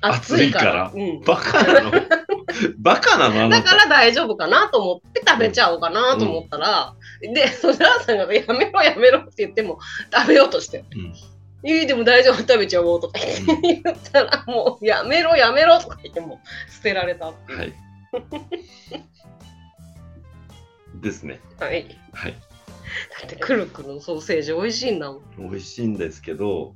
[0.00, 0.92] 暑いから。
[1.24, 1.92] バカなの？
[2.78, 3.48] バカなの？
[3.48, 9.78] だから大丈夫かなと思って食べちゃおうかなと思ったら、で、そのラーさんがやめろやめろって言っても
[10.12, 10.84] 食べようとして。
[10.94, 11.14] うん
[11.66, 13.18] いいでも大丈夫食べちゃおうとか
[13.62, 17.58] 言ったら、もうやめろやめろとか言っても捨てられたっていう。
[17.58, 17.72] はい。
[21.00, 21.40] ですね。
[21.58, 21.86] はい。
[22.12, 22.34] はい。
[23.20, 25.22] だってくるくるのソーセージ美味しいんだもん。
[25.38, 26.74] 美味しいんですけど、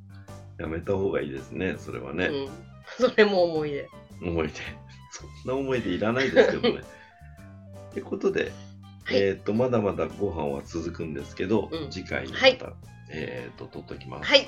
[0.59, 2.27] やめた方がいいですね、それはね。
[2.27, 2.49] うん。
[2.99, 3.89] それも思い出。
[4.23, 4.55] 思い出。
[5.11, 6.83] そんな思い出いらないですけどね。
[7.91, 8.53] ってことで、
[9.05, 12.59] はいえっ、と、まだまだご飯は続くんですけど、うん次回にまた、はい
[13.11, 14.29] えっ、と、撮っときます。
[14.29, 14.41] はい。
[14.41, 14.47] っ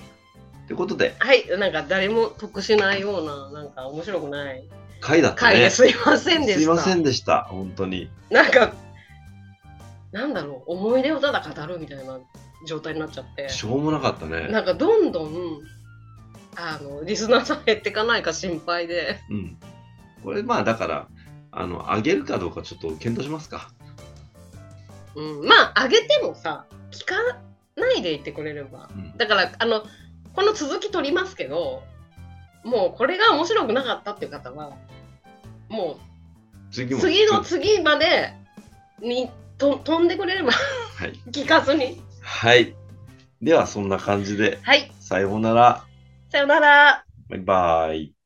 [0.68, 1.46] てことで、はい。
[1.58, 4.64] なんか誰も得しないような、なんか面白くない
[5.00, 5.52] 回だったね。
[5.54, 6.58] 回ですいませんでした。
[6.58, 8.10] すいませんでした、本当に。
[8.30, 8.74] なんか、
[10.12, 12.18] なんだろう、思い出をただ語るみたいな
[12.66, 14.48] 状態になっちゃって、しょうもなかったね。
[14.48, 15.60] なんかどんどん、
[16.56, 19.56] あの、リスナーさん減っていかないか心配で、うん。
[20.22, 21.08] これ、まあ、だから、
[21.52, 23.70] あの、あげるかどうかちょっと検討しますか。
[25.14, 27.14] うん、まあ、あげてもさ、聞か
[27.76, 28.90] ないでいてくれれば。
[28.94, 29.16] うん。
[29.16, 29.84] だから、あの、
[30.34, 31.82] この続き取りますけど、
[32.64, 34.76] もうこれが面白くなかったっていう方は、
[35.68, 35.98] も。
[35.98, 36.10] う
[36.70, 36.94] 次
[37.26, 38.32] のつ次まで
[39.00, 39.28] に
[39.60, 41.12] と飛んでくれればはい。
[41.30, 42.00] 聞かずに。
[42.20, 42.74] はい。
[43.40, 45.84] では、そんな感じで、はい、さようなら。
[46.30, 47.04] さよなら。
[47.28, 48.19] バイバイ。